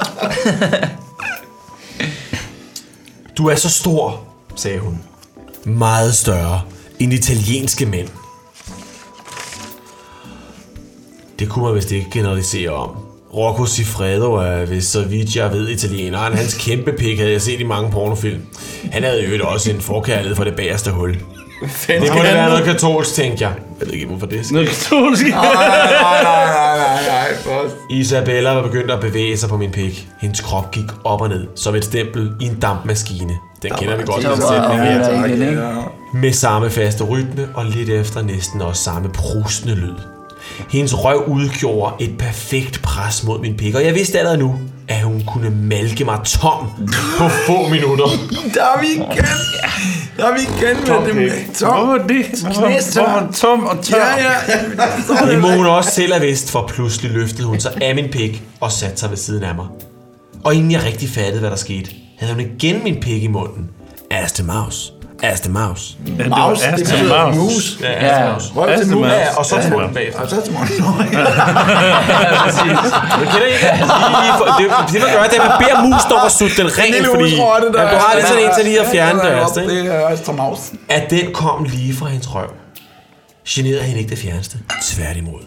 [3.37, 4.23] Du er så stor,
[4.55, 4.99] sagde hun.
[5.63, 6.61] Meget større
[6.99, 8.07] end italienske mænd.
[11.41, 12.89] Det kunne man vist ikke generalisere om.
[13.33, 16.33] Rocco Siffredo er, hvis så vidt jeg ved, italieneren.
[16.33, 18.41] Hans kæmpe pik havde jeg set i mange pornofilm.
[18.91, 21.13] Han havde jo også en forkærlighed for det bagerste hul.
[21.87, 23.53] Det må da være noget katolsk, tænkte jeg.
[23.79, 24.53] Jeg ved ikke, hvorfor det er sket.
[24.53, 25.23] Noget katolsk.
[25.23, 27.03] Nej, nej, nej, nej,
[27.47, 27.99] nej.
[27.99, 30.07] Isabella var begyndt at bevæge sig på min pik.
[30.21, 33.33] Hendes krop gik op og ned, som et stempel i en dampmaskine.
[33.61, 34.23] Den kender vi godt.
[34.23, 35.57] Den sætning.
[36.13, 40.20] Med samme faste rytme og lidt efter næsten også samme prustende lyd.
[40.69, 44.55] Hendes røv udgjorde et perfekt pres mod min pik, og jeg vidste allerede nu,
[44.87, 46.67] at hun kunne malke mig tom
[47.17, 48.05] på få minutter.
[48.55, 49.25] Der er vi igen.
[50.17, 51.55] Der er vi igen med det.
[51.55, 51.85] Tom.
[51.85, 52.25] Hvorfor det?
[52.43, 53.97] Hvorfor var tom og tør?
[53.97, 55.31] Ja, ja, ja.
[55.31, 58.43] Det må hun også selv have vidst, for pludselig løftede hun sig af min pik
[58.59, 59.65] og satte sig ved siden af mig.
[60.43, 63.69] Og inden jeg rigtig fattede, hvad der skete, havde hun igen min pik i munden.
[64.11, 64.91] As the mouse.
[65.23, 65.95] As the mouse.
[66.19, 67.39] Ja, Maus, det Aston betyder Mouse.
[67.39, 67.77] mus.
[67.81, 68.29] Ja, as Ja.
[68.31, 68.47] mouse.
[68.55, 69.01] Røv til Aston mus.
[69.01, 69.15] Mouse.
[69.15, 69.93] Ja, og så til Aston munden Mouse.
[69.99, 70.21] bagefter.
[70.21, 70.67] Og så til morgen.
[73.19, 73.65] Du kender ikke?
[74.23, 76.55] Lige for, det, det, man gør, det er, at man beder musen om at sutte
[76.61, 79.19] den ren, fordi der ja, du har er- lidt sådan en til lige at fjerne
[79.21, 79.61] det.
[79.61, 79.83] Ikke?
[79.83, 80.59] Det er Aston Maus.
[80.89, 82.49] At den kom lige fra hendes røv,
[83.49, 84.57] generede hende ikke det fjerneste.
[84.83, 85.39] Tværtimod.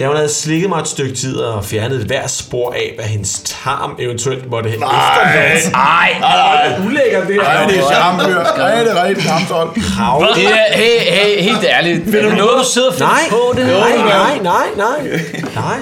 [0.00, 3.40] Da hun havde slikket mig et stykke tid og fjernet hver spor af, hvad hendes
[3.44, 5.74] tarm eventuelt måtte have efterladt.
[5.74, 7.42] Ej, ej, ulækkert det her.
[7.42, 8.38] Ej, det er charmdyr.
[8.38, 9.70] Ej, det er rigtigt hamstol.
[9.96, 10.26] Krav.
[10.34, 12.14] Det er, hey, hey, helt ærligt.
[12.14, 13.66] Er det noget, du sidder og finder Nej, på det?
[13.66, 14.98] nej, nej, nej, nej,
[15.54, 15.78] nej.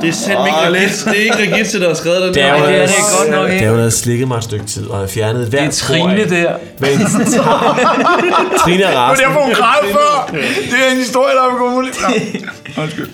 [0.00, 2.54] Det er simpelthen ikke Regitze, det er ikke Regitze, der har skrevet den det er
[2.86, 3.48] det godt nok.
[3.50, 6.52] Da hun havde slikket mig et stykke tid og fjernet hver Det er Trine der.
[6.78, 7.06] Hvad er det?
[8.64, 9.26] Trine er Men resten.
[9.26, 10.30] jeg får hun græd før.
[10.70, 11.98] Det er en historie, der er muligt.
[12.82, 13.08] Undskyld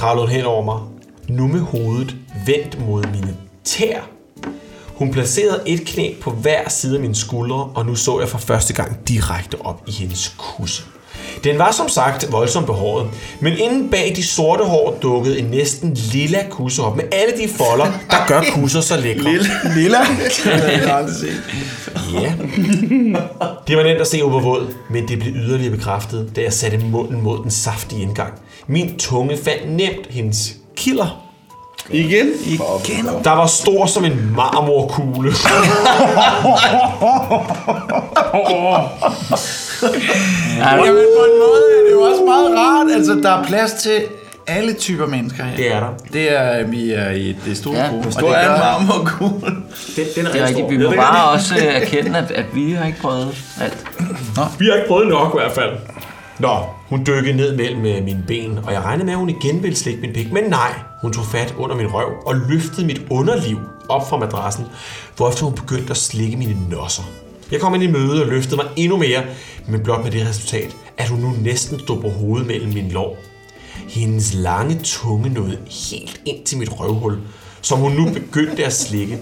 [0.00, 0.80] kravlede hun hen over mig,
[1.28, 4.00] nu med hovedet vendt mod mine tær.
[4.86, 8.38] Hun placerede et knæ på hver side af mine skuldre, og nu så jeg for
[8.38, 10.82] første gang direkte op i hendes kusse.
[11.44, 13.08] Den var som sagt voldsomt behåret,
[13.40, 17.48] men inden bag de sorte hår dukkede en næsten lilla kusse op med alle de
[17.48, 19.32] folder, der gør kusser så lækre.
[19.76, 19.98] Lilla.
[21.20, 21.42] Set.
[22.14, 22.32] Ja.
[23.68, 27.22] Det var nemt at se våd, men det blev yderligere bekræftet, da jeg satte munden
[27.22, 28.32] mod den saftige indgang.
[28.66, 31.29] Min tunge fandt nemt hendes kilder.
[31.90, 32.26] Igen?
[32.46, 33.08] Igen?
[33.24, 35.32] Der var stor som en marmorkugle.
[40.58, 42.86] Jamen, på en måde er det jo også meget rart.
[42.94, 44.02] Altså, der er plads til
[44.46, 45.56] alle typer mennesker her.
[45.56, 45.88] Det er der.
[46.12, 48.12] Det er, vi er i det store Ja, gruppe.
[48.12, 48.58] stor det er den?
[48.60, 49.64] marmorkuglen.
[49.96, 50.70] Den, den er Det er rigtigt.
[50.70, 53.76] Vi må bare også øh, erkende, at, at vi har ikke prøvet alt.
[54.58, 55.70] Vi har ikke prøvet nok i hvert fald.
[56.38, 56.56] Nå,
[56.90, 59.76] hun dykkede ned mellem øh, mine ben, og jeg regnede med, at hun igen ville
[59.76, 60.32] slikke min pik.
[60.32, 64.64] Men nej, hun tog fat under min røv og løftede mit underliv op fra madrassen,
[65.16, 67.02] hvorefter hun begyndte at slikke mine nosser.
[67.50, 69.22] Jeg kom ind i møde og løftede mig endnu mere,
[69.68, 73.18] men blot med det resultat, at hun nu næsten stod på hovedet mellem mine lår.
[73.88, 75.58] Hendes lange tunge nåede
[75.90, 77.18] helt ind til mit røvhul,
[77.62, 79.18] som hun nu begyndte at slikke.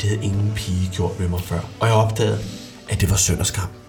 [0.00, 2.38] Det havde ingen pige gjort med mig før, og jeg opdagede,
[2.88, 3.81] at det var synd.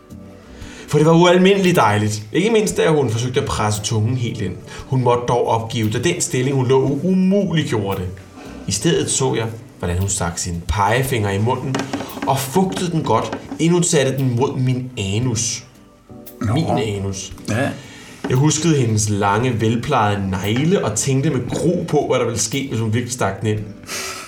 [0.94, 2.24] For det var ualmindeligt dejligt.
[2.34, 4.54] Ikke mindst da hun forsøgte at presse tungen helt ind.
[4.88, 8.08] Hun måtte dog opgive, da den stilling hun lå umuligt gjorde det.
[8.68, 9.48] I stedet så jeg,
[9.80, 11.76] hvordan hun stak sin pegefinger i munden
[12.28, 15.64] og fugtede den godt, inden hun satte den mod min anus.
[16.42, 17.34] Min anus.
[17.50, 17.70] Ja.
[18.30, 22.68] Jeg huskede hendes lange, velplejede negle og tænkte med gro på, hvad der ville ske,
[22.70, 23.60] hvis hun virkelig stak den ind.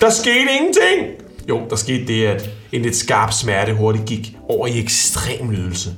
[0.00, 1.26] Der skete ingenting!
[1.48, 5.90] Jo, der skete det, at en lidt skarp smerte hurtigt gik over i ekstrem nydelse.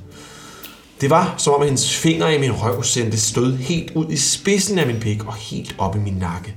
[1.01, 4.79] Det var, som om hendes fingre i min røv sendte stød helt ud i spidsen
[4.79, 6.55] af min pik og helt op i min nakke.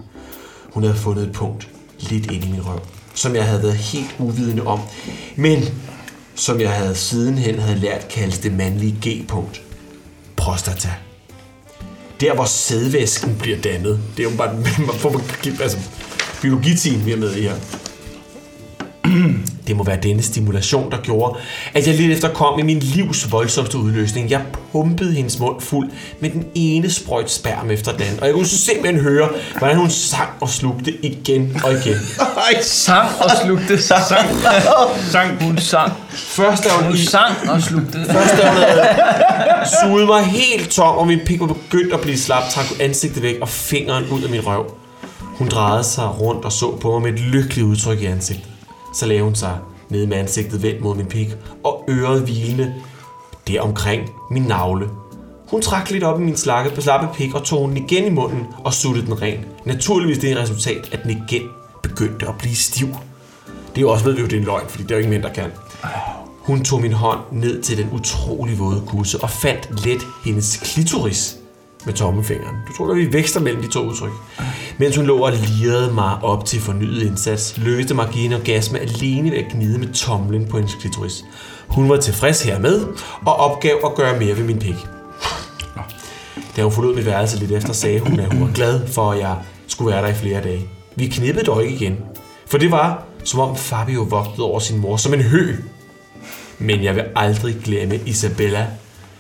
[0.73, 1.69] Hun havde fundet et punkt
[1.99, 2.81] lidt inde i min røv,
[3.15, 4.81] som jeg havde været helt uvidende om,
[5.37, 5.65] men
[6.35, 9.63] som jeg havde sidenhen havde lært kaldes det mandlige G-punkt.
[10.37, 10.89] Prostata.
[12.21, 14.01] Der, hvor sædvæsken bliver dannet.
[14.17, 14.55] Det er jo bare
[14.87, 15.23] man får
[15.63, 15.79] altså,
[16.43, 17.55] biologitiden, vi er med i her.
[19.67, 21.39] Det må være denne stimulation, der gjorde,
[21.75, 24.31] at jeg lidt efter kom i min livs voldsomste udløsning.
[24.31, 24.43] Jeg
[24.73, 25.91] pumpede hendes mund fuld
[26.21, 30.29] med den ene sprøjt sperm efter den, og jeg kunne simpelthen høre, hvordan hun sang
[30.41, 31.97] og slugte igen og igen.
[32.63, 33.83] sang og slugte.
[33.83, 34.05] Sang.
[35.11, 35.45] sang.
[35.45, 35.93] Hun sang.
[36.11, 37.99] Først da hun, hun sang og slugte.
[38.11, 38.89] Først da hun havde
[39.83, 43.37] suget mig helt tom, og min pik var begyndt at blive slap, trak ansigtet væk
[43.41, 44.75] og fingeren ud af min røv.
[45.21, 48.52] Hun drejede sig rundt og så på mig med et lykkeligt udtryk i ansigtet.
[48.93, 51.29] Så lagde hun sig ned med ansigtet vendt mod min pik,
[51.65, 52.75] og øret hvilende
[53.49, 54.89] der omkring min navle.
[55.51, 58.47] Hun trak lidt op i min slakke, slappe pik og tog den igen i munden
[58.65, 59.45] og suttede den ren.
[59.65, 61.43] Naturligvis det er et resultat, at den igen
[61.83, 62.87] begyndte at blive stiv.
[63.47, 64.99] Det er jo også ved vi jo, det er en løgn, fordi det er jo
[64.99, 65.51] ingen mænd, der kan.
[66.39, 71.37] Hun tog min hånd ned til den utrolig våde kusse og fandt let hendes klitoris
[71.87, 72.57] med tommefingeren.
[72.69, 74.13] Du tror, at vi vækster mellem de to udtryk.
[74.79, 79.31] Mens hun lå og lirede mig op til fornyet indsats, løste Margine mig orgasme alene
[79.31, 81.25] ved at gnide med tomlen på hendes klitoris.
[81.69, 82.87] Hun var tilfreds hermed
[83.27, 84.75] og opgav at gøre mere ved min pik.
[86.57, 89.19] Da hun forlod mit værelse lidt efter, sagde hun, at hun var glad for, at
[89.19, 90.69] jeg skulle være der i flere dage.
[90.97, 91.99] Vi knippede dog ikke igen,
[92.47, 95.57] for det var, som om Fabio vogtede over sin mor som en hø.
[96.59, 98.67] Men jeg vil aldrig glemme Isabella,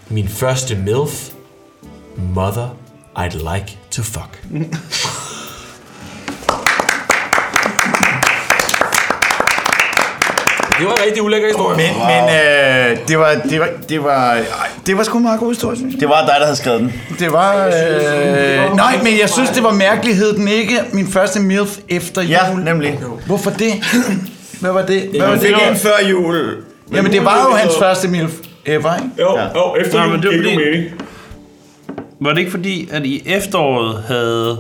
[0.09, 1.31] min første MILF,
[2.35, 2.69] Mother
[3.17, 4.39] I'd like to fuck.
[10.83, 11.77] Det var en rigtig ulækker historie.
[11.77, 14.45] Men, men øh, det var, det var, det var, ej,
[14.87, 16.01] det var sgu en meget god historie, synes jeg.
[16.01, 16.93] Det var dig, der havde skrevet den.
[17.19, 21.41] Det var, øh, nej, men jeg synes, det var mærkeligt, hed den ikke min første
[21.41, 22.61] MILF efter Ja, jul.
[22.65, 23.01] nemlig.
[23.27, 23.73] Hvorfor det?
[24.61, 25.03] Hvad var det?
[25.19, 25.41] Hvad var det?
[25.43, 26.57] fik en før jul.
[26.95, 28.33] Jamen, det var jo hans første MILF
[28.67, 29.09] ever, ikke?
[29.19, 30.85] Jo, jo efter Nej, men det var fordi- mening.
[32.21, 34.59] Var det ikke fordi, at i efteråret havde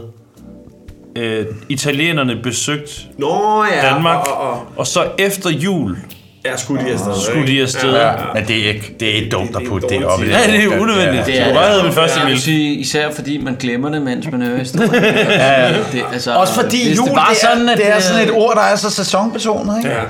[1.16, 3.88] øh, italienerne besøgt Nå ja.
[3.90, 4.66] Danmark, Og, og, og.
[4.76, 5.96] og så efter jul
[6.44, 7.12] Ja, skulle de afsted.
[7.30, 7.94] Skulle de afsted.
[7.94, 10.30] Ja, men det er ikke, det er ikke dumt at putte det op i det.
[10.32, 11.26] Ja, det er unødvendigt.
[11.26, 12.40] Det Det er er bare hedde min første mil.
[12.40, 14.92] sige, især fordi man glemmer det, mens man hører historien.
[15.30, 15.68] Ja.
[15.92, 18.54] det, altså, Også fordi jul, det, var er, sådan, at, det er sådan et ord,
[18.56, 19.90] der er så sæsonbetonet, ikke?
[19.90, 20.02] Ja.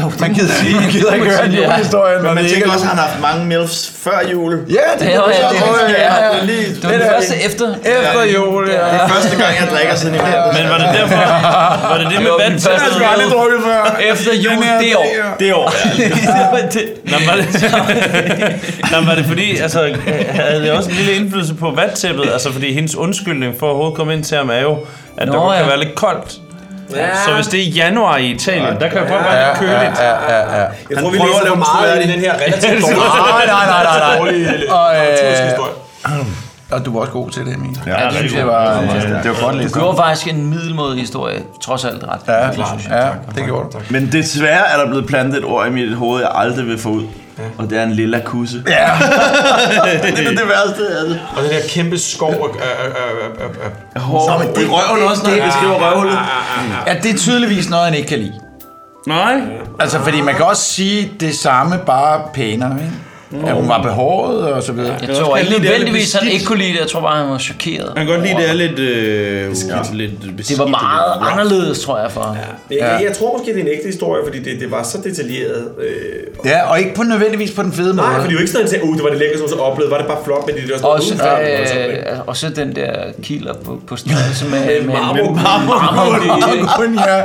[0.00, 1.62] Jo, Man gider, sige, man gider ikke høre en Ja.
[1.62, 4.18] julehistorie, når Men man det tænker er også, at han har haft mange milfs før
[4.32, 4.52] jul.
[4.52, 5.54] Ja, det Ja, kan ja, du ja, så.
[5.88, 6.32] det- ja, ja.
[6.32, 7.66] Det er lige- Det var det første efter.
[7.96, 8.72] Efter jul, ja.
[8.92, 10.18] Det er første gang, jeg drikker siden i.
[10.58, 11.16] Men var det derfor?
[11.92, 13.80] Var det det med Det første Jeg har aldrig drukket før.
[14.12, 15.06] Efter jul det år.
[15.40, 15.68] Det år.
[17.12, 17.44] Nå, var det,
[18.92, 19.94] Nå, var det fordi, altså,
[20.30, 22.28] havde det også en lille indflydelse på vandtæppet?
[22.32, 24.78] Altså, fordi hendes undskyldning for at overhovedet komme ind til ham er jo,
[25.16, 25.66] at Nå, der kan ja.
[25.66, 26.32] være lidt koldt.
[27.26, 29.98] Så hvis det er januar i Italien, der kan det godt være Ja, lidt køligt.
[29.98, 30.66] ja, ja, ja.
[30.90, 33.46] Jeg tror, vi prøver læser at lave for meget i den her relativt dårlige Nej,
[33.46, 34.96] nej, nej, nej, Og,
[36.16, 36.26] øh.
[36.70, 37.78] Og du var også god til det, Emil.
[37.86, 39.74] Ja, jeg synes, det var, det var godt Du læst.
[39.74, 42.20] gjorde faktisk en middelmådig historie, trods alt ret.
[42.28, 43.78] Ja, ja, det gjorde du.
[43.90, 46.88] Men desværre er der blevet plantet et ord i mit hoved, jeg aldrig vil få
[46.88, 47.02] ud.
[47.58, 48.62] Og det er en lilla kusse.
[48.68, 48.72] Ja.
[50.02, 51.20] det er det værste af det.
[51.36, 52.64] Og den her kæmpe skov af,
[53.94, 54.42] af Hår.
[54.54, 56.18] Det- I røven også, når jeg beskriver røvhullet.
[56.86, 58.40] Ja, det er tydeligvis noget, han ikke kan lide.
[59.06, 59.40] Nej.
[59.80, 62.92] Altså, fordi man kan også sige det samme, bare pænere, ikke?
[63.46, 64.94] At hun var behåret og så videre.
[65.08, 66.78] Jeg tror ikke nødvendigvis, han ikke kunne lide det.
[66.80, 67.92] Jeg tror bare, han var chokeret.
[67.96, 68.78] Man kan godt lide, det er lidt...
[68.78, 69.54] Øh,
[69.92, 70.12] lidt
[70.48, 72.36] Det var meget anderledes, tror jeg, for ham.
[72.70, 74.98] Jeg, jeg, jeg tror måske, det er en ægte historie, fordi det, det var så
[75.04, 75.68] detaljeret.
[75.80, 75.94] Øh,
[76.44, 77.96] Ja, og ikke på nødvendigvis på den fede måde.
[77.96, 79.38] nej, fordi det er jo ikke sådan, at han sagde, uh, det var det lækkert,
[79.40, 82.76] som så oplevede, var det bare flot, men det er også Også, øh, også den
[82.76, 82.92] der
[83.22, 86.76] kilder på, på størrelse med, med marmor- marmor.
[86.76, 87.16] Kun, ja.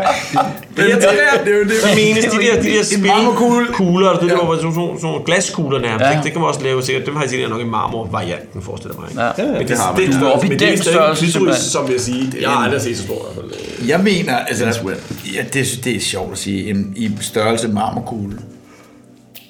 [0.77, 1.01] Jeg
[1.45, 1.71] det er jo det.
[1.81, 3.65] så menes de der, de der marmorkugle.
[3.65, 6.11] spilkugler, det der var sådan nogle, sådan nogle glaskugler nærmest, Ja.
[6.11, 6.19] ja.
[6.23, 7.05] det kan man også lave sikkert.
[7.05, 9.29] Dem har jeg sikkert nok i marmor-varianten, forestiller jeg mig.
[9.37, 9.51] Ikke?
[9.51, 9.57] Ja.
[9.59, 10.01] Men det, har man.
[10.01, 11.31] det, det, Du er oppe i det er den størrelse,
[11.71, 12.25] som jeg siger.
[12.41, 13.25] Jeg har aldrig set så stor.
[13.87, 14.65] Jeg mener, altså,
[15.35, 18.37] ja, det, det er sjovt at sige, en, i størrelse marmorkugle.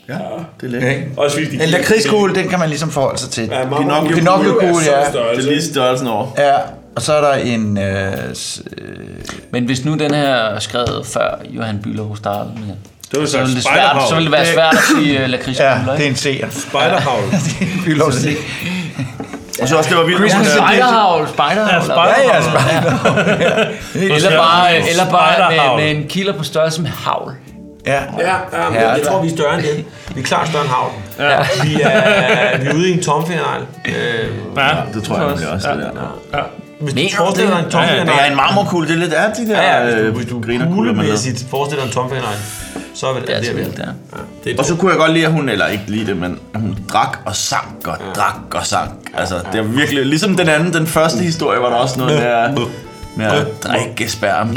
[0.09, 0.91] Ja, det er lækkert.
[0.91, 1.07] Ikke?
[1.17, 3.43] Også fordi de En lakridskugle, den kan man ligesom forholde sig til.
[3.51, 5.11] Ja, Pinocchio- Pinocchio-kugle, ja.
[5.11, 6.27] Det er lige størrelsen over.
[6.37, 6.55] Ja,
[6.95, 7.77] og så er der en...
[7.77, 8.97] Øh, øh,
[9.51, 12.75] Men hvis nu den her er skrevet før Johan Bülow startede med,
[13.13, 14.09] Det var så ville det, svært, Spider-Havl.
[14.09, 16.47] så ville det være svært at sige uh, ja, lakridskugler, det er en seer.
[16.49, 17.23] Spiderhavl.
[17.85, 18.37] Fylder det.
[19.61, 20.19] Og så også, det var vildt.
[20.19, 21.65] Christian hun- Spiderhavl, Spiderhavl.
[21.65, 22.37] Ja,
[23.95, 25.79] eller, eller bare, eller bare Spiderhavl.
[25.79, 27.31] med, med en kilder på størrelse med havl.
[27.85, 27.93] Ja.
[27.93, 29.85] Ja, ja Ja, jeg det- tror, vi er større end det.
[30.15, 30.91] Vi er klart større end havn.
[31.19, 31.37] Ja.
[31.63, 33.41] Vi, er, vi er ude i en tomfinal.
[33.85, 33.93] Øh,
[34.57, 34.69] Ja.
[34.93, 35.79] Det tror jeg nemlig også, det
[36.33, 36.39] der.
[36.79, 38.99] hvis du Mener forestiller dig en Ja, ja, tomfinal, Det er en marmorkugle, det er
[38.99, 41.19] lidt af de der Ja, ja, hvis du, øh, hvis du grinerkugler, man lavede.
[41.19, 42.23] kuglemæssigt forestiller dig en tomfinal,
[42.93, 43.83] så er det Det er det, altså vi vildt, ja.
[44.43, 46.39] det er Og så kunne jeg godt lide, at hun, eller ikke lide det, men
[46.53, 49.09] at hun drak og sang og drak og sang.
[49.13, 52.67] Altså, det er virkelig, ligesom den anden, den første historie, var der også noget der
[53.15, 54.49] med at drikke sperm.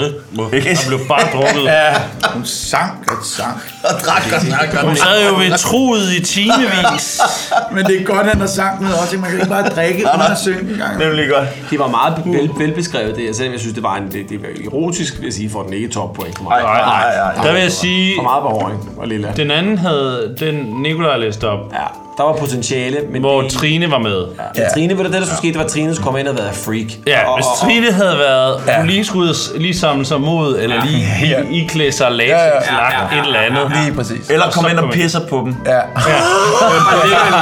[0.53, 0.71] Ikke?
[0.71, 1.65] Der blev bare drukket.
[1.65, 1.95] Ja,
[2.35, 3.63] hun sang og sang.
[3.85, 4.87] Og drak og sang.
[4.87, 7.21] Hun sad jo ved truet i timevis.
[7.75, 9.17] Men det er godt, han har sang med også.
[9.19, 10.99] Man kan ikke bare drikke uden at synge en gang.
[10.99, 11.49] Nemlig godt.
[11.71, 13.37] Det var meget vel, velbeskrevet, det.
[13.37, 15.73] Selvom jeg synes, det var, en, det, det var erotisk, vil jeg sige, for den
[15.73, 16.63] ikke top point for mig.
[16.63, 17.45] Nej, nej.
[17.45, 19.33] Der vil jeg sige, For meget behåring og lilla.
[19.37, 21.79] den anden havde, den Nikolaj læste op, Ja,
[22.17, 24.25] der var potentiale, men hvor det, Trine var med.
[24.57, 24.63] ja.
[24.63, 24.69] ja.
[24.75, 26.37] Trine, ved du, det der skulle ske, det var, at Trine skulle komme ind og
[26.39, 26.91] være freak.
[27.07, 30.21] Ja, og, hvis og, Trine havde været, hun lige skulle ud og lige samle sig
[30.21, 31.41] mod, eller lige Ja.
[31.43, 32.51] i- iklæde sig latex, Ja, ja.
[32.73, 33.73] lagt et eller andet.
[33.85, 34.31] Lige præcis.
[34.31, 35.55] Eller komme ind og pisser på dem.
[35.67, 35.73] Ja.
[35.73, 37.33] der ligger en,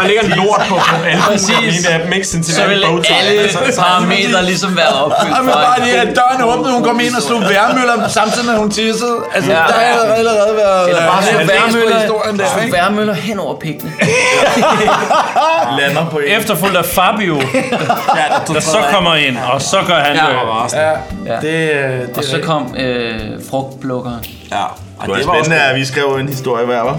[0.00, 1.86] der ligger lort på, på alle Præcis.
[1.86, 2.26] en af dem, ikke?
[2.26, 5.36] Sådan til Så vil alle Altså, så- parametre ligesom være opfyldt.
[5.38, 8.54] Men for bare lige, at døren åbnede, hun kom ind og slog værmøller, samtidig med,
[8.64, 9.16] hun tissede.
[9.34, 9.56] Altså, Ja.
[9.56, 10.88] der havde allerede været...
[10.88, 12.72] Eller bare på værmøller, historien der, ikke?
[12.76, 13.90] værmøller hen over pikkene.
[15.80, 16.24] Lander på en.
[16.40, 17.34] Efterfulgt af Fabio,
[18.54, 20.22] der så kommer ind, og så gør han det.
[21.26, 23.20] Ja, det, øh, det Og så kom øh,
[23.50, 24.24] frugtplukkeren.
[24.52, 24.72] Ja, og
[25.02, 26.96] Det var det var spændende, at vi skrev en historie hver, hva'?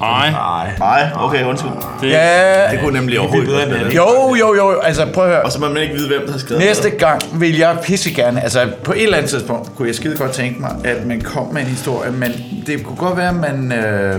[0.00, 0.30] Nej,
[0.78, 1.08] Nej.
[1.16, 1.70] Okay, undskyld.
[2.02, 3.96] Ja, Det kunne nemlig overhovedet ikke være det.
[3.96, 5.42] jo, jo, jo, altså prøv at høre.
[5.42, 8.10] Og så må man ikke vide, hvem der har skrevet Næste gang vil jeg pisse
[8.14, 11.20] gerne, altså på et eller andet tidspunkt, kunne jeg skide godt tænke mig, at man
[11.20, 12.32] kom med en historie, men
[12.66, 14.14] det kunne godt være, at man, øh,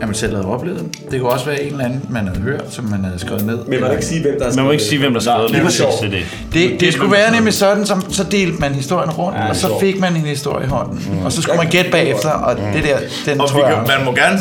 [0.00, 0.84] at man selv havde oplevet.
[1.10, 3.56] Det kunne også være en eller anden, man havde hørt, som man havde skrevet ned.
[3.58, 5.48] Men man kan ikke sige, hvem der har man må ikke sige, hvem der skrev
[5.48, 5.62] det.
[5.64, 5.92] Det sjovt.
[6.02, 6.22] til det.
[6.54, 10.00] Det, det skulle være nemlig sådan, som, så delte man historien rundt, og så fik
[10.00, 11.00] man en historie i hånden.
[11.24, 14.14] Og så skulle man gætte bagefter, og det der, den Og tror jeg man må
[14.14, 14.38] gerne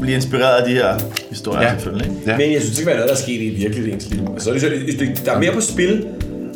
[0.00, 0.94] blive inspireret af de her
[1.30, 1.70] historier, Ja.
[1.74, 2.06] selvfølgelig.
[2.10, 2.30] Ikke?
[2.30, 2.36] Ja.
[2.36, 3.68] Men jeg synes ikke, hvad der er sket i
[4.14, 4.26] liv.
[4.34, 4.68] Altså, er det, så-
[4.98, 6.04] det, der er mere på spil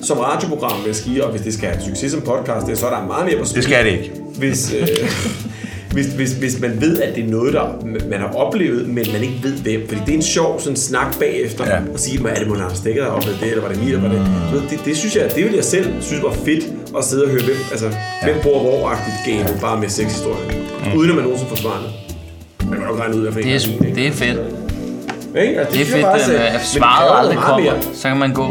[0.03, 2.87] som radioprogram, vil jeg sige, og hvis det skal have succes som podcast, det, så
[2.87, 3.57] er der meget mere på spil.
[3.57, 4.11] Det skal det ikke.
[4.39, 4.89] Hvis, øh,
[5.97, 7.65] hvis, hvis, hvis man ved, at det er noget, der
[8.11, 9.89] man har oplevet, men man ikke ved hvem.
[9.89, 11.75] Fordi det er en sjov sådan snak bagefter, Ja.
[11.75, 11.81] ja.
[11.95, 14.09] og sige, er det, Lars Stikker, der har oplevet det, eller var det Emil, eller
[14.09, 14.27] var det...
[14.53, 16.65] Så det, det, synes jeg, det ville jeg selv synes var fedt
[16.99, 17.87] at sidde og høre, hvem, altså,
[18.25, 20.45] hvem bor hvor-agtigt game, bare med sexhistorie.
[20.85, 20.99] Mm.
[20.99, 21.85] Uden at man nogensinde får svaret.
[22.71, 23.95] Man kan nok regne ud, hvad for en Det er, der er ikke?
[24.01, 24.39] det er fedt.
[25.43, 25.61] Ikke?
[25.61, 27.65] Altså, Det er synes jeg fedt, faktisk, det at- men at det svaret aldrig kommer.
[27.73, 27.83] mere.
[27.95, 28.47] Så kan man gå.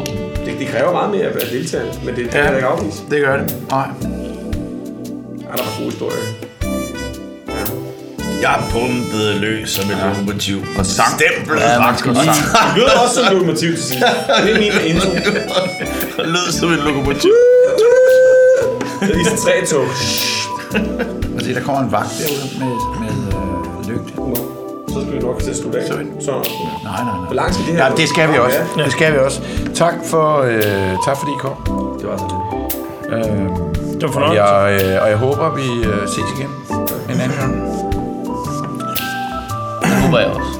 [0.45, 2.29] Det, det kræver meget mere at deltage, men det, det Ja.
[2.31, 2.97] kan jeg ikke afvise.
[3.11, 3.55] Det gør det.
[3.69, 3.87] Nej.
[5.41, 6.44] Ja, der var gode historier.
[8.45, 10.57] Jeg pumpede løs som et lokomotiv.
[10.79, 11.09] Og sang.
[11.19, 11.61] Stemplet.
[11.61, 12.37] Ja, man skal og sang.
[12.37, 14.03] Det lyder også som lokomotiv til sidst.
[14.43, 15.11] Det er min intro.
[16.17, 17.33] Det lød som et lokomotiv.
[19.01, 19.85] Det er tre tog.
[21.35, 24.13] Og se, der kommer en vagt derude med, med øh, lygte.
[24.93, 25.85] Så skal vi nok til at slutte af.
[25.87, 26.31] Så.
[26.31, 26.41] Nej,
[26.83, 27.25] nej, nej.
[27.25, 27.95] Hvor langt skal det her Ja, gå?
[27.97, 28.57] det skal vi også.
[28.77, 28.83] Ja.
[28.83, 29.41] Det skal vi også.
[29.75, 31.55] Tak for, øh, tak fordi I kom.
[31.99, 32.39] Det var så det.
[33.15, 33.21] Øh,
[33.93, 34.43] Det var og, fornøjelse.
[34.43, 36.49] jeg, øh, og jeg håber, vi øh, ses igen
[37.09, 37.53] en anden gang.
[40.05, 40.59] Håber jeg også.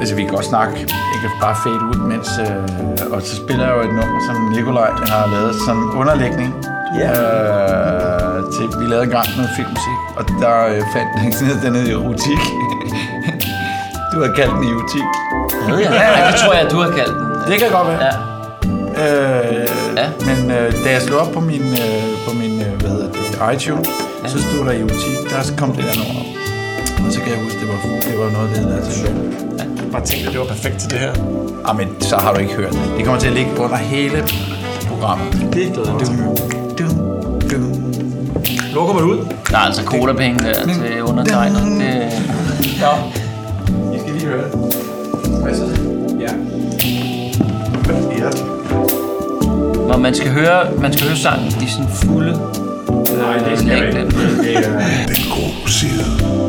[0.00, 0.74] Altså, vi kan godt snakke.
[1.12, 2.28] Jeg kan bare fade ud, mens...
[2.44, 6.50] Øh, og så spiller jeg jo et nummer, som Nikolaj har lavet som underlægning.
[6.98, 7.10] Ja.
[7.10, 11.08] Øh, til, vi lavede engang noget filmmusik, og der øh, fandt
[11.48, 12.42] jeg den hed erotik.
[14.12, 15.06] du har kaldt den erotik.
[15.68, 15.92] Jeg?
[16.00, 17.26] Ja, det tror jeg, du har kaldt den.
[17.50, 18.00] Det kan godt være.
[18.06, 18.12] Ja.
[19.02, 20.06] Øh, Ja.
[20.28, 23.54] Men øh, da jeg slog op på min, øh, på min øh, hvad hedder det,
[23.54, 23.88] iTunes,
[24.24, 24.28] ja.
[24.28, 25.16] så stod der erotik.
[25.30, 26.39] Der kom det der nummer op.
[27.30, 27.78] Kan jeg huske, det var,
[28.10, 29.92] det var noget, det der til.
[29.92, 31.12] Bare tænkte, at det var perfekt til det her.
[31.64, 32.80] Ah, men så har du ikke hørt det.
[32.96, 34.28] Det kommer til at ligge under hele
[34.88, 35.32] programmet.
[35.52, 36.28] Det glæder jeg mig.
[38.74, 39.26] Lukker man ud?
[39.50, 41.62] Der er altså kodapenge der til undertegnet.
[41.62, 42.12] Det,
[42.80, 42.92] Ja.
[43.94, 44.52] I skal lige høre det.
[45.42, 45.64] Hvad så?
[46.20, 46.32] Ja.
[48.18, 48.30] Ja.
[49.86, 52.40] hvor man skal høre, man skal høre sangen i sin fulde
[53.18, 54.06] Nej, det skal ikke.
[54.42, 54.78] Det er...
[55.06, 56.39] Den grå side.